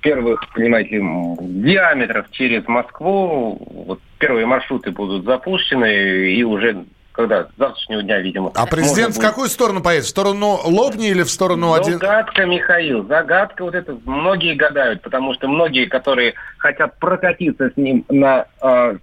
первых, 0.00 0.40
понимаете, 0.54 0.98
диаметров 1.40 2.26
через 2.30 2.66
Москву. 2.68 3.58
Вот 3.86 4.00
первые 4.18 4.46
маршруты 4.46 4.90
будут 4.90 5.24
запущены, 5.24 6.32
и 6.32 6.42
уже 6.44 6.84
когда 7.12 7.44
с 7.46 7.48
завтрашнего 7.58 8.00
дня, 8.04 8.20
видимо. 8.20 8.52
А 8.54 8.64
президент 8.66 9.14
в 9.14 9.16
будет- 9.16 9.28
какую 9.28 9.48
сторону 9.48 9.82
поедет? 9.82 10.04
В 10.06 10.08
сторону 10.08 10.56
Лобни 10.64 11.08
или 11.08 11.24
в 11.24 11.30
сторону 11.30 11.72
один? 11.74 11.94
Загадка, 11.94 12.46
Михаил, 12.46 13.04
загадка 13.08 13.64
вот 13.64 13.74
это 13.74 13.98
многие 14.04 14.54
гадают, 14.54 15.02
потому 15.02 15.34
что 15.34 15.48
многие, 15.48 15.86
которые 15.86 16.34
хотят 16.58 16.96
прокатиться 17.00 17.70
с 17.70 17.76
ним 17.76 18.04
на 18.08 18.46
э, 18.62 18.98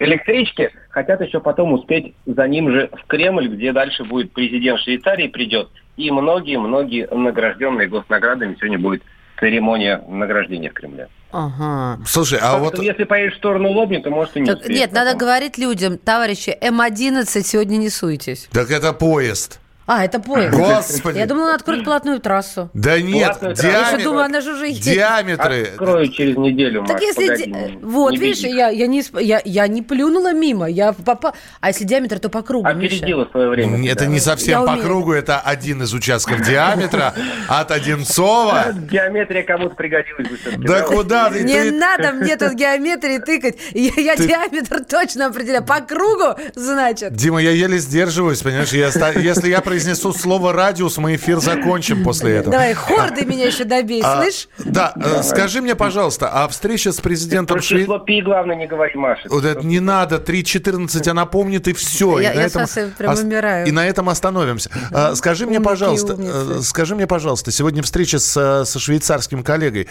электричке, 0.00 0.72
хотят 0.94 1.20
еще 1.20 1.40
потом 1.40 1.72
успеть 1.72 2.14
за 2.24 2.46
ним 2.46 2.70
же 2.70 2.88
в 2.92 3.06
Кремль, 3.08 3.48
где 3.48 3.72
дальше 3.72 4.04
будет 4.04 4.32
президент 4.32 4.80
Швейцарии 4.80 5.26
придет, 5.26 5.68
и 5.96 6.10
многие-многие 6.10 7.08
награжденные 7.12 7.88
госнаградами 7.88 8.54
сегодня 8.54 8.78
будет 8.78 9.02
церемония 9.40 10.00
награждения 10.08 10.70
в 10.70 10.74
Кремле. 10.74 11.08
Ага. 11.32 12.00
Слушай, 12.06 12.38
а 12.40 12.52
Так 12.52 12.60
вот... 12.60 12.74
что 12.74 12.82
если 12.84 13.02
поедешь 13.02 13.34
в 13.34 13.38
сторону 13.38 13.70
Лобни, 13.70 13.98
то 13.98 14.10
может 14.10 14.36
и 14.36 14.40
не 14.40 14.46
Так, 14.46 14.68
нет, 14.68 14.92
надо 14.92 15.14
потом. 15.14 15.18
говорить 15.18 15.58
людям, 15.58 15.98
товарищи, 15.98 16.56
М11 16.62 17.24
сегодня 17.42 17.76
не 17.76 17.90
суетесь. 17.90 18.48
Так 18.52 18.70
это 18.70 18.92
поезд. 18.92 19.60
А, 19.86 20.04
это 20.04 20.18
поезд. 20.18 20.54
Господи. 20.56 21.18
Я 21.18 21.26
думала, 21.26 21.48
он 21.50 21.54
откроет 21.56 21.84
платную 21.84 22.18
трассу. 22.20 22.70
Да 22.72 22.98
нет, 23.00 23.38
Платную 23.38 23.54
Я 23.56 23.68
еще 23.80 23.96
диаметр- 23.98 24.02
думаю, 24.04 24.24
она 24.24 24.40
же 24.40 24.52
уже 24.54 24.68
есть. 24.68 24.82
диаметры. 24.82 25.62
Открою 25.64 26.08
через 26.08 26.36
неделю, 26.38 26.84
Так 26.86 26.94
Маш, 26.94 27.02
если... 27.02 27.28
погоди, 27.28 27.78
Вот, 27.82 28.10
не 28.12 28.16
видишь, 28.18 28.38
я, 28.44 28.68
я, 28.70 28.86
не, 28.86 29.02
я, 29.20 29.42
я 29.44 29.66
не 29.68 29.82
плюнула 29.82 30.32
мимо, 30.32 30.66
я 30.70 30.92
попа... 30.94 31.34
А 31.60 31.68
если 31.68 31.84
диаметр, 31.84 32.18
то 32.18 32.30
по 32.30 32.40
кругу, 32.42 32.66
Миша. 32.72 32.96
Опередила 32.96 33.28
свое 33.30 33.48
время. 33.50 33.86
Это 33.90 34.04
да. 34.04 34.10
не 34.10 34.20
совсем 34.20 34.60
Я 34.60 34.66
по 34.66 34.70
умею. 34.72 34.86
кругу, 34.86 35.12
это 35.12 35.38
один 35.40 35.82
из 35.82 35.92
участков 35.92 36.40
диаметра 36.46 37.12
от 37.48 37.70
Одинцова. 37.70 38.72
Геометрия 38.90 39.42
кому-то 39.42 39.74
пригодилась 39.74 40.28
бы 40.28 40.36
все-таки. 40.36 40.66
Да 40.66 40.80
куда 40.82 41.30
ты? 41.30 41.44
Не 41.44 41.70
надо 41.70 42.12
мне 42.12 42.36
тут 42.36 42.54
геометрии 42.54 43.18
тыкать. 43.18 43.56
Я, 43.72 44.16
диаметр 44.16 44.84
точно 44.84 45.26
определяю. 45.26 45.64
По 45.64 45.80
кругу, 45.80 46.36
значит. 46.54 47.14
Дима, 47.14 47.40
я 47.42 47.50
еле 47.50 47.78
сдерживаюсь, 47.78 48.40
понимаешь? 48.42 48.72
Если 48.72 49.48
я 49.50 49.60
произнесу 49.74 50.12
слово 50.12 50.52
радиус, 50.52 50.98
мы 50.98 51.16
эфир 51.16 51.40
закончим 51.40 52.04
после 52.04 52.36
этого. 52.36 52.52
Давай, 52.52 52.74
хорды 52.74 53.24
меня 53.24 53.46
еще 53.46 53.64
добей, 53.64 54.00
А, 54.04 54.22
слышь? 54.22 54.48
Да, 54.64 54.92
э, 54.96 55.22
скажи 55.24 55.60
мне, 55.60 55.74
пожалуйста, 55.74 56.30
а 56.32 56.46
встреча 56.48 56.92
с 56.92 57.00
президентом 57.00 57.56
Про 57.56 57.62
Швейцарии... 57.62 57.82
число 57.84 57.98
пи, 57.98 58.20
главное, 58.22 58.54
не 58.56 58.66
говори, 58.68 58.94
Маша. 58.94 59.26
Вот 59.28 59.44
это 59.44 59.66
не 59.66 59.80
надо, 59.80 60.16
3.14, 60.18 61.08
она 61.08 61.26
помнит 61.26 61.66
и 61.66 61.72
все. 61.72 62.20
Я- 62.20 62.32
и 62.32 62.36
на 62.36 62.40
я 62.40 62.46
этом 62.46 62.66
прям 62.96 63.18
умираю. 63.18 63.66
И 63.66 63.72
на 63.72 63.84
этом 63.86 64.08
остановимся. 64.08 64.70
А, 64.92 65.14
Скажи 65.16 65.46
мне, 65.46 65.60
пожалуйста, 65.60 66.16
э, 66.18 66.60
скажи 66.62 66.94
мне, 66.94 67.06
пожалуйста, 67.08 67.50
сегодня 67.50 67.82
встреча 67.82 68.18
с, 68.20 68.36
э, 68.36 68.64
со 68.64 68.78
швейцарским 68.78 69.42
коллегой. 69.42 69.88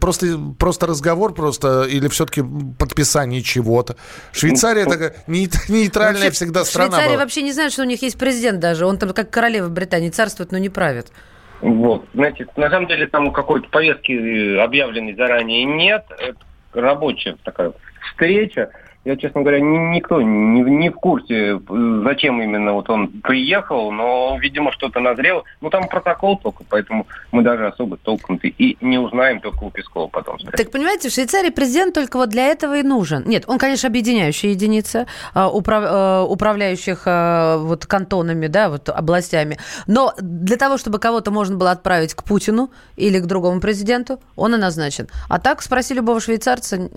Просто, 0.00 0.38
просто 0.58 0.86
разговор 0.86 1.34
просто 1.34 1.82
или 1.82 2.06
все-таки 2.08 2.44
подписание 2.78 3.42
чего-то? 3.42 3.96
Швейцария 4.32 4.84
такая 4.84 5.16
нейт- 5.26 5.56
нейтральная 5.68 6.30
всегда 6.30 6.62
в 6.62 6.68
страна 6.68 6.90
Швейцарии 6.90 7.14
была. 7.14 7.22
вообще 7.24 7.42
не 7.42 7.52
знают, 7.52 7.72
что 7.72 7.82
у 7.82 7.86
них 7.86 8.02
есть 8.02 8.16
президент 8.18 8.60
даже. 8.60 8.83
Он 8.86 8.98
там 8.98 9.12
как 9.12 9.30
королева 9.30 9.68
Британии 9.68 10.10
царствует, 10.10 10.52
но 10.52 10.58
не 10.58 10.68
правит. 10.68 11.12
Вот. 11.60 12.06
Знаете, 12.14 12.46
на 12.56 12.68
самом 12.70 12.88
деле 12.88 13.06
там 13.06 13.32
какой-то 13.32 13.68
повестки 13.68 14.12
э, 14.12 14.60
объявленной 14.60 15.14
заранее 15.14 15.64
нет. 15.64 16.04
Это 16.18 16.38
рабочая 16.74 17.36
такая 17.42 17.72
встреча. 18.02 18.70
Я, 19.04 19.16
честно 19.16 19.42
говоря, 19.42 19.60
ни- 19.60 19.94
никто 19.96 20.22
не, 20.22 20.62
не 20.62 20.88
в 20.90 20.94
курсе, 20.94 21.60
зачем 22.04 22.40
именно 22.40 22.72
вот 22.72 22.88
он 22.88 23.08
приехал, 23.08 23.92
но, 23.92 24.38
видимо, 24.40 24.72
что-то 24.72 25.00
назрело. 25.00 25.44
Ну, 25.60 25.68
там 25.68 25.88
протокол 25.88 26.38
только, 26.38 26.64
поэтому 26.68 27.06
мы 27.30 27.42
даже 27.42 27.66
особо 27.66 27.98
толком 27.98 28.36
и 28.42 28.76
не 28.80 28.98
узнаем 28.98 29.40
только 29.40 29.64
у 29.64 29.70
Пескова 29.70 30.06
потом. 30.06 30.38
Так 30.38 30.70
понимаете, 30.70 31.10
в 31.10 31.12
Швейцарии 31.12 31.50
президент 31.50 31.94
только 31.94 32.16
вот 32.16 32.30
для 32.30 32.46
этого 32.46 32.78
и 32.78 32.82
нужен. 32.82 33.24
Нет, 33.26 33.44
он, 33.46 33.58
конечно, 33.58 33.88
объединяющая 33.88 34.50
единица 34.50 35.06
а, 35.34 35.50
управ- 35.50 35.84
э, 35.84 36.22
управляющих 36.26 37.02
а, 37.06 37.58
вот 37.58 37.84
кантонами, 37.84 38.46
да, 38.46 38.70
вот 38.70 38.88
областями. 38.88 39.58
Но 39.86 40.14
для 40.18 40.56
того, 40.56 40.78
чтобы 40.78 40.98
кого-то 40.98 41.30
можно 41.30 41.56
было 41.56 41.72
отправить 41.72 42.14
к 42.14 42.24
Путину 42.24 42.70
или 42.96 43.18
к 43.18 43.26
другому 43.26 43.60
президенту, 43.60 44.18
он 44.36 44.54
и 44.54 44.58
назначен. 44.58 45.08
А 45.28 45.38
так 45.38 45.60
спроси 45.60 45.92
любого 45.92 46.20
швейцарца, 46.20 46.88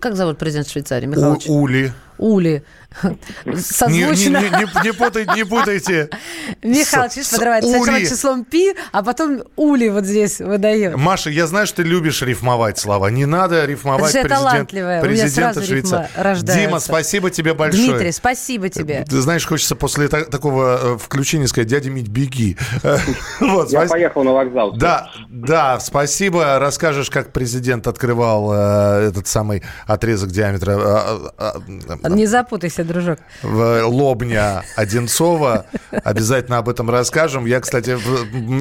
как 0.00 0.14
зовут 0.14 0.38
президент 0.38 0.68
Швейцарии, 0.68 1.06
Михайлович? 1.06 1.47
Oli. 1.48 1.92
Ули. 2.18 2.48
Ули. 2.48 2.62
Не, 3.04 3.52
не- 3.52 3.56
Созвучно. 3.60 4.38
не- 4.38 4.84
не- 4.84 4.92
путайте, 4.92 5.32
не 5.36 5.44
путайте. 5.44 6.08
Видишь, 6.62 6.86
с 6.88 7.30
подрывает 7.30 7.64
сначала 7.64 8.00
числом 8.00 8.44
пи, 8.44 8.74
а 8.92 9.02
потом 9.02 9.42
ули 9.56 9.88
вот 9.88 10.04
здесь 10.04 10.40
выдает. 10.40 10.96
Маша, 10.96 11.30
я 11.30 11.46
знаю, 11.46 11.66
что 11.66 11.82
ты 11.82 11.82
любишь 11.88 12.22
рифмовать 12.22 12.78
слова. 12.78 13.08
Не 13.08 13.26
надо 13.26 13.64
рифмовать 13.66 14.14
Это 14.14 14.22
президент- 14.28 14.44
талантливая. 14.48 15.00
Президента 15.02 15.62
Швейцарии. 15.62 16.42
Дима, 16.42 16.80
спасибо 16.80 17.30
тебе 17.30 17.54
большое. 17.54 17.88
Дмитрий, 17.90 18.12
спасибо 18.12 18.68
тебе. 18.68 19.04
Ты 19.08 19.20
знаешь, 19.20 19.46
хочется 19.46 19.76
после 19.76 20.08
та- 20.08 20.24
такого 20.24 20.94
э, 20.94 20.98
включения 20.98 21.46
сказать, 21.46 21.68
дядя 21.68 21.90
Мить, 21.90 22.08
беги. 22.08 22.56
Вот, 23.40 23.70
Я 23.70 23.80
спас- 23.80 23.90
поехал 23.90 24.24
на 24.24 24.32
вокзал. 24.32 24.72
Да, 24.76 25.10
да, 25.28 25.78
спасибо. 25.80 26.58
Расскажешь, 26.58 27.10
как 27.10 27.32
президент 27.32 27.86
открывал 27.86 28.50
э, 28.52 29.08
этот 29.08 29.26
самый 29.26 29.62
отрезок 29.86 30.30
диаметра 30.30 30.72
э, 30.72 31.18
э, 31.38 31.52
э, 32.02 32.07
Не 32.08 32.26
запутайся, 32.26 32.84
дружок. 32.84 33.18
в 33.42 33.82
Лобня 33.84 34.62
Одинцова. 34.76 35.66
Обязательно 36.04 36.58
об 36.58 36.68
этом 36.68 36.90
расскажем. 36.90 37.46
Я, 37.46 37.60
кстати, 37.60 37.96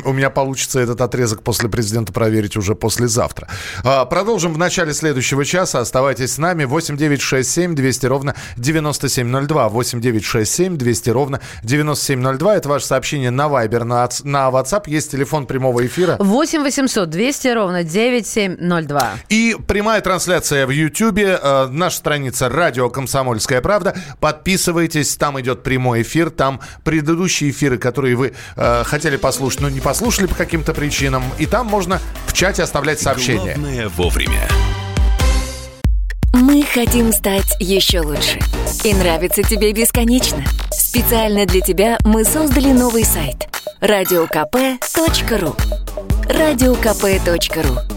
у 0.05 0.13
меня 0.13 0.29
получится 0.29 0.79
этот 0.79 1.01
отрезок 1.01 1.43
после 1.43 1.69
президента 1.69 2.13
проверить 2.13 2.57
уже 2.57 2.75
послезавтра. 2.75 3.47
А, 3.83 4.05
Продолжим 4.05 4.53
в 4.53 4.57
начале 4.57 4.93
следующего 4.93 5.45
часа. 5.45 5.79
Оставайтесь 5.79 6.33
с 6.33 6.37
нами. 6.37 6.63
8 6.65 6.97
9 6.97 7.21
6 7.21 7.49
7 7.49 7.75
200 7.75 8.05
ровно 8.05 8.35
9702. 8.57 9.69
8 9.69 10.01
9 10.01 10.23
6 10.25 10.51
7 10.51 10.77
200 10.77 11.09
ровно 11.09 11.41
9702. 11.63 12.55
Это 12.57 12.69
ваше 12.69 12.85
сообщение 12.85 13.31
на 13.31 13.43
Viber, 13.47 13.83
на, 13.83 14.07
на 14.23 14.49
WhatsApp. 14.49 14.83
Есть 14.87 15.11
телефон 15.11 15.45
прямого 15.45 15.85
эфира. 15.85 16.17
8 16.19 16.63
800 16.63 17.09
200 17.09 17.47
ровно 17.49 17.83
9702. 17.83 19.11
И 19.29 19.55
прямая 19.67 20.01
трансляция 20.01 20.65
в 20.65 20.69
Ютьюбе. 20.71 21.39
Э, 21.41 21.67
наша 21.69 21.97
страница 21.97 22.49
«Радио 22.49 22.89
Комсомольская 23.37 23.61
правда». 23.61 23.95
Подписывайтесь, 24.19 25.15
там 25.15 25.39
идет 25.39 25.63
прямой 25.63 26.01
эфир. 26.01 26.29
Там 26.29 26.59
предыдущие 26.83 27.51
эфиры, 27.51 27.77
которые 27.77 28.15
вы 28.15 28.33
э, 28.55 28.83
хотели 28.83 29.17
послушать, 29.17 29.61
но 29.61 29.69
не 29.69 29.79
послушали 29.79 30.27
по 30.27 30.35
каким-то 30.35 30.73
причинам. 30.73 31.23
И 31.37 31.45
там 31.45 31.67
можно 31.67 32.01
в 32.25 32.33
чате 32.33 32.63
оставлять 32.63 32.99
сообщения. 32.99 33.55
Главное 33.55 33.89
вовремя. 33.89 34.47
Мы 36.33 36.63
хотим 36.63 37.11
стать 37.13 37.55
еще 37.59 38.01
лучше. 38.01 38.39
И 38.83 38.93
нравится 38.93 39.43
тебе 39.43 39.71
бесконечно. 39.73 40.43
Специально 40.71 41.45
для 41.45 41.61
тебя 41.61 41.97
мы 42.03 42.23
создали 42.23 42.71
новый 42.71 43.05
сайт– 43.05 43.47
радиокп.ру 43.81 45.55
радиокп.ру 46.29 47.96